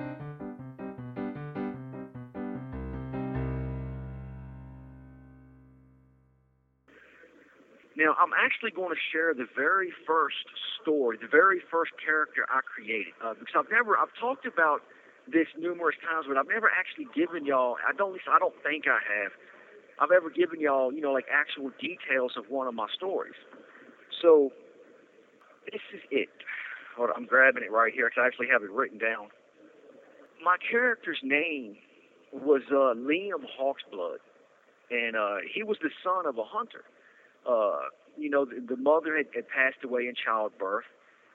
I'm 8.22 8.38
actually 8.38 8.70
going 8.70 8.94
to 8.94 9.02
share 9.10 9.34
the 9.34 9.50
very 9.58 9.90
first 10.06 10.46
story, 10.78 11.18
the 11.18 11.28
very 11.28 11.58
first 11.72 11.90
character 11.98 12.46
I 12.54 12.62
created, 12.62 13.18
uh, 13.18 13.34
because 13.34 13.58
I've 13.58 13.72
never, 13.74 13.98
I've 13.98 14.14
talked 14.22 14.46
about 14.46 14.86
this 15.26 15.50
numerous 15.58 15.98
times, 16.06 16.30
but 16.30 16.38
I've 16.38 16.48
never 16.48 16.70
actually 16.70 17.10
given 17.18 17.50
y'all. 17.50 17.82
I 17.82 17.98
don't, 17.98 18.14
I 18.30 18.38
don't 18.38 18.54
think 18.62 18.86
I 18.86 19.02
have. 19.02 19.34
I've 19.98 20.14
ever 20.14 20.30
given 20.30 20.62
y'all, 20.62 20.94
you 20.94 21.02
know, 21.02 21.12
like 21.12 21.26
actual 21.34 21.72
details 21.82 22.34
of 22.38 22.46
one 22.48 22.68
of 22.68 22.76
my 22.76 22.86
stories. 22.94 23.38
So, 24.22 24.54
this 25.66 25.82
is 25.90 26.02
it. 26.12 26.30
On, 27.00 27.10
I'm 27.16 27.26
grabbing 27.26 27.64
it 27.64 27.72
right 27.72 27.92
here. 27.92 28.06
because 28.06 28.22
I 28.22 28.28
actually 28.28 28.54
have 28.54 28.62
it 28.62 28.70
written 28.70 29.00
down. 29.00 29.34
My 30.46 30.58
character's 30.62 31.22
name 31.24 31.78
was 32.32 32.62
uh, 32.70 32.94
Liam 32.94 33.50
Hawksblood, 33.58 34.22
and 34.92 35.16
uh, 35.16 35.42
he 35.52 35.64
was 35.64 35.78
the 35.82 35.90
son 36.04 36.28
of 36.28 36.38
a 36.38 36.46
hunter 36.46 36.86
uh, 37.48 37.90
you 38.18 38.30
know, 38.30 38.46
the, 38.46 38.62
the 38.68 38.78
mother 38.78 39.18
had, 39.18 39.28
had 39.34 39.48
passed 39.48 39.84
away 39.84 40.08
in 40.08 40.14
childbirth, 40.16 40.86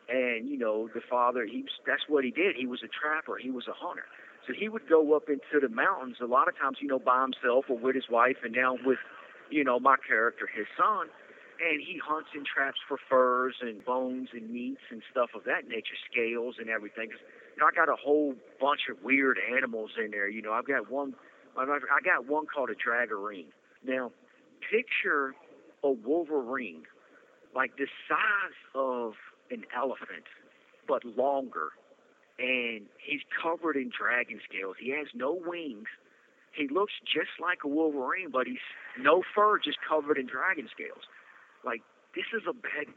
and 0.09 0.49
you 0.49 0.59
know, 0.59 0.89
the 0.95 1.01
father, 1.09 1.45
he 1.45 1.63
was, 1.63 1.73
that's 1.87 2.03
what 2.09 2.25
he 2.25 2.31
did. 2.31 2.57
He 2.57 2.67
was 2.67 2.83
a 2.83 2.89
trapper. 2.89 3.39
He 3.39 3.51
was 3.51 3.67
a 3.69 3.75
hunter. 3.75 4.05
So 4.47 4.53
he 4.53 4.69
would 4.69 4.89
go 4.89 5.15
up 5.17 5.29
into 5.29 5.61
the 5.61 5.69
mountains 5.69 6.19
a 6.23 6.27
lot 6.27 6.49
of 6.49 6.57
times, 6.57 6.79
you 6.81 6.87
know, 6.87 7.01
by 7.01 7.23
himself 7.23 7.65
or 7.69 7.77
with 7.77 7.95
his 7.97 8.09
wife, 8.09 8.37
and 8.45 8.55
now 8.55 8.77
with, 8.85 8.99
you 9.51 9.65
know, 9.65 9.81
my 9.81 9.97
character, 10.07 10.47
his 10.47 10.67
son, 10.79 11.09
and 11.59 11.81
he 11.81 11.99
hunts 11.99 12.31
and 12.35 12.47
traps 12.47 12.79
for 12.87 12.99
furs 13.09 13.57
and 13.61 13.85
bones 13.85 14.29
and 14.33 14.51
meats 14.51 14.83
and 14.91 15.03
stuff 15.11 15.31
of 15.35 15.45
that 15.45 15.67
nature, 15.67 15.99
scales 16.11 16.57
and 16.61 16.69
everything. 16.69 17.09
You 17.11 17.63
know, 17.63 17.67
I 17.67 17.75
got 17.75 17.89
a 17.89 17.97
whole 17.97 18.35
bunch 18.61 18.83
of 18.91 19.03
weird 19.03 19.39
animals 19.57 19.91
in 20.03 20.11
there. 20.13 20.29
You 20.29 20.43
know, 20.43 20.53
I've 20.53 20.67
got 20.67 20.91
one, 20.91 21.15
I 21.57 21.65
got 22.05 22.29
one 22.29 22.47
called 22.47 22.71
a 22.71 22.75
dragarine. 22.75 23.51
Now, 23.85 24.13
picture 24.71 25.35
a 25.87 25.93
wolverine, 25.93 26.83
like 27.55 27.77
the 27.77 27.87
size 28.09 28.59
of 28.75 29.15
an 29.51 29.65
elephant, 29.77 30.27
but 30.89 31.05
longer. 31.05 31.71
And 32.39 32.87
he's 32.99 33.23
covered 33.43 33.77
in 33.77 33.91
dragon 33.97 34.41
scales. 34.49 34.77
He 34.79 34.91
has 34.91 35.07
no 35.15 35.33
wings. 35.33 35.89
He 36.53 36.69
looks 36.69 36.93
just 37.05 37.33
like 37.41 37.65
a 37.65 37.69
wolverine, 37.69 38.31
but 38.31 38.47
he's 38.47 38.65
no 38.99 39.23
fur, 39.35 39.59
just 39.59 39.79
covered 39.89 40.19
in 40.19 40.27
dragon 40.27 40.69
scales. 40.73 41.05
Like 41.65 41.81
this 42.15 42.27
is 42.37 42.43
a 42.49 42.53
bad 42.53 42.93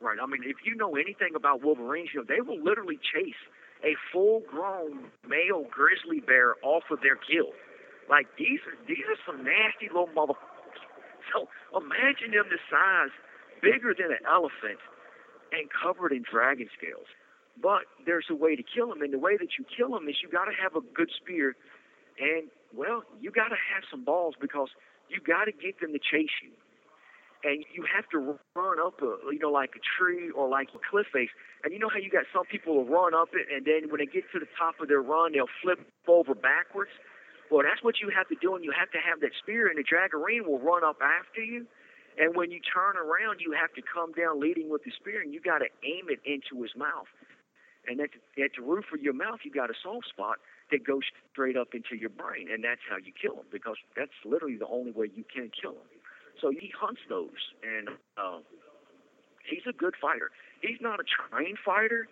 right. 0.00 0.18
I 0.20 0.26
mean, 0.26 0.42
if 0.44 0.64
you 0.64 0.74
know 0.74 0.96
anything 0.96 1.34
about 1.36 1.62
wolverines, 1.62 2.10
you 2.14 2.20
know 2.20 2.26
they 2.26 2.40
will 2.40 2.62
literally 2.62 2.98
chase 2.98 3.38
a 3.84 3.94
full-grown 4.12 5.10
male 5.28 5.66
grizzly 5.70 6.20
bear 6.20 6.54
off 6.62 6.84
of 6.90 7.00
their 7.02 7.16
kill. 7.16 7.52
Like 8.08 8.26
these 8.38 8.60
are 8.66 8.76
these 8.86 9.04
are 9.08 9.18
some 9.26 9.44
nasty 9.44 9.88
little 9.88 10.10
mother 10.14 10.34
so 11.34 11.50
imagine 11.74 12.30
them 12.30 12.46
the 12.46 12.62
size, 12.70 13.10
bigger 13.60 13.90
than 13.90 14.14
an 14.14 14.22
elephant, 14.22 14.78
and 15.50 15.66
covered 15.68 16.12
in 16.12 16.22
dragon 16.22 16.70
scales. 16.70 17.10
But 17.60 17.86
there's 18.06 18.26
a 18.30 18.34
way 18.34 18.56
to 18.56 18.62
kill 18.62 18.88
them, 18.88 19.02
and 19.02 19.12
the 19.12 19.18
way 19.18 19.36
that 19.36 19.58
you 19.58 19.64
kill 19.66 19.90
them 19.90 20.08
is 20.08 20.16
you 20.22 20.30
got 20.30 20.46
to 20.46 20.54
have 20.54 20.74
a 20.74 20.82
good 20.94 21.10
spear, 21.10 21.54
and 22.18 22.50
well, 22.74 23.02
you 23.20 23.30
got 23.30 23.48
to 23.54 23.58
have 23.58 23.82
some 23.90 24.04
balls 24.04 24.34
because 24.40 24.70
you 25.08 25.20
got 25.20 25.44
to 25.46 25.52
get 25.52 25.78
them 25.78 25.92
to 25.92 25.98
chase 26.02 26.34
you, 26.42 26.50
and 27.46 27.64
you 27.74 27.86
have 27.86 28.08
to 28.10 28.38
run 28.56 28.78
up 28.82 28.98
a 29.02 29.18
you 29.30 29.38
know 29.38 29.50
like 29.50 29.78
a 29.78 29.82
tree 29.82 30.30
or 30.30 30.48
like 30.48 30.68
a 30.74 30.82
cliff 30.82 31.06
face, 31.12 31.30
and 31.62 31.72
you 31.72 31.78
know 31.78 31.88
how 31.88 31.98
you 31.98 32.10
got 32.10 32.26
some 32.34 32.44
people 32.50 32.74
will 32.74 32.90
run 32.90 33.14
up 33.14 33.30
it, 33.34 33.46
and 33.54 33.66
then 33.66 33.90
when 33.90 33.98
they 34.02 34.10
get 34.10 34.24
to 34.32 34.40
the 34.40 34.50
top 34.58 34.74
of 34.82 34.88
their 34.88 35.02
run, 35.02 35.32
they'll 35.32 35.54
flip 35.62 35.78
over 36.08 36.34
backwards. 36.34 36.90
Well, 37.54 37.62
that's 37.62 37.86
what 37.86 38.02
you 38.02 38.10
have 38.10 38.26
to 38.34 38.38
do, 38.42 38.58
and 38.58 38.66
you 38.66 38.74
have 38.74 38.90
to 38.90 38.98
have 38.98 39.22
that 39.22 39.30
spear, 39.38 39.70
and 39.70 39.78
the 39.78 39.86
dragarine 39.86 40.42
will 40.42 40.58
run 40.58 40.82
up 40.82 40.98
after 40.98 41.38
you. 41.38 41.70
And 42.18 42.34
when 42.34 42.50
you 42.50 42.58
turn 42.58 42.98
around, 42.98 43.38
you 43.38 43.54
have 43.54 43.70
to 43.78 43.82
come 43.86 44.10
down 44.10 44.42
leading 44.42 44.74
with 44.74 44.82
the 44.82 44.90
spear, 44.90 45.22
and 45.22 45.30
you 45.30 45.38
got 45.38 45.62
to 45.62 45.70
aim 45.86 46.10
it 46.10 46.18
into 46.26 46.66
his 46.66 46.74
mouth. 46.74 47.06
And 47.86 48.02
at 48.02 48.10
the, 48.10 48.42
at 48.42 48.58
the 48.58 48.62
roof 48.66 48.90
of 48.90 48.98
your 48.98 49.14
mouth, 49.14 49.46
you 49.46 49.54
got 49.54 49.70
a 49.70 49.78
soft 49.86 50.10
spot 50.10 50.42
that 50.74 50.82
goes 50.82 51.06
straight 51.30 51.54
up 51.54 51.78
into 51.78 51.94
your 51.94 52.10
brain, 52.10 52.50
and 52.50 52.66
that's 52.66 52.82
how 52.90 52.98
you 52.98 53.14
kill 53.14 53.38
him 53.38 53.46
because 53.54 53.78
that's 53.94 54.18
literally 54.26 54.58
the 54.58 54.66
only 54.66 54.90
way 54.90 55.06
you 55.14 55.22
can 55.22 55.46
kill 55.54 55.78
him. 55.78 55.88
So 56.42 56.50
he 56.50 56.74
hunts 56.74 57.06
those, 57.06 57.54
and 57.62 57.94
uh, 58.18 58.42
he's 59.46 59.62
a 59.70 59.76
good 59.78 59.94
fighter. 60.02 60.34
He's 60.58 60.82
not 60.82 60.98
a 60.98 61.06
trained 61.06 61.62
fighter, 61.62 62.10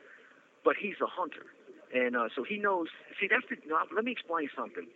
but 0.63 0.79
he's 0.79 1.03
a 1.03 1.11
hunter. 1.11 1.51
And 1.91 2.15
uh, 2.15 2.31
so 2.31 2.47
he 2.47 2.63
knows. 2.63 2.87
See, 3.19 3.27
that's 3.27 3.45
the. 3.51 3.59
No, 3.67 3.83
let 3.91 4.05
me 4.07 4.13
explain 4.13 4.49
something. 4.55 4.87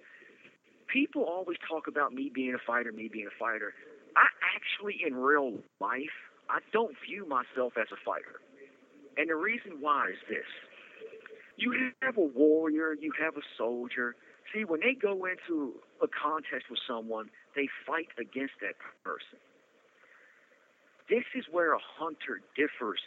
People 0.96 1.24
always 1.24 1.58
talk 1.68 1.88
about 1.88 2.14
me 2.14 2.30
being 2.34 2.54
a 2.54 2.62
fighter, 2.66 2.90
me 2.90 3.10
being 3.12 3.26
a 3.26 3.38
fighter. 3.38 3.74
I 4.16 4.24
actually, 4.56 4.96
in 5.06 5.14
real 5.14 5.52
life, 5.78 6.16
I 6.48 6.60
don't 6.72 6.96
view 7.06 7.28
myself 7.28 7.74
as 7.76 7.88
a 7.92 8.00
fighter. 8.02 8.40
And 9.18 9.28
the 9.28 9.34
reason 9.34 9.72
why 9.80 10.08
is 10.08 10.16
this. 10.26 10.48
You 11.58 11.92
have 12.00 12.16
a 12.16 12.24
warrior, 12.24 12.94
you 12.94 13.12
have 13.20 13.36
a 13.36 13.44
soldier. 13.58 14.16
See, 14.54 14.64
when 14.64 14.80
they 14.80 14.94
go 14.94 15.26
into 15.26 15.74
a 16.00 16.08
contest 16.08 16.64
with 16.70 16.80
someone, 16.88 17.28
they 17.54 17.68
fight 17.86 18.08
against 18.18 18.54
that 18.62 18.80
person. 19.04 19.36
This 21.10 21.24
is 21.36 21.44
where 21.52 21.74
a 21.74 21.82
hunter 21.98 22.40
differs 22.56 23.00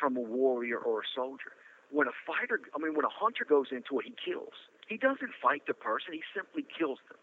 from 0.00 0.16
a 0.16 0.20
warrior 0.20 0.78
or 0.78 1.00
a 1.00 1.08
soldier. 1.14 1.52
When 1.90 2.08
a 2.08 2.16
fighter, 2.26 2.58
I 2.74 2.78
mean, 2.82 2.96
when 2.96 3.04
a 3.04 3.12
hunter 3.12 3.44
goes 3.46 3.66
into 3.70 4.00
it, 4.00 4.06
he 4.06 4.14
kills. 4.16 4.56
He 4.86 4.96
doesn't 4.96 5.34
fight 5.42 5.66
the 5.66 5.74
person, 5.74 6.14
he 6.14 6.22
simply 6.34 6.62
kills 6.66 6.98
them. 7.10 7.18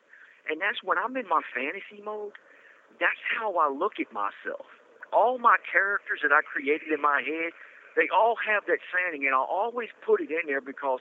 And 0.49 0.59
that's 0.59 0.83
when 0.83 0.99
I'm 0.99 1.15
in 1.15 1.27
my 1.27 1.41
fantasy 1.55 2.03
mode, 2.03 2.35
that's 2.99 3.23
how 3.39 3.55
I 3.55 3.71
look 3.71 3.99
at 3.99 4.11
myself. 4.11 4.67
All 5.15 5.39
my 5.39 5.55
characters 5.63 6.19
that 6.21 6.35
I 6.35 6.43
created 6.43 6.91
in 6.91 6.99
my 6.99 7.23
head, 7.23 7.55
they 7.95 8.11
all 8.11 8.35
have 8.35 8.67
that 8.67 8.83
saying, 8.91 9.23
and 9.23 9.31
I'll 9.33 9.47
always 9.47 9.89
put 10.03 10.19
it 10.19 10.29
in 10.29 10.49
there 10.49 10.61
because 10.61 10.99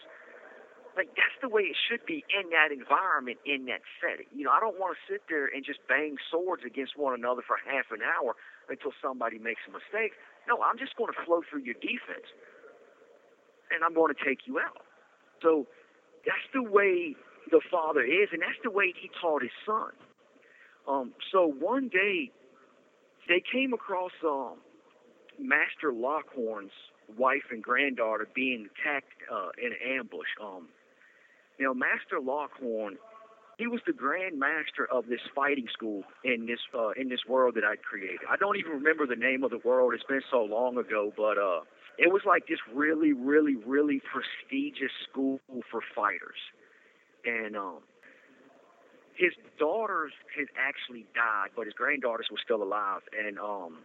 like 0.96 1.08
that's 1.16 1.36
the 1.40 1.48
way 1.48 1.72
it 1.72 1.76
should 1.76 2.04
be 2.04 2.24
in 2.28 2.52
that 2.52 2.68
environment, 2.68 3.40
in 3.48 3.64
that 3.72 3.80
setting. 3.96 4.28
You 4.28 4.44
know, 4.44 4.52
I 4.52 4.60
don't 4.60 4.76
want 4.76 4.96
to 4.96 5.00
sit 5.08 5.24
there 5.28 5.48
and 5.48 5.64
just 5.64 5.80
bang 5.88 6.20
swords 6.30 6.62
against 6.68 6.96
one 7.00 7.16
another 7.16 7.40
for 7.40 7.56
half 7.64 7.88
an 7.90 8.04
hour 8.04 8.36
until 8.68 8.92
somebody 9.00 9.40
makes 9.40 9.64
a 9.64 9.72
mistake. 9.72 10.12
No, 10.44 10.60
I'm 10.60 10.76
just 10.76 10.96
going 10.96 11.08
to 11.08 11.18
flow 11.24 11.40
through 11.48 11.64
your 11.64 11.78
defense, 11.80 12.28
and 13.72 13.80
I'm 13.80 13.96
going 13.96 14.12
to 14.12 14.20
take 14.20 14.44
you 14.44 14.60
out. 14.60 14.84
So 15.40 15.66
that's 16.26 16.48
the 16.54 16.62
way 16.62 17.14
the 17.50 17.60
father 17.70 18.02
is, 18.02 18.28
and 18.32 18.40
that's 18.42 18.58
the 18.62 18.70
way 18.70 18.92
he 19.00 19.10
taught 19.20 19.42
his 19.42 19.50
son. 19.66 19.90
Um, 20.88 21.12
so 21.30 21.46
one 21.46 21.88
day, 21.88 22.30
they 23.28 23.42
came 23.52 23.72
across 23.72 24.12
um, 24.24 24.56
Master 25.38 25.92
Lockhorn's 25.92 26.72
wife 27.16 27.44
and 27.50 27.62
granddaughter 27.62 28.28
being 28.34 28.68
attacked 28.72 29.12
uh, 29.30 29.50
in 29.58 29.72
an 29.72 29.98
ambush. 29.98 30.28
Um, 30.42 30.68
you 31.58 31.66
know, 31.66 31.74
Master 31.74 32.20
Lockhorn, 32.20 32.96
he 33.58 33.66
was 33.66 33.80
the 33.86 33.92
grand 33.92 34.38
master 34.38 34.88
of 34.90 35.06
this 35.06 35.20
fighting 35.34 35.66
school 35.72 36.02
in 36.24 36.46
this 36.46 36.58
uh, 36.74 36.90
in 36.90 37.08
this 37.08 37.20
world 37.28 37.54
that 37.54 37.64
I 37.64 37.76
created. 37.76 38.20
I 38.28 38.36
don't 38.36 38.56
even 38.56 38.72
remember 38.72 39.06
the 39.06 39.16
name 39.16 39.44
of 39.44 39.50
the 39.50 39.60
world. 39.64 39.94
It's 39.94 40.02
been 40.04 40.22
so 40.30 40.42
long 40.42 40.78
ago, 40.78 41.12
but 41.16 41.38
uh, 41.38 41.60
it 41.98 42.12
was 42.12 42.22
like 42.26 42.46
this 42.48 42.58
really, 42.74 43.12
really, 43.12 43.56
really 43.56 44.00
prestigious 44.00 44.92
school 45.10 45.40
for 45.70 45.80
fighters. 45.94 46.40
And 47.24 47.56
um, 47.56 47.78
his 49.14 49.32
daughters 49.58 50.12
had 50.36 50.46
actually 50.58 51.06
died, 51.14 51.50
but 51.54 51.66
his 51.66 51.74
granddaughters 51.74 52.28
were 52.30 52.40
still 52.42 52.62
alive. 52.62 53.02
And 53.12 53.38
um, 53.38 53.78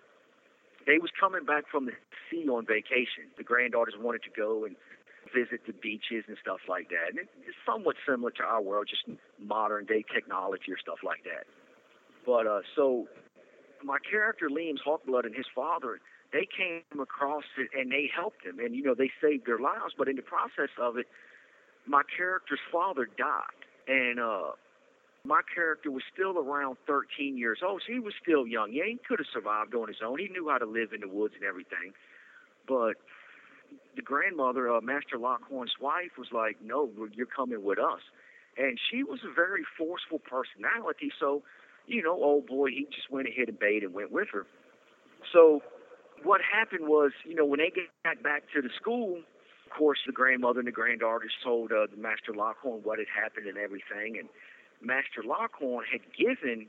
they 0.86 0.98
was 1.00 1.12
coming 1.20 1.46
back 1.46 1.65
from 1.70 1.86
the 1.86 1.93
sea 2.32 2.48
on 2.48 2.65
vacation. 2.65 3.28
The 3.38 3.43
granddaughters 3.43 3.96
wanted 4.00 4.24
to 4.24 4.32
go 4.36 4.65
and 4.65 4.76
visit 5.36 5.62
the 5.67 5.74
beaches 5.74 6.24
and 6.28 6.38
stuff 6.41 6.63
like 6.70 6.89
that. 6.89 7.12
And 7.12 7.20
it's 7.20 7.58
somewhat 7.65 7.96
similar 8.08 8.32
to 8.32 8.43
our 8.43 8.62
world, 8.62 8.88
just 8.89 9.04
modern 9.39 9.86
day 9.86 10.04
technology 10.13 10.72
or 10.72 10.80
stuff 10.80 11.00
like 11.04 11.24
that. 11.24 11.46
But 12.26 12.48
uh, 12.48 12.62
so 12.76 13.08
my 13.84 13.98
character 14.10 14.50
Liam's 14.50 14.82
Hawkblood 14.86 15.26
and 15.26 15.36
his 15.36 15.46
father, 15.54 16.00
they 16.32 16.46
came 16.46 17.00
across 17.00 17.44
it 17.58 17.70
and 17.78 17.92
they 17.92 18.10
helped 18.13 18.46
him, 18.46 18.60
and 18.60 18.76
you 18.76 18.84
know 18.84 18.94
they 18.94 19.12
saved 19.22 19.46
their 19.46 19.60
lives. 19.60 19.94
But 19.98 20.08
in 20.08 20.16
the 20.16 20.22
process 20.22 20.70
of 20.80 20.98
it, 20.98 21.08
my 21.86 22.02
character's 22.16 22.60
father 22.72 23.08
died, 23.18 23.62
and 23.88 24.20
uh, 24.20 24.52
my 25.24 25.42
character 25.54 25.92
was 25.92 26.04
still 26.13 26.38
around 26.38 26.78
13 26.86 27.38
years 27.38 27.60
old, 27.66 27.82
so 27.86 27.94
he 27.94 28.00
was 28.00 28.13
still 28.22 28.46
young. 28.46 28.72
Yeah, 28.74 28.86
he 28.86 29.00
could 29.08 29.20
have 29.20 29.28
survived 29.34 29.74
on 29.76 29.88
his 29.88 29.98
own. 30.06 30.20
He 30.20 30.28
knew 30.28 30.50
how 30.50 30.58
to 30.58 30.66
live 30.66 30.94
in 30.94 31.02
the 31.02 31.08
woods 31.08 31.36
and 31.36 31.44
everything, 31.44 31.94
but 32.68 32.96
the 33.96 34.02
grandmother, 34.02 34.74
uh, 34.74 34.82
Master 34.82 35.18
Lockhorn's 35.18 35.76
wife, 35.80 36.18
was 36.18 36.32
like, 36.32 36.62
"No, 36.62 36.92
you're 37.13 37.26
coming 37.26 37.63
with 37.63 37.80
us," 37.80 38.02
and 38.58 38.80
she 38.90 39.04
was 39.04 39.24
a 39.24 39.32
very 39.32 39.63
forceful 39.78 40.20
personality. 40.20 41.12
So, 41.20 41.44
you 41.88 42.04
know, 42.04 42.13
old 42.13 42.48
boy, 42.48 42.70
he 42.70 42.86
just 42.92 43.10
went 43.10 43.28
ahead 43.28 43.50
and 43.50 43.58
bade 43.58 43.84
and 43.84 43.94
went 43.94 44.12
with 44.12 44.30
her. 44.30 44.46
So, 45.32 45.63
what 46.24 46.42
happened 46.42 46.88
was, 46.88 47.12
you 47.26 47.36
know, 47.36 47.46
when 47.46 47.60
they 47.60 47.72
got 48.04 48.22
back 48.24 48.44
to 48.56 48.62
the 48.62 48.70
school, 48.80 49.18
of 49.18 49.72
course, 49.78 50.00
the 50.06 50.14
grandmother 50.14 50.60
and 50.60 50.68
the 50.68 50.72
granddaughters 50.72 51.32
told 51.44 51.72
uh, 51.72 51.88
the 51.90 51.98
Master 51.98 52.34
Lockhorn 52.34 52.82
what 52.84 53.00
had 53.00 53.08
happened 53.12 53.48
and 53.48 53.58
everything, 53.58 54.18
and 54.18 54.30
Master 54.82 55.24
Lockhorn 55.26 55.86
had 55.92 56.02
given 56.18 56.68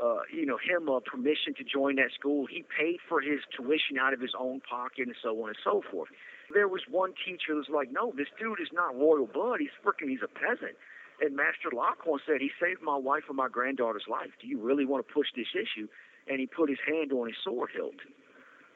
uh, 0.00 0.20
you 0.32 0.46
know, 0.46 0.56
him 0.56 0.88
uh, 0.88 1.00
permission 1.00 1.52
to 1.54 1.64
join 1.64 1.96
that 1.96 2.10
school. 2.18 2.46
He 2.46 2.64
paid 2.64 2.98
for 3.08 3.20
his 3.20 3.40
tuition 3.54 3.98
out 4.00 4.14
of 4.14 4.20
his 4.20 4.32
own 4.38 4.60
pocket 4.64 5.06
and 5.06 5.16
so 5.22 5.36
on 5.42 5.50
and 5.50 5.58
so 5.62 5.82
forth. 5.90 6.08
There 6.52 6.68
was 6.68 6.82
one 6.90 7.12
teacher 7.12 7.52
who 7.52 7.56
was 7.56 7.68
like, 7.68 7.92
no, 7.92 8.12
this 8.16 8.28
dude 8.38 8.60
is 8.60 8.72
not 8.72 8.96
royal 8.96 9.26
blood. 9.26 9.60
He's 9.60 9.76
freaking, 9.84 10.08
he's 10.08 10.24
a 10.24 10.32
peasant. 10.32 10.74
And 11.20 11.36
Master 11.36 11.68
Lockhorn 11.72 12.20
said, 12.24 12.40
he 12.40 12.50
saved 12.56 12.80
my 12.82 12.96
wife 12.96 13.24
and 13.28 13.36
my 13.36 13.48
granddaughter's 13.48 14.08
life. 14.08 14.32
Do 14.40 14.48
you 14.48 14.58
really 14.58 14.86
want 14.86 15.06
to 15.06 15.12
push 15.12 15.28
this 15.36 15.52
issue? 15.52 15.86
And 16.26 16.40
he 16.40 16.46
put 16.46 16.70
his 16.70 16.80
hand 16.86 17.12
on 17.12 17.28
his 17.28 17.36
sword 17.44 17.70
hilt. 17.76 18.00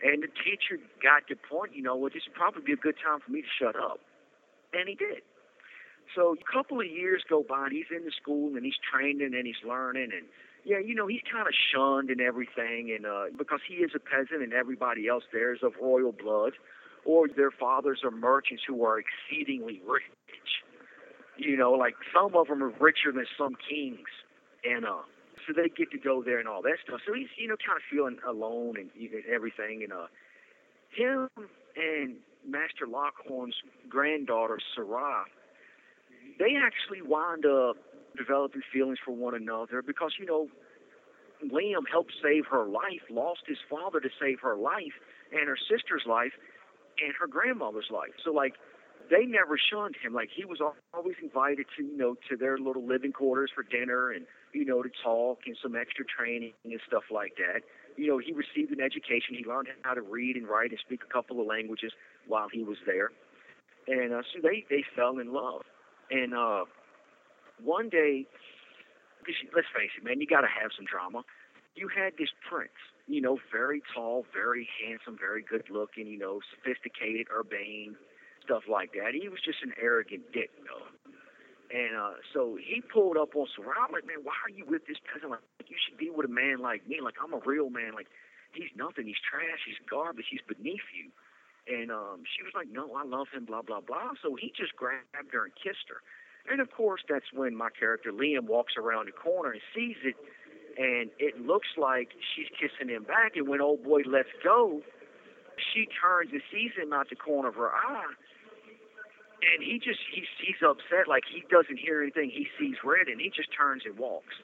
And 0.02 0.22
the 0.22 0.28
teacher 0.28 0.82
got 1.02 1.28
the 1.28 1.36
point, 1.36 1.74
you 1.74 1.82
know, 1.82 1.96
well, 1.96 2.10
this 2.12 2.22
would 2.26 2.34
probably 2.34 2.62
be 2.62 2.72
a 2.72 2.80
good 2.80 2.96
time 2.98 3.20
for 3.24 3.30
me 3.30 3.42
to 3.42 3.52
shut 3.58 3.76
up. 3.76 4.00
And 4.72 4.88
he 4.88 4.94
did. 4.94 5.22
So 6.14 6.34
a 6.34 6.52
couple 6.52 6.80
of 6.80 6.86
years 6.86 7.22
go 7.28 7.44
by, 7.46 7.64
and 7.64 7.72
he's 7.72 7.88
in 7.94 8.04
the 8.04 8.12
school, 8.12 8.56
and 8.56 8.64
he's 8.64 8.76
training, 8.82 9.32
and 9.34 9.46
he's 9.46 9.62
learning, 9.66 10.10
and 10.12 10.26
yeah, 10.64 10.78
you 10.78 10.94
know, 10.94 11.06
he's 11.06 11.20
kind 11.30 11.46
of 11.46 11.52
shunned 11.52 12.10
and 12.10 12.20
everything, 12.20 12.90
and 12.94 13.04
uh, 13.06 13.24
because 13.36 13.60
he 13.68 13.76
is 13.76 13.90
a 13.94 13.98
peasant 13.98 14.42
and 14.42 14.52
everybody 14.52 15.08
else 15.08 15.24
there 15.32 15.52
is 15.52 15.60
of 15.62 15.72
royal 15.80 16.12
blood, 16.12 16.52
or 17.04 17.28
their 17.28 17.50
fathers 17.50 18.00
are 18.02 18.10
merchants 18.10 18.62
who 18.66 18.82
are 18.84 18.98
exceedingly 18.98 19.82
rich. 19.86 20.02
You 21.36 21.56
know, 21.56 21.72
like 21.72 21.94
some 22.14 22.34
of 22.34 22.48
them 22.48 22.62
are 22.62 22.72
richer 22.80 23.12
than 23.12 23.26
some 23.36 23.56
kings, 23.68 24.08
and 24.64 24.86
uh, 24.86 25.02
so 25.46 25.52
they 25.52 25.68
get 25.68 25.90
to 25.90 25.98
go 25.98 26.22
there 26.22 26.38
and 26.38 26.48
all 26.48 26.62
that 26.62 26.78
stuff. 26.86 27.00
So 27.06 27.14
he's, 27.14 27.28
you 27.36 27.48
know, 27.48 27.56
kind 27.64 27.76
of 27.76 27.82
feeling 27.90 28.18
alone 28.26 28.76
and 28.78 28.90
everything, 29.32 29.82
and 29.82 29.92
uh, 29.92 30.06
him 30.96 31.28
and 31.76 32.16
Master 32.46 32.86
Lockhorn's 32.86 33.56
granddaughter 33.88 34.58
Sarah, 34.74 35.24
they 36.38 36.56
actually 36.56 37.02
wind 37.02 37.44
up 37.46 37.76
developing 38.16 38.62
feelings 38.72 38.98
for 39.04 39.12
one 39.12 39.34
another 39.34 39.82
because, 39.82 40.12
you 40.18 40.26
know, 40.26 40.48
Liam 41.44 41.82
helped 41.90 42.12
save 42.22 42.46
her 42.50 42.64
life, 42.64 43.02
lost 43.10 43.40
his 43.46 43.58
father 43.68 44.00
to 44.00 44.08
save 44.20 44.40
her 44.40 44.56
life 44.56 44.94
and 45.32 45.48
her 45.48 45.56
sister's 45.56 46.04
life 46.06 46.32
and 47.02 47.12
her 47.18 47.26
grandmother's 47.26 47.90
life. 47.90 48.14
So, 48.24 48.30
like, 48.30 48.54
they 49.10 49.26
never 49.26 49.58
shunned 49.58 49.96
him. 50.02 50.14
Like, 50.14 50.30
he 50.34 50.44
was 50.44 50.60
always 50.94 51.16
invited 51.22 51.66
to, 51.76 51.82
you 51.82 51.96
know, 51.96 52.14
to 52.30 52.36
their 52.36 52.56
little 52.56 52.86
living 52.86 53.12
quarters 53.12 53.50
for 53.54 53.62
dinner 53.62 54.10
and, 54.10 54.26
you 54.54 54.64
know, 54.64 54.82
to 54.82 54.90
talk 55.02 55.40
and 55.46 55.56
some 55.62 55.76
extra 55.76 56.04
training 56.04 56.52
and 56.64 56.80
stuff 56.86 57.04
like 57.10 57.36
that. 57.36 57.62
You 57.96 58.06
know, 58.06 58.18
he 58.18 58.32
received 58.32 58.72
an 58.72 58.80
education. 58.80 59.36
He 59.36 59.44
learned 59.44 59.68
how 59.82 59.94
to 59.94 60.02
read 60.02 60.36
and 60.36 60.48
write 60.48 60.70
and 60.70 60.78
speak 60.80 61.00
a 61.08 61.12
couple 61.12 61.40
of 61.40 61.46
languages 61.46 61.92
while 62.26 62.48
he 62.52 62.62
was 62.64 62.78
there. 62.86 63.10
And 63.86 64.14
uh, 64.14 64.22
so 64.32 64.40
they, 64.42 64.64
they 64.70 64.84
fell 64.96 65.18
in 65.18 65.32
love. 65.32 65.62
And, 66.10 66.34
uh, 66.34 66.64
one 67.62 67.88
day, 67.88 68.26
let's 69.54 69.68
face 69.74 69.90
it, 69.96 70.04
man, 70.04 70.20
you 70.20 70.26
got 70.26 70.42
to 70.42 70.48
have 70.48 70.70
some 70.76 70.86
drama. 70.86 71.22
You 71.76 71.88
had 71.88 72.14
this 72.18 72.30
prince, 72.48 72.74
you 73.06 73.20
know, 73.20 73.38
very 73.52 73.82
tall, 73.94 74.26
very 74.32 74.68
handsome, 74.82 75.16
very 75.18 75.42
good 75.42 75.64
looking, 75.70 76.06
you 76.06 76.18
know, 76.18 76.40
sophisticated, 76.54 77.26
urbane, 77.34 77.96
stuff 78.44 78.62
like 78.70 78.92
that. 78.92 79.14
He 79.14 79.28
was 79.28 79.40
just 79.44 79.58
an 79.62 79.72
arrogant 79.80 80.32
dick, 80.32 80.50
though. 80.66 81.03
And 81.72 81.96
uh, 81.96 82.20
so 82.32 82.56
he 82.60 82.82
pulled 82.82 83.16
up 83.16 83.34
on 83.34 83.46
Sarah. 83.56 83.86
I'm 83.86 83.92
like, 83.92 84.06
man, 84.06 84.20
why 84.22 84.36
are 84.44 84.52
you 84.52 84.64
with 84.68 84.86
this 84.86 84.98
peasant? 85.00 85.30
Like, 85.32 85.40
you 85.66 85.76
should 85.80 85.98
be 85.98 86.10
with 86.10 86.26
a 86.26 86.32
man 86.32 86.60
like 86.60 86.86
me. 86.86 87.00
Like, 87.02 87.14
I'm 87.22 87.32
a 87.32 87.40
real 87.44 87.70
man. 87.70 87.94
Like, 87.94 88.06
he's 88.52 88.70
nothing. 88.76 89.06
He's 89.06 89.20
trash. 89.24 89.64
He's 89.66 89.80
garbage. 89.88 90.26
He's 90.30 90.44
beneath 90.46 90.86
you. 90.92 91.10
And 91.66 91.90
um, 91.90 92.22
she 92.28 92.44
was 92.44 92.52
like, 92.54 92.68
no, 92.68 92.92
I 92.94 93.04
love 93.04 93.28
him, 93.32 93.46
blah, 93.46 93.62
blah, 93.62 93.80
blah. 93.80 94.12
So 94.22 94.36
he 94.36 94.52
just 94.54 94.76
grabbed 94.76 95.32
her 95.32 95.44
and 95.44 95.54
kissed 95.56 95.88
her. 95.88 96.04
And 96.50 96.60
of 96.60 96.70
course, 96.70 97.00
that's 97.08 97.32
when 97.32 97.56
my 97.56 97.70
character 97.70 98.12
Liam 98.12 98.44
walks 98.44 98.74
around 98.76 99.06
the 99.06 99.12
corner 99.12 99.52
and 99.52 99.62
sees 99.74 99.96
it, 100.04 100.14
and 100.76 101.08
it 101.18 101.40
looks 101.40 101.68
like 101.78 102.10
she's 102.36 102.48
kissing 102.52 102.92
him 102.92 103.04
back. 103.04 103.36
And 103.36 103.48
when 103.48 103.62
old 103.62 103.82
boy 103.82 104.02
lets 104.04 104.28
go, 104.42 104.82
she 105.72 105.88
turns 105.88 106.32
and 106.32 106.42
sees 106.52 106.72
him 106.76 106.92
out 106.92 107.08
the 107.08 107.16
corner 107.16 107.48
of 107.48 107.54
her 107.54 107.72
eye, 107.72 108.12
and 109.52 109.62
he 109.62 109.78
just 109.78 110.00
he's 110.12 110.28
he's 110.40 110.60
upset, 110.64 111.08
like 111.08 111.24
he 111.28 111.44
doesn't 111.50 111.78
hear 111.78 112.02
anything. 112.02 112.30
He 112.30 112.48
sees 112.58 112.76
red, 112.84 113.08
and 113.08 113.20
he 113.20 113.28
just 113.28 113.52
turns 113.52 113.82
and 113.84 113.98
walks. 113.98 114.34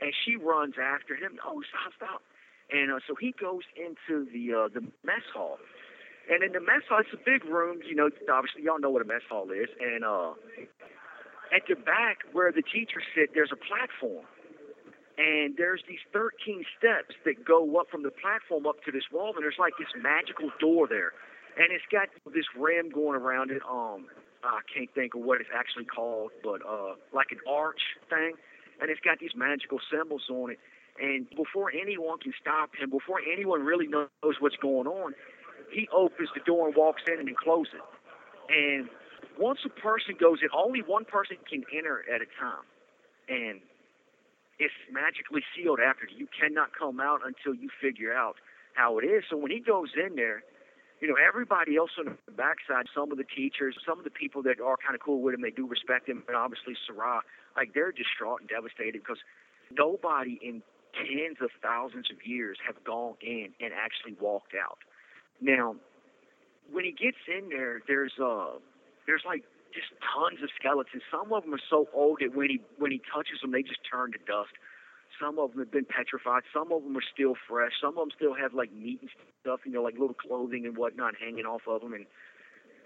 And 0.00 0.12
she 0.24 0.36
runs 0.36 0.74
after 0.78 1.14
him. 1.14 1.38
Oh, 1.42 1.62
stop, 1.70 1.92
stop! 1.96 2.22
And 2.70 2.92
uh, 2.92 3.00
so 3.06 3.14
he 3.14 3.34
goes 3.34 3.64
into 3.76 4.28
the 4.30 4.54
uh, 4.54 4.68
the 4.68 4.82
mess 5.04 5.24
hall, 5.32 5.58
And 6.28 6.42
in 6.42 6.52
the 6.52 6.60
mess 6.60 6.84
hall, 6.88 7.00
it's 7.00 7.14
a 7.14 7.22
big 7.24 7.44
room. 7.44 7.80
You 7.86 7.96
know, 7.96 8.10
obviously 8.30 8.62
y'all 8.62 8.78
know 8.78 8.90
what 8.90 9.02
a 9.02 9.08
mess 9.08 9.24
hall 9.28 9.50
is. 9.50 9.68
And 9.80 10.04
uh, 10.04 10.36
at 11.54 11.64
the 11.68 11.76
back 11.76 12.28
where 12.32 12.52
the 12.52 12.62
teachers 12.62 13.04
sit, 13.16 13.32
there's 13.34 13.52
a 13.52 13.60
platform. 13.60 14.26
And 15.18 15.56
there's 15.58 15.82
these 15.88 16.04
13 16.12 16.62
steps 16.78 17.18
that 17.24 17.42
go 17.44 17.66
up 17.80 17.90
from 17.90 18.04
the 18.04 18.14
platform 18.14 18.68
up 18.70 18.78
to 18.86 18.92
this 18.92 19.02
wall, 19.10 19.34
and 19.34 19.42
there's 19.42 19.58
like 19.58 19.74
this 19.74 19.90
magical 19.98 20.52
door 20.60 20.86
there, 20.86 21.10
and 21.58 21.72
it's 21.72 21.84
got 21.90 22.08
this 22.32 22.46
rim 22.56 22.88
going 22.90 23.18
around 23.18 23.50
it. 23.50 23.62
Um, 23.68 24.06
I 24.44 24.60
can't 24.72 24.88
think 24.94 25.14
of 25.14 25.22
what 25.22 25.40
it's 25.40 25.50
actually 25.52 25.84
called, 25.84 26.30
but 26.42 26.62
uh, 26.62 26.94
like 27.12 27.32
an 27.32 27.42
arch 27.50 27.82
thing, 28.08 28.34
and 28.80 28.90
it's 28.90 29.00
got 29.00 29.18
these 29.18 29.34
magical 29.34 29.80
symbols 29.90 30.22
on 30.30 30.52
it. 30.52 30.58
And 31.02 31.26
before 31.36 31.70
anyone 31.70 32.18
can 32.18 32.32
stop 32.40 32.70
him, 32.78 32.90
before 32.90 33.18
anyone 33.20 33.62
really 33.62 33.86
knows 33.86 34.38
what's 34.38 34.56
going 34.56 34.86
on, 34.86 35.14
he 35.70 35.88
opens 35.92 36.30
the 36.34 36.40
door 36.46 36.68
and 36.68 36.76
walks 36.76 37.02
in 37.06 37.18
and 37.18 37.28
then 37.28 37.34
closes 37.34 37.74
it. 37.74 37.82
And 38.48 38.88
once 39.38 39.58
a 39.66 39.68
person 39.68 40.14
goes 40.18 40.38
in, 40.42 40.48
only 40.54 40.80
one 40.80 41.04
person 41.04 41.36
can 41.48 41.64
enter 41.76 42.02
at 42.12 42.22
a 42.22 42.28
time. 42.38 42.66
And 43.28 43.60
it's 44.58 44.74
magically 44.90 45.42
sealed 45.54 45.78
after 45.78 46.06
you. 46.10 46.26
You 46.26 46.28
cannot 46.34 46.70
come 46.76 46.98
out 46.98 47.20
until 47.26 47.54
you 47.54 47.68
figure 47.80 48.12
out 48.12 48.36
how 48.74 48.98
it 48.98 49.04
is. 49.04 49.22
So 49.30 49.36
when 49.36 49.50
he 49.50 49.60
goes 49.60 49.90
in 49.94 50.16
there, 50.16 50.42
you 51.00 51.08
know, 51.08 51.14
everybody 51.16 51.76
else 51.76 51.90
on 51.98 52.16
the 52.26 52.32
backside, 52.32 52.86
some 52.94 53.12
of 53.12 53.18
the 53.18 53.24
teachers, 53.24 53.76
some 53.86 53.98
of 53.98 54.04
the 54.04 54.10
people 54.10 54.42
that 54.42 54.60
are 54.60 54.76
kind 54.76 54.94
of 54.94 55.00
cool 55.00 55.22
with 55.22 55.34
him, 55.34 55.42
they 55.42 55.50
do 55.50 55.66
respect 55.66 56.08
him, 56.08 56.22
and 56.26 56.36
obviously 56.36 56.74
Sarah, 56.86 57.20
like 57.56 57.74
they're 57.74 57.92
distraught 57.92 58.40
and 58.40 58.48
devastated 58.48 59.00
because 59.02 59.18
nobody 59.70 60.38
in 60.42 60.62
tens 60.94 61.38
of 61.40 61.50
thousands 61.62 62.10
of 62.10 62.26
years 62.26 62.58
have 62.66 62.82
gone 62.84 63.14
in 63.20 63.54
and 63.60 63.72
actually 63.72 64.16
walked 64.20 64.54
out. 64.54 64.78
Now, 65.40 65.76
when 66.70 66.84
he 66.84 66.92
gets 66.92 67.18
in 67.28 67.48
there, 67.48 67.80
there's 67.86 68.12
uh, 68.22 68.58
there's 69.06 69.22
like 69.24 69.44
just 69.72 69.88
tons 70.02 70.42
of 70.42 70.50
skeletons. 70.58 71.02
Some 71.10 71.32
of 71.32 71.44
them 71.44 71.54
are 71.54 71.66
so 71.70 71.88
old 71.94 72.18
that 72.20 72.34
when 72.34 72.50
he 72.50 72.60
when 72.78 72.90
he 72.90 73.00
touches 73.12 73.40
them, 73.40 73.52
they 73.52 73.62
just 73.62 73.80
turn 73.88 74.12
to 74.12 74.18
dust. 74.26 74.52
Some 75.20 75.38
of 75.38 75.50
them 75.50 75.60
have 75.60 75.70
been 75.70 75.84
petrified. 75.84 76.42
Some 76.52 76.72
of 76.72 76.82
them 76.82 76.96
are 76.96 77.08
still 77.12 77.34
fresh. 77.48 77.72
Some 77.80 77.98
of 77.98 78.08
them 78.08 78.10
still 78.14 78.34
have 78.34 78.54
like 78.54 78.72
meat 78.72 79.00
and 79.00 79.10
stuff, 79.42 79.60
you 79.64 79.72
know, 79.72 79.82
like 79.82 79.98
little 79.98 80.14
clothing 80.14 80.66
and 80.66 80.76
whatnot 80.76 81.14
hanging 81.20 81.44
off 81.44 81.62
of 81.66 81.80
them. 81.80 81.92
And 81.92 82.06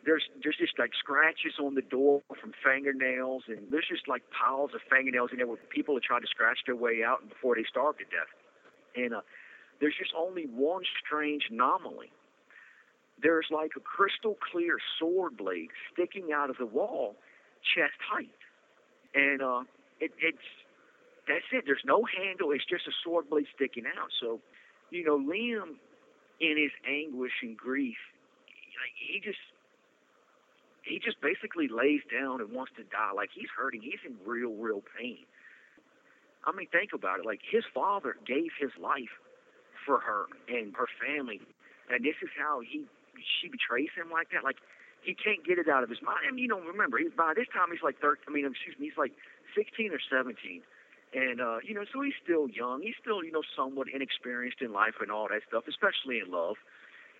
there's 0.04 0.24
there's 0.42 0.56
just 0.56 0.78
like 0.78 0.90
scratches 0.98 1.54
on 1.60 1.74
the 1.74 1.82
door 1.82 2.22
from 2.40 2.52
fingernails, 2.64 3.44
and 3.48 3.70
there's 3.70 3.88
just 3.88 4.08
like 4.08 4.22
piles 4.30 4.70
of 4.74 4.80
fingernails 4.90 5.30
in 5.32 5.38
there 5.38 5.46
where 5.46 5.58
people 5.70 5.94
have 5.94 6.02
tried 6.02 6.20
to 6.20 6.28
scratch 6.28 6.58
their 6.66 6.76
way 6.76 7.02
out 7.04 7.28
before 7.28 7.54
they 7.54 7.64
starved 7.68 7.98
to 7.98 8.04
death. 8.04 8.32
And 8.96 9.14
uh, 9.14 9.20
there's 9.80 9.94
just 9.98 10.12
only 10.16 10.44
one 10.46 10.82
strange 11.04 11.44
anomaly 11.50 12.12
there's 13.22 13.46
like 13.50 13.72
a 13.76 13.80
crystal 13.80 14.36
clear 14.50 14.76
sword 14.98 15.36
blade 15.36 15.68
sticking 15.92 16.32
out 16.34 16.50
of 16.50 16.56
the 16.58 16.66
wall, 16.66 17.16
chest 17.74 17.94
height, 18.10 18.34
and 19.14 19.40
uh, 19.40 19.62
it, 20.00 20.10
it's 20.18 20.46
that's 21.28 21.46
it. 21.52 21.64
There's 21.66 21.84
no 21.84 22.04
handle. 22.04 22.50
It's 22.52 22.64
just 22.64 22.86
a 22.86 22.94
sword 23.04 23.30
blade 23.30 23.46
sticking 23.54 23.84
out. 23.86 24.10
So, 24.20 24.40
you 24.90 25.04
know, 25.04 25.18
Liam, 25.18 25.78
in 26.40 26.58
his 26.58 26.72
anguish 26.86 27.32
and 27.42 27.56
grief, 27.56 27.98
he 28.98 29.20
just 29.20 29.38
he 30.82 30.98
just 30.98 31.20
basically 31.22 31.68
lays 31.68 32.02
down 32.10 32.40
and 32.40 32.50
wants 32.50 32.72
to 32.76 32.82
die. 32.82 33.14
Like 33.14 33.30
he's 33.34 33.50
hurting. 33.54 33.82
He's 33.82 34.02
in 34.04 34.18
real, 34.26 34.52
real 34.54 34.82
pain. 34.98 35.22
I 36.44 36.50
mean, 36.50 36.66
think 36.74 36.90
about 36.92 37.20
it. 37.20 37.26
Like 37.26 37.40
his 37.46 37.62
father 37.72 38.16
gave 38.26 38.50
his 38.58 38.74
life 38.80 39.14
for 39.86 39.98
her 40.00 40.26
and 40.48 40.74
her 40.74 40.90
family, 40.98 41.40
and 41.90 42.04
this 42.04 42.18
is 42.22 42.30
how 42.34 42.60
he 42.60 42.86
she 43.40 43.46
betrays 43.48 43.90
him 43.94 44.10
like 44.10 44.30
that. 44.34 44.42
Like 44.42 44.58
he 45.02 45.14
can't 45.14 45.46
get 45.46 45.58
it 45.58 45.68
out 45.68 45.82
of 45.82 45.90
his 45.90 46.02
mind. 46.02 46.26
Mean, 46.34 46.42
you 46.42 46.48
know, 46.48 46.58
remember, 46.58 46.98
he's 46.98 47.14
by 47.14 47.34
this 47.34 47.46
time 47.54 47.70
he's 47.70 47.82
like 47.82 47.98
13. 48.00 48.26
I 48.26 48.30
mean, 48.30 48.46
excuse 48.46 48.74
me, 48.78 48.90
he's 48.90 48.98
like 48.98 49.12
16 49.54 49.92
or 49.94 50.02
17. 50.10 50.34
And 51.12 51.40
uh, 51.40 51.58
you 51.62 51.74
know, 51.74 51.84
so 51.92 52.00
he's 52.00 52.16
still 52.22 52.48
young. 52.48 52.80
He's 52.82 52.96
still, 53.00 53.22
you 53.22 53.32
know, 53.32 53.42
somewhat 53.56 53.88
inexperienced 53.92 54.60
in 54.60 54.72
life 54.72 54.96
and 55.00 55.10
all 55.10 55.28
that 55.28 55.42
stuff, 55.48 55.64
especially 55.68 56.20
in 56.24 56.32
love. 56.32 56.56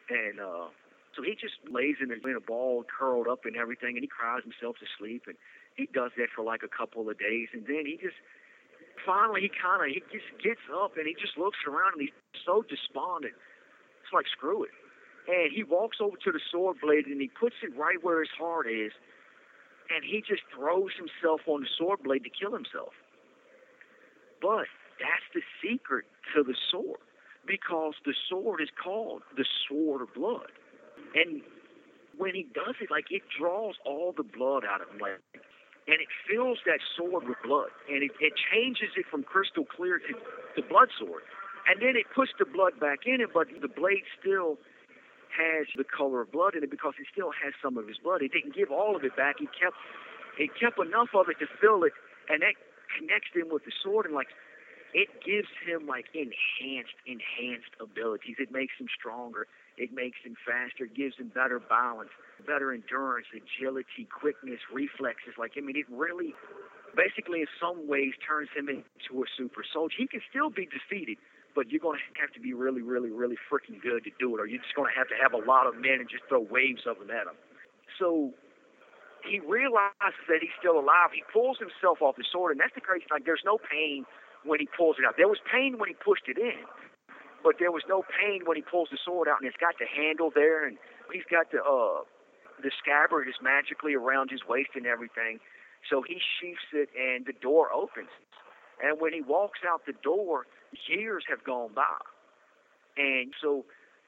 And 0.09 0.41
uh, 0.41 0.73
so 1.15 1.21
he 1.23 1.37
just 1.37 1.61
lays 1.69 1.97
in 2.01 2.11
a, 2.11 2.17
in 2.17 2.37
a 2.37 2.41
ball, 2.41 2.85
curled 2.89 3.29
up 3.29 3.45
and 3.45 3.57
everything, 3.57 4.01
and 4.01 4.03
he 4.03 4.09
cries 4.09 4.43
himself 4.43 4.77
to 4.81 4.89
sleep. 4.97 5.25
And 5.29 5.37
he 5.77 5.89
does 5.93 6.13
that 6.17 6.33
for 6.35 6.43
like 6.45 6.65
a 6.65 6.73
couple 6.73 7.09
of 7.09 7.19
days, 7.19 7.49
and 7.53 7.67
then 7.69 7.85
he 7.85 8.01
just 8.01 8.17
finally 9.05 9.41
he 9.45 9.51
kind 9.53 9.85
of 9.85 9.89
he 9.93 10.01
just 10.09 10.31
gets 10.41 10.63
up 10.73 10.97
and 10.97 11.07
he 11.07 11.17
just 11.19 11.37
looks 11.37 11.59
around 11.69 11.97
and 11.97 12.09
he's 12.09 12.17
so 12.45 12.65
despondent. 12.65 13.37
It's 14.05 14.13
like 14.13 14.25
screw 14.29 14.65
it 14.65 14.73
and 15.29 15.53
he 15.53 15.63
walks 15.63 15.99
over 16.01 16.17
to 16.17 16.33
the 16.33 16.41
sword 16.51 16.79
blade 16.83 17.07
and 17.07 17.21
he 17.21 17.29
puts 17.29 17.57
it 17.63 17.77
right 17.77 18.03
where 18.03 18.21
his 18.21 18.33
heart 18.39 18.67
is, 18.67 18.93
and 19.91 20.05
he 20.05 20.23
just 20.27 20.43
throws 20.55 20.91
himself 20.97 21.43
on 21.47 21.63
the 21.63 21.71
sword 21.79 22.03
blade 22.03 22.25
to 22.25 22.31
kill 22.31 22.53
himself. 22.53 22.95
But 24.43 24.67
that's 24.99 25.27
the 25.33 25.43
secret 25.63 26.05
to 26.35 26.43
the 26.43 26.55
sword, 26.71 27.01
because 27.47 27.95
the 28.05 28.15
sword 28.29 28.61
is 28.61 28.69
called 28.75 29.23
the 29.37 29.47
sword 29.69 30.03
of 30.03 30.13
blood, 30.15 30.51
and 31.15 31.41
when 32.19 32.35
he 32.35 32.47
does 32.53 32.75
it, 32.81 32.91
like 32.91 33.07
it 33.11 33.23
draws 33.39 33.77
all 33.87 34.13
the 34.15 34.23
blood 34.23 34.65
out 34.69 34.83
of 34.83 34.91
him, 34.91 34.99
like, 34.99 35.23
and 35.87 35.99
it 35.99 36.11
fills 36.29 36.59
that 36.67 36.79
sword 36.97 37.27
with 37.27 37.39
blood, 37.43 37.71
and 37.89 38.03
it, 38.03 38.11
it 38.21 38.35
changes 38.53 38.91
it 38.97 39.07
from 39.11 39.23
crystal 39.23 39.65
clear 39.65 39.99
to 39.99 40.13
the 40.57 40.63
blood 40.63 40.89
sword, 40.99 41.23
and 41.71 41.81
then 41.81 41.97
it 41.97 42.07
puts 42.15 42.31
the 42.39 42.45
blood 42.45 42.79
back 42.79 43.07
in 43.07 43.21
it, 43.21 43.31
but 43.33 43.47
the 43.61 43.69
blade 43.71 44.05
still 44.21 44.59
has 45.33 45.67
the 45.77 45.85
color 45.85 46.21
of 46.21 46.31
blood 46.31 46.55
in 46.55 46.63
it 46.63 46.71
because 46.71 46.93
he 46.99 47.05
still 47.11 47.33
has 47.33 47.55
some 47.63 47.79
of 47.79 47.89
his 47.89 47.97
blood. 47.97 48.21
He 48.21 48.29
didn't 48.29 48.55
give 48.55 48.71
all 48.71 48.95
of 48.95 49.03
it 49.05 49.17
back. 49.17 49.37
He 49.39 49.47
kept 49.47 49.77
he 50.37 50.49
kept 50.49 50.79
enough 50.79 51.09
of 51.15 51.29
it 51.29 51.39
to 51.41 51.49
fill 51.61 51.85
it, 51.85 51.93
and 52.29 52.43
that 52.43 52.57
connects 52.99 53.33
him 53.35 53.49
with 53.51 53.65
the 53.65 53.73
sword 53.83 54.07
and 54.07 54.15
like 54.15 54.29
it 54.95 55.09
gives 55.25 55.49
him 55.65 55.89
like 55.89 56.07
enhanced 56.13 56.97
enhanced 57.09 57.73
abilities. 57.81 58.37
It 58.39 58.53
makes 58.53 58.77
him 58.79 58.89
stronger. 58.93 59.47
It 59.81 59.93
makes 59.93 60.21
him 60.21 60.37
faster. 60.45 60.85
It 60.85 60.95
gives 60.95 61.17
him 61.17 61.33
better 61.33 61.59
balance, 61.59 62.13
better 62.47 62.73
endurance, 62.73 63.27
agility, 63.33 64.05
quickness, 64.05 64.61
reflexes. 64.73 65.41
Like 65.41 65.57
I 65.57 65.65
mean, 65.65 65.77
it 65.77 65.89
really 65.89 66.37
basically 66.95 67.41
in 67.41 67.51
some 67.57 67.89
ways 67.89 68.13
turns 68.21 68.53
him 68.53 68.69
into 68.69 69.25
a 69.25 69.27
super 69.37 69.65
soldier. 69.65 69.97
He 69.97 70.07
can 70.07 70.21
still 70.29 70.51
be 70.51 70.69
defeated, 70.69 71.17
but 71.57 71.73
you're 71.73 71.81
going 71.81 71.99
to 71.99 72.21
have 72.21 72.33
to 72.37 72.41
be 72.41 72.53
really, 72.53 72.83
really, 72.83 73.11
really 73.11 73.41
freaking 73.49 73.81
good 73.81 74.05
to 74.05 74.13
do 74.21 74.37
it, 74.37 74.41
or 74.41 74.47
you're 74.47 74.61
just 74.61 74.77
going 74.77 74.93
to 74.93 74.97
have 74.97 75.09
to 75.09 75.17
have 75.17 75.33
a 75.33 75.43
lot 75.49 75.67
of 75.67 75.75
men 75.77 76.05
and 76.05 76.09
just 76.09 76.25
throw 76.29 76.41
waves 76.41 76.85
of 76.85 76.99
them 77.01 77.11
at 77.11 77.25
him. 77.25 77.37
So 77.99 78.33
he 79.25 79.41
realizes 79.41 80.23
that 80.29 80.41
he's 80.41 80.55
still 80.59 80.79
alive. 80.79 81.15
He 81.15 81.23
pulls 81.33 81.59
himself 81.59 82.03
off 82.03 82.17
the 82.17 82.27
sword, 82.31 82.53
and 82.53 82.61
that's 82.61 82.75
the 82.75 82.85
crazy 82.85 83.07
thing. 83.09 83.23
There's 83.25 83.45
no 83.45 83.59
pain 83.59 84.05
when 84.45 84.61
he 84.61 84.69
pulls 84.77 84.97
it 84.99 85.05
out. 85.07 85.15
There 85.17 85.29
was 85.29 85.39
pain 85.51 85.79
when 85.79 85.89
he 85.89 85.97
pushed 85.97 86.27
it 86.27 86.39
in, 86.39 86.67
but 87.43 87.57
there 87.59 87.71
was 87.71 87.83
no 87.89 88.03
pain 88.03 88.43
when 88.45 88.57
he 88.57 88.63
pulls 88.63 88.89
the 88.91 88.99
sword 88.99 89.29
out, 89.29 89.39
and 89.41 89.47
it's 89.47 89.59
got 89.59 89.79
the 89.79 89.87
handle 89.87 90.31
there, 90.35 90.67
and 90.67 90.79
he's 91.13 91.27
got 91.31 91.51
the 91.51 91.63
uh, 91.63 92.03
the 92.63 92.71
scabbard 92.79 93.29
is 93.29 93.35
magically 93.43 93.95
around 93.95 94.31
his 94.31 94.41
waist 94.47 94.71
and 94.75 94.87
everything. 94.87 95.41
So 95.91 96.03
he 96.03 96.19
sheaths 96.19 96.71
it, 96.73 96.89
and 96.95 97.27
the 97.27 97.35
door 97.35 97.73
opens. 97.73 98.13
And 98.83 99.01
when 99.01 99.13
he 99.13 99.21
walks 99.21 99.61
out 99.67 99.83
the 99.87 99.95
door, 100.03 100.47
years 100.89 101.25
have 101.29 101.43
gone 101.45 101.71
by. 101.75 101.99
And 102.97 103.33
so 103.41 103.65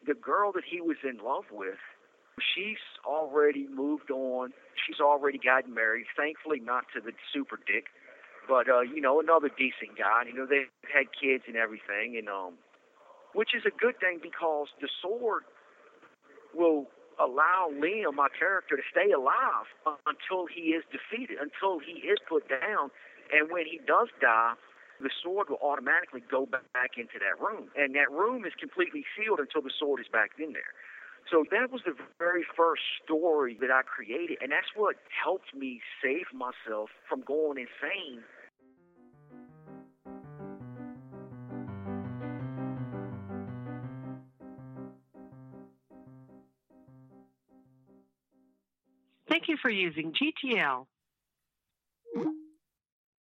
the 0.07 0.15
girl 0.15 0.53
that 0.53 0.65
he 0.65 0.81
was 0.81 0.97
in 1.03 1.19
love 1.19 1.45
with, 1.51 1.79
she's 2.41 2.83
already 3.07 3.67
moved 3.69 4.11
on. 4.11 4.53
She's 4.87 5.01
already 5.01 5.39
gotten 5.39 5.75
married. 5.75 6.07
Thankfully, 6.17 6.61
not 6.61 6.85
to 6.95 7.01
the 7.01 7.13
super 7.33 7.59
dick, 7.67 7.87
but 8.49 8.69
uh, 8.69 8.81
you 8.81 9.01
know, 9.01 9.21
another 9.21 9.49
decent 9.49 9.97
guy. 9.99 10.25
You 10.27 10.35
know, 10.35 10.47
they've 10.47 10.71
had 10.93 11.07
kids 11.15 11.45
and 11.47 11.57
everything, 11.57 12.17
and 12.19 12.29
um, 12.29 12.55
which 13.35 13.55
is 13.55 13.63
a 13.67 13.75
good 13.75 13.99
thing 14.01 14.19
because 14.23 14.69
the 14.81 14.89
sword 15.03 15.43
will 16.55 16.87
allow 17.19 17.71
Liam, 17.71 18.15
my 18.15 18.29
character, 18.31 18.77
to 18.77 18.83
stay 18.91 19.13
alive 19.13 19.67
until 20.07 20.47
he 20.47 20.75
is 20.75 20.83
defeated, 20.91 21.39
until 21.39 21.79
he 21.79 22.03
is 22.07 22.19
put 22.29 22.49
down, 22.49 22.91
and 23.31 23.51
when 23.51 23.67
he 23.67 23.79
does 23.87 24.09
die, 24.21 24.55
the 25.01 25.11
sword 25.23 25.51
will 25.51 25.63
automatically 25.63 26.23
go 26.31 26.47
back 26.47 26.95
into 26.97 27.19
that 27.19 27.39
room. 27.43 27.69
And 27.77 27.95
that 27.95 28.11
room 28.11 28.45
is 28.45 28.53
completely 28.59 29.05
sealed 29.15 29.41
until 29.41 29.63
the 29.63 29.75
sword 29.75 30.01
is 30.01 30.07
back 30.11 30.31
in 30.39 30.55
there. 30.55 30.75
So 31.31 31.45
that 31.51 31.73
was 31.73 31.81
the 31.85 31.95
very 32.19 32.45
first 32.57 32.83
story 33.03 33.57
that 33.61 33.71
I 33.71 33.83
created, 33.83 34.39
and 34.41 34.53
that's 34.53 34.67
what 34.77 34.97
helped 35.25 35.55
me 35.55 35.81
save 36.03 36.27
myself 36.33 36.91
from 37.09 37.23
going 37.23 37.59
insane. 37.59 38.23
Thank 49.29 49.49
you 49.49 49.57
for 49.61 49.71
using 49.71 50.13
GTL. 50.13 50.87